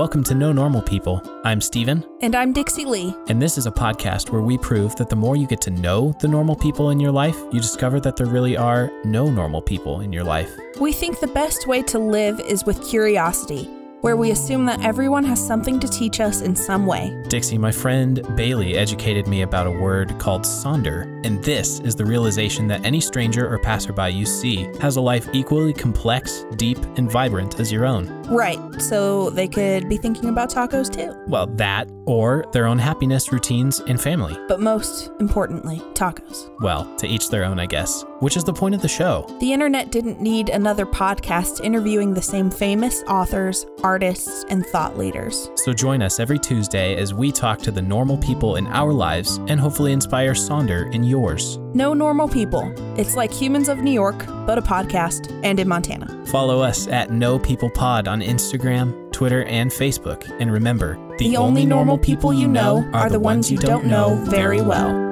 welcome 0.00 0.24
to 0.24 0.34
No 0.34 0.50
Normal 0.50 0.80
People. 0.80 1.20
I'm 1.44 1.60
Steven, 1.60 2.02
And 2.22 2.34
I'm 2.34 2.54
Dixie 2.54 2.86
Lee. 2.86 3.14
and 3.28 3.40
this 3.40 3.58
is 3.58 3.66
a 3.66 3.70
podcast 3.70 4.30
where 4.30 4.40
we 4.40 4.56
prove 4.56 4.96
that 4.96 5.10
the 5.10 5.14
more 5.14 5.36
you 5.36 5.46
get 5.46 5.60
to 5.60 5.70
know 5.70 6.16
the 6.20 6.26
normal 6.26 6.56
people 6.56 6.88
in 6.88 6.98
your 6.98 7.12
life, 7.12 7.36
you 7.52 7.60
discover 7.60 8.00
that 8.00 8.16
there 8.16 8.26
really 8.26 8.56
are 8.56 8.90
no 9.04 9.30
normal 9.30 9.60
people 9.60 10.00
in 10.00 10.10
your 10.10 10.24
life. 10.24 10.50
We 10.80 10.94
think 10.94 11.20
the 11.20 11.26
best 11.26 11.66
way 11.66 11.82
to 11.82 11.98
live 11.98 12.40
is 12.40 12.64
with 12.64 12.82
curiosity, 12.88 13.68
where 14.00 14.16
we 14.16 14.30
assume 14.30 14.64
that 14.66 14.82
everyone 14.84 15.24
has 15.24 15.44
something 15.44 15.78
to 15.80 15.88
teach 15.88 16.20
us 16.20 16.40
in 16.40 16.56
some 16.56 16.86
way. 16.86 17.16
Dixie, 17.28 17.58
my 17.58 17.70
friend 17.70 18.22
Bailey 18.34 18.76
educated 18.76 19.26
me 19.26 19.42
about 19.42 19.66
a 19.66 19.70
word 19.70 20.18
called 20.18 20.42
sonder, 20.42 21.02
and 21.24 21.42
this 21.44 21.80
is 21.80 21.94
the 21.94 22.04
realization 22.04 22.66
that 22.68 22.84
any 22.84 23.00
stranger 23.00 23.52
or 23.52 23.58
passerby 23.58 24.10
you 24.10 24.26
see 24.26 24.68
has 24.80 24.96
a 24.96 25.00
life 25.00 25.28
equally 25.32 25.72
complex, 25.72 26.44
deep, 26.56 26.78
and 26.96 27.10
vibrant 27.10 27.60
as 27.60 27.70
your 27.70 27.86
own. 27.86 28.06
Right, 28.24 28.60
so 28.80 29.30
they 29.30 29.48
could 29.48 29.88
be 29.88 29.96
thinking 29.96 30.28
about 30.28 30.50
tacos 30.50 30.90
too. 30.92 31.14
Well, 31.26 31.46
that, 31.56 31.88
or 32.06 32.44
their 32.52 32.66
own 32.66 32.78
happiness, 32.78 33.32
routines, 33.32 33.80
and 33.80 34.00
family. 34.00 34.36
But 34.48 34.60
most 34.60 35.10
importantly, 35.20 35.78
tacos. 35.94 36.50
Well, 36.60 36.92
to 36.96 37.06
each 37.06 37.28
their 37.28 37.44
own, 37.44 37.58
I 37.58 37.66
guess, 37.66 38.04
which 38.20 38.36
is 38.36 38.44
the 38.44 38.52
point 38.52 38.74
of 38.74 38.82
the 38.82 38.88
show. 38.88 39.26
The 39.40 39.52
internet 39.52 39.90
didn't 39.90 40.20
need 40.20 40.48
another 40.48 40.86
podcast 40.86 41.62
interviewing 41.64 42.14
the 42.14 42.22
same 42.22 42.50
famous 42.50 43.02
authors, 43.08 43.66
artists, 43.82 44.44
and 44.48 44.64
thought 44.66 44.96
leaders. 44.96 45.50
So 45.56 45.72
join 45.72 46.00
us 46.02 46.20
every 46.20 46.38
Tuesday 46.38 46.96
as 46.96 47.12
we 47.12 47.32
talk 47.32 47.58
to 47.62 47.70
the 47.70 47.82
normal 47.82 48.16
people 48.18 48.56
in 48.56 48.66
our 48.68 48.92
lives 48.92 49.38
and 49.48 49.58
hopefully 49.58 49.92
inspire 49.92 50.32
Sonder 50.32 50.92
in 50.94 51.02
yours. 51.04 51.58
No 51.74 51.94
normal 51.94 52.28
people. 52.28 52.72
It's 52.98 53.16
like 53.16 53.32
Humans 53.32 53.68
of 53.68 53.78
New 53.78 53.92
York, 53.92 54.24
but 54.46 54.58
a 54.58 54.62
podcast 54.62 55.32
and 55.42 55.58
in 55.58 55.68
Montana. 55.68 56.24
Follow 56.26 56.60
us 56.60 56.86
at 56.88 57.10
No 57.10 57.38
People 57.38 57.70
Pod 57.70 58.06
on 58.06 58.20
Instagram, 58.20 59.10
Twitter, 59.12 59.44
and 59.44 59.70
Facebook. 59.70 60.30
And 60.40 60.52
remember, 60.52 60.98
The, 61.18 61.36
only 61.36 61.66
normal 61.66 61.98
people 61.98 62.32
you 62.32 62.48
know 62.48 62.88
are 62.92 63.10
the 63.10 63.20
ones 63.20 63.50
you 63.50 63.58
don't 63.58 63.86
know 63.86 64.16
very 64.24 64.60
well. 64.60 65.09